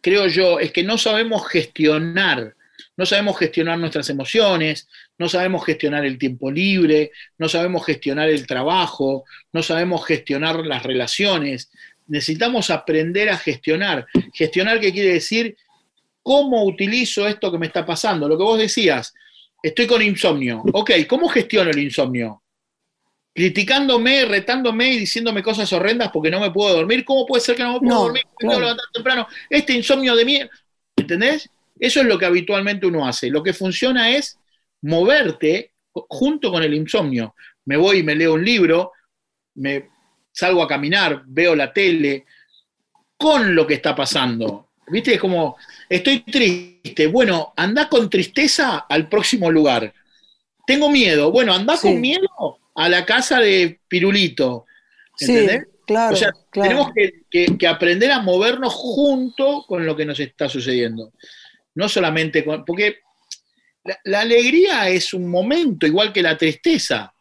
creo 0.00 0.26
yo, 0.26 0.58
es 0.58 0.72
que 0.72 0.82
no 0.82 0.98
sabemos 0.98 1.46
gestionar. 1.48 2.54
No 2.98 3.04
sabemos 3.06 3.38
gestionar 3.38 3.78
nuestras 3.78 4.08
emociones, 4.08 4.88
no 5.18 5.28
sabemos 5.28 5.64
gestionar 5.66 6.04
el 6.06 6.16
tiempo 6.18 6.50
libre, 6.50 7.10
no 7.38 7.46
sabemos 7.48 7.84
gestionar 7.84 8.30
el 8.30 8.46
trabajo, 8.46 9.24
no 9.52 9.62
sabemos 9.62 10.04
gestionar 10.06 10.64
las 10.66 10.82
relaciones. 10.82 11.70
Necesitamos 12.06 12.70
aprender 12.70 13.28
a 13.28 13.36
gestionar. 13.36 14.06
Gestionar, 14.32 14.80
¿qué 14.80 14.92
quiere 14.92 15.12
decir? 15.12 15.56
¿Cómo 16.26 16.64
utilizo 16.64 17.24
esto 17.28 17.52
que 17.52 17.58
me 17.58 17.66
está 17.66 17.86
pasando? 17.86 18.28
Lo 18.28 18.36
que 18.36 18.42
vos 18.42 18.58
decías, 18.58 19.14
estoy 19.62 19.86
con 19.86 20.02
insomnio. 20.02 20.60
Ok, 20.72 20.90
¿cómo 21.08 21.28
gestiono 21.28 21.70
el 21.70 21.78
insomnio? 21.78 22.42
Criticándome, 23.32 24.24
retándome 24.24 24.92
y 24.92 24.98
diciéndome 24.98 25.40
cosas 25.40 25.72
horrendas 25.72 26.10
porque 26.12 26.28
no 26.28 26.40
me 26.40 26.50
puedo 26.50 26.74
dormir. 26.74 27.04
¿Cómo 27.04 27.24
puede 27.26 27.42
ser 27.42 27.54
que 27.54 27.62
no 27.62 27.74
me 27.74 27.78
puedo 27.78 27.94
No, 27.94 28.00
dormir? 28.06 28.24
Me 28.24 28.30
tengo 28.38 28.38
que 28.40 28.46
claro. 28.46 28.60
levantar 28.60 28.86
temprano. 28.92 29.28
Este 29.48 29.72
insomnio 29.74 30.16
de 30.16 30.24
mierda. 30.24 30.50
¿Entendés? 30.96 31.48
Eso 31.78 32.00
es 32.00 32.06
lo 32.06 32.18
que 32.18 32.26
habitualmente 32.26 32.86
uno 32.86 33.06
hace. 33.06 33.30
Lo 33.30 33.40
que 33.44 33.52
funciona 33.52 34.10
es 34.10 34.36
moverte 34.82 35.74
junto 35.92 36.50
con 36.50 36.64
el 36.64 36.74
insomnio. 36.74 37.36
Me 37.66 37.76
voy 37.76 37.98
y 37.98 38.02
me 38.02 38.16
leo 38.16 38.34
un 38.34 38.44
libro, 38.44 38.90
me 39.54 39.90
salgo 40.32 40.60
a 40.60 40.66
caminar, 40.66 41.22
veo 41.24 41.54
la 41.54 41.72
tele, 41.72 42.26
con 43.16 43.54
lo 43.54 43.64
que 43.64 43.74
está 43.74 43.94
pasando. 43.94 44.65
¿Viste? 44.88 45.14
Es 45.14 45.20
como, 45.20 45.56
estoy 45.88 46.20
triste. 46.20 47.06
Bueno, 47.08 47.52
andá 47.56 47.88
con 47.88 48.08
tristeza 48.08 48.78
al 48.88 49.08
próximo 49.08 49.50
lugar. 49.50 49.92
Tengo 50.66 50.90
miedo. 50.90 51.30
Bueno, 51.32 51.52
andá 51.54 51.76
Sí. 51.76 51.88
con 51.88 52.00
miedo 52.00 52.28
a 52.74 52.88
la 52.88 53.04
casa 53.04 53.40
de 53.40 53.80
Pirulito. 53.88 54.66
Sí, 55.16 55.32
¿Entendés? 55.32 55.66
claro. 55.86 56.14
o 56.14 56.16
sea, 56.16 56.30
claro. 56.50 56.68
tenemos 56.68 56.92
que, 56.94 57.12
que- 57.30 57.58
que 57.58 57.66
aprender 57.66 58.10
a 58.12 58.20
movernos 58.20 58.74
junto 58.74 59.64
con 59.66 59.86
lo 59.86 59.96
que 59.96 60.04
nos 60.04 60.20
está 60.20 60.48
sucediendo. 60.48 61.12
No 61.74 61.88
solamente 61.88 62.44
con. 62.44 62.64
Porque 62.64 62.98
la, 63.84 63.98
la 64.04 64.20
alegría 64.20 64.88
es 64.88 65.12
un 65.14 65.28
momento, 65.28 65.86
igual 65.86 66.12
que 66.12 66.22
la 66.22 66.36
tristeza. 66.36 67.12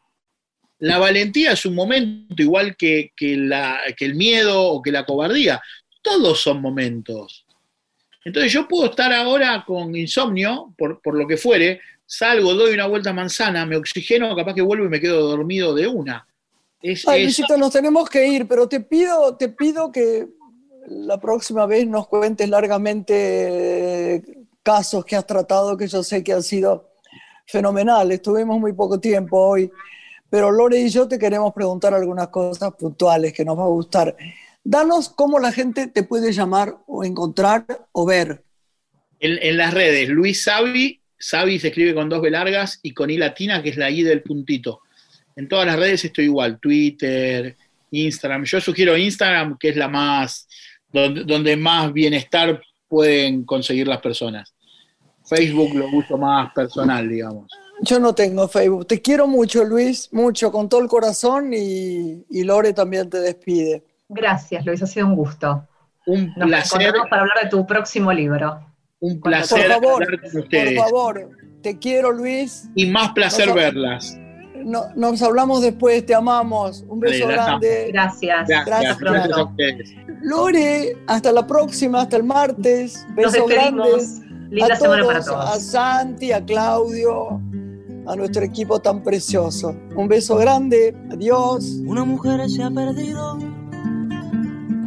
La 0.79 0.97
valentía 0.97 1.53
es 1.53 1.65
un 1.65 1.73
momento, 1.73 2.41
igual 2.43 2.75
que, 2.75 3.11
que 3.15 3.37
la- 3.37 3.79
que 3.97 4.05
el 4.05 4.15
miedo 4.15 4.61
o 4.61 4.81
que 4.81 4.91
la 4.91 5.05
cobardía. 5.05 5.61
Todos 6.01 6.41
son 6.41 6.61
momentos. 6.61 7.44
Entonces 8.25 8.51
yo 8.51 8.67
puedo 8.67 8.89
estar 8.89 9.13
ahora 9.13 9.63
con 9.65 9.95
insomnio, 9.95 10.73
por, 10.77 10.99
por 11.01 11.15
lo 11.15 11.25
que 11.27 11.37
fuere, 11.37 11.79
salgo, 12.05 12.53
doy 12.53 12.73
una 12.73 12.87
vuelta 12.87 13.11
a 13.11 13.13
manzana, 13.13 13.65
me 13.65 13.77
oxigeno, 13.77 14.35
capaz 14.35 14.53
que 14.55 14.61
vuelvo 14.61 14.85
y 14.85 14.89
me 14.89 14.99
quedo 14.99 15.21
dormido 15.27 15.73
de 15.73 15.87
una. 15.87 16.27
Es, 16.81 17.07
Ay, 17.07 17.19
es- 17.21 17.25
Luisito, 17.25 17.55
nos 17.57 17.71
tenemos 17.71 18.09
que 18.09 18.27
ir, 18.27 18.47
pero 18.47 18.67
te 18.67 18.79
pido, 18.79 19.35
te 19.37 19.49
pido 19.49 19.91
que 19.91 20.27
la 20.87 21.19
próxima 21.19 21.65
vez 21.65 21.87
nos 21.87 22.07
cuentes 22.07 22.49
largamente 22.49 24.15
eh, 24.15 24.23
casos 24.63 25.05
que 25.05 25.15
has 25.15 25.25
tratado, 25.25 25.77
que 25.77 25.87
yo 25.87 26.03
sé 26.03 26.23
que 26.23 26.33
han 26.33 26.43
sido 26.43 26.89
fenomenales. 27.47 28.21
Tuvimos 28.21 28.59
muy 28.59 28.73
poco 28.73 28.99
tiempo 28.99 29.37
hoy, 29.39 29.71
pero 30.29 30.51
Lore 30.51 30.79
y 30.79 30.89
yo 30.89 31.07
te 31.07 31.17
queremos 31.19 31.53
preguntar 31.53 31.93
algunas 31.93 32.27
cosas 32.29 32.73
puntuales 32.73 33.33
que 33.33 33.45
nos 33.45 33.57
va 33.57 33.63
a 33.63 33.67
gustar. 33.67 34.15
Danos 34.67 35.09
cómo 35.09 35.37
la 35.37 35.51
gente 35.51 35.85
te 35.85 36.01
puede 36.01 36.33
llamar 36.33 36.79
o 36.87 37.03
encontrar 37.03 37.87
o 37.91 38.03
ver. 38.03 38.43
En, 39.19 39.37
en 39.39 39.57
las 39.57 39.73
redes, 39.75 40.09
Luis 40.09 40.43
Savi, 40.43 40.99
Savi 41.17 41.59
se 41.59 41.67
escribe 41.67 41.93
con 41.93 42.09
dos 42.09 42.19
B 42.19 42.31
largas 42.31 42.79
y 42.81 42.91
con 42.91 43.11
I 43.11 43.17
latina, 43.17 43.61
que 43.61 43.69
es 43.69 43.77
la 43.77 43.91
I 43.91 44.01
del 44.01 44.23
puntito. 44.23 44.81
En 45.35 45.47
todas 45.47 45.67
las 45.67 45.77
redes 45.77 46.03
estoy 46.03 46.25
igual, 46.25 46.59
Twitter, 46.59 47.55
Instagram. 47.91 48.43
Yo 48.45 48.59
sugiero 48.59 48.97
Instagram, 48.97 49.55
que 49.59 49.69
es 49.69 49.75
la 49.75 49.87
más, 49.87 50.47
donde, 50.91 51.23
donde 51.25 51.55
más 51.55 51.93
bienestar 51.93 52.59
pueden 52.87 53.45
conseguir 53.45 53.87
las 53.87 54.01
personas. 54.01 54.51
Facebook 55.25 55.75
lo 55.75 55.89
uso 55.89 56.17
más 56.17 56.51
personal, 56.53 57.07
digamos. 57.07 57.51
Yo 57.81 57.99
no 57.99 58.15
tengo 58.15 58.47
Facebook. 58.47 58.87
Te 58.87 58.99
quiero 58.99 59.27
mucho, 59.27 59.63
Luis, 59.63 60.09
mucho, 60.11 60.51
con 60.51 60.69
todo 60.69 60.81
el 60.81 60.87
corazón 60.87 61.53
y, 61.53 62.25
y 62.31 62.43
Lore 62.43 62.73
también 62.73 63.11
te 63.11 63.19
despide. 63.19 63.83
Gracias, 64.09 64.65
Luis, 64.65 64.81
ha 64.83 64.87
sido 64.87 65.07
un 65.07 65.15
gusto. 65.15 65.67
Un 66.05 66.27
Nos 66.37 66.47
placer, 66.47 66.81
encontramos 66.81 67.09
para 67.09 67.21
hablar 67.23 67.37
de 67.43 67.49
tu 67.49 67.65
próximo 67.65 68.13
libro. 68.13 68.59
un 68.99 69.19
Por 69.19 69.31
placer 69.31 69.67
favor, 69.71 70.03
hablar 70.03 70.21
con 70.21 70.31
por 70.49 70.75
favor, 70.75 71.29
te 71.61 71.77
quiero, 71.79 72.11
Luis. 72.11 72.69
Y 72.75 72.85
más 72.91 73.11
placer 73.13 73.47
Nos- 73.47 73.55
verlas. 73.55 74.17
No- 74.63 74.85
nos 74.95 75.21
hablamos 75.21 75.61
después, 75.61 76.03
te 76.05 76.15
amamos. 76.15 76.83
Un 76.87 76.99
beso 76.99 77.27
grande. 77.27 77.89
Gracias. 77.91 78.47
Gracias, 78.47 78.65
Gracias, 78.65 78.99
gracias 78.99 79.37
a 79.37 79.43
ustedes. 79.43 79.89
Lore, 80.23 80.97
hasta 81.07 81.31
la 81.31 81.45
próxima, 81.45 82.01
hasta 82.01 82.17
el 82.17 82.23
martes. 82.23 83.05
Nos 83.09 83.15
Besos 83.15 83.33
despedimos. 83.47 83.87
grandes. 83.87 84.21
Linda 84.49 84.73
a 84.73 84.77
semana 84.77 85.05
para 85.05 85.19
todos, 85.23 85.37
a 85.45 85.49
todos. 85.49 85.63
Santi, 85.63 86.31
a 86.31 86.43
Claudio, 86.43 87.41
a 88.07 88.15
nuestro 88.15 88.43
equipo 88.43 88.79
tan 88.79 89.03
precioso. 89.03 89.75
Un 89.95 90.07
beso 90.07 90.35
grande. 90.37 90.95
Adiós. 91.11 91.81
Una 91.85 92.03
mujer 92.05 92.47
se 92.49 92.63
ha 92.63 92.71
perdido. 92.71 93.37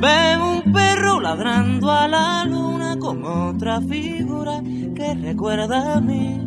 Veo 0.00 0.52
un 0.52 0.72
perro 0.72 1.20
ladrando 1.20 1.90
a 1.90 2.06
la 2.06 2.44
luna 2.44 2.96
con 2.98 3.24
otra 3.24 3.80
figura 3.80 4.62
que 4.94 5.14
recuerda 5.14 5.94
a 5.96 6.00
mí. 6.00 6.46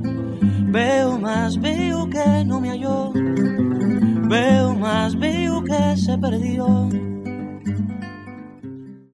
Veo 0.67 1.19
más, 1.19 1.59
veo 1.59 2.09
que 2.09 2.45
no 2.45 2.61
me 2.61 2.69
halló. 2.69 3.11
Veo 3.13 4.73
más, 4.75 5.19
veo 5.19 5.61
que 5.63 5.97
se 5.97 6.17
perdió. 6.17 6.87